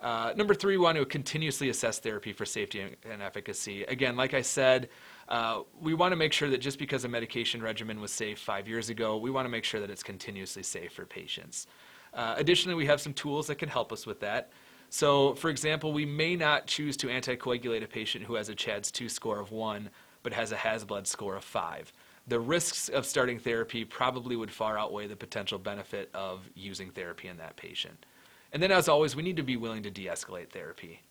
Uh, 0.01 0.33
number 0.35 0.55
three, 0.55 0.77
we 0.77 0.83
want 0.83 0.97
to 0.97 1.05
continuously 1.05 1.69
assess 1.69 1.99
therapy 1.99 2.33
for 2.33 2.43
safety 2.43 2.97
and 3.07 3.21
efficacy. 3.21 3.83
Again, 3.83 4.15
like 4.15 4.33
I 4.33 4.41
said, 4.41 4.89
uh, 5.29 5.61
we 5.79 5.93
want 5.93 6.11
to 6.11 6.15
make 6.15 6.33
sure 6.33 6.49
that 6.49 6.57
just 6.57 6.79
because 6.79 7.05
a 7.05 7.07
medication 7.07 7.61
regimen 7.61 8.01
was 8.01 8.11
safe 8.11 8.39
five 8.39 8.67
years 8.67 8.89
ago, 8.89 9.15
we 9.15 9.29
want 9.29 9.45
to 9.45 9.49
make 9.49 9.63
sure 9.63 9.79
that 9.79 9.91
it's 9.91 10.01
continuously 10.01 10.63
safe 10.63 10.93
for 10.93 11.05
patients. 11.05 11.67
Uh, 12.11 12.33
additionally, 12.35 12.73
we 12.73 12.87
have 12.87 12.99
some 12.99 13.13
tools 13.13 13.45
that 13.45 13.59
can 13.59 13.69
help 13.69 13.93
us 13.93 14.07
with 14.07 14.21
that. 14.21 14.49
So, 14.89 15.35
for 15.35 15.51
example, 15.51 15.93
we 15.93 16.03
may 16.03 16.35
not 16.35 16.65
choose 16.65 16.97
to 16.97 17.07
anticoagulate 17.07 17.83
a 17.83 17.87
patient 17.87 18.25
who 18.25 18.33
has 18.33 18.49
a 18.49 18.55
CHADS 18.55 18.89
2 18.89 19.07
score 19.07 19.39
of 19.39 19.51
1 19.51 19.87
but 20.23 20.33
has 20.33 20.51
a 20.51 20.55
HAS-BLED 20.55 21.05
score 21.05 21.35
of 21.35 21.43
5 21.43 21.93
the 22.27 22.39
risks 22.39 22.89
of 22.89 23.05
starting 23.05 23.39
therapy 23.39 23.85
probably 23.85 24.35
would 24.35 24.51
far 24.51 24.77
outweigh 24.77 25.07
the 25.07 25.15
potential 25.15 25.59
benefit 25.59 26.09
of 26.13 26.49
using 26.55 26.89
therapy 26.89 27.27
in 27.27 27.37
that 27.37 27.55
patient. 27.55 28.05
And 28.51 28.63
then, 28.63 28.71
as 28.71 28.87
always, 28.87 29.15
we 29.15 29.23
need 29.23 29.37
to 29.37 29.43
be 29.43 29.57
willing 29.57 29.83
to 29.83 29.91
de 29.91 30.05
escalate 30.05 30.49
therapy. 30.49 31.01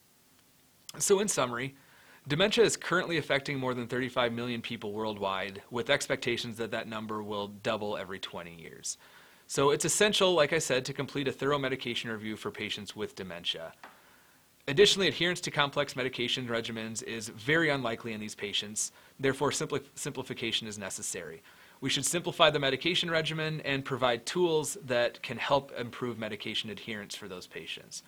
So, 0.99 1.21
in 1.21 1.29
summary, 1.29 1.75
dementia 2.27 2.65
is 2.65 2.77
currently 2.77 3.19
affecting 3.19 3.59
more 3.59 3.75
than 3.75 3.87
35 3.87 4.33
million 4.33 4.61
people 4.61 4.93
worldwide, 4.93 5.63
with 5.71 5.91
expectations 5.91 6.57
that 6.57 6.71
that 6.71 6.89
number 6.89 7.23
will 7.23 7.49
double 7.49 7.97
every 7.97 8.19
20 8.19 8.55
years. 8.55 8.97
So, 9.47 9.71
it's 9.71 9.85
essential, 9.85 10.33
like 10.33 10.53
I 10.53 10.59
said, 10.59 10.85
to 10.87 10.93
complete 10.93 11.29
a 11.29 11.33
thorough 11.33 11.59
medication 11.59 12.11
review 12.11 12.37
for 12.37 12.51
patients 12.51 12.97
with 12.97 13.15
dementia. 13.15 13.73
Additionally, 14.67 15.09
adherence 15.09 15.43
to 15.43 15.51
complex 15.51 15.95
medication 15.95 16.49
regimens 16.49 17.03
is 17.03 17.29
very 17.29 17.69
unlikely 17.69 18.15
in 18.15 18.21
these 18.21 18.35
patients, 18.35 18.93
therefore, 19.19 19.51
simpli- 19.51 19.85
simplification 19.95 20.67
is 20.67 20.79
necessary. 20.79 21.43
We 21.81 21.91
should 21.91 22.07
simplify 22.07 22.51
the 22.51 22.59
medication 22.59 23.11
regimen 23.11 23.61
and 23.63 23.85
provide 23.85 24.25
tools 24.27 24.79
that 24.85 25.23
can 25.23 25.37
help 25.37 25.73
improve 25.79 26.19
medication 26.19 26.71
adherence 26.71 27.15
for 27.15 27.29
those 27.29 27.47
patients. 27.47 28.03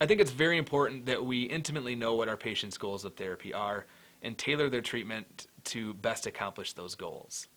I 0.00 0.06
think 0.06 0.20
it's 0.20 0.30
very 0.30 0.56
important 0.56 1.06
that 1.06 1.24
we 1.24 1.42
intimately 1.42 1.94
know 1.94 2.14
what 2.14 2.28
our 2.28 2.36
patients' 2.36 2.78
goals 2.78 3.04
of 3.04 3.14
therapy 3.16 3.52
are 3.52 3.86
and 4.22 4.36
tailor 4.36 4.68
their 4.68 4.80
treatment 4.80 5.46
to 5.64 5.94
best 5.94 6.26
accomplish 6.26 6.72
those 6.72 6.94
goals. 6.94 7.48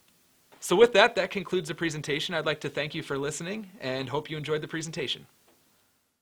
So, 0.59 0.76
with 0.76 0.93
that, 0.93 1.16
that 1.16 1.32
concludes 1.32 1.70
the 1.70 1.76
presentation. 1.76 2.36
I'd 2.36 2.45
like 2.45 2.61
to 2.61 2.70
thank 2.70 2.95
you 2.95 3.03
for 3.03 3.18
listening 3.18 3.70
and 3.82 4.07
hope 4.07 4.30
you 4.30 4.38
enjoyed 4.38 4.61
the 4.61 4.68
presentation. 4.68 5.26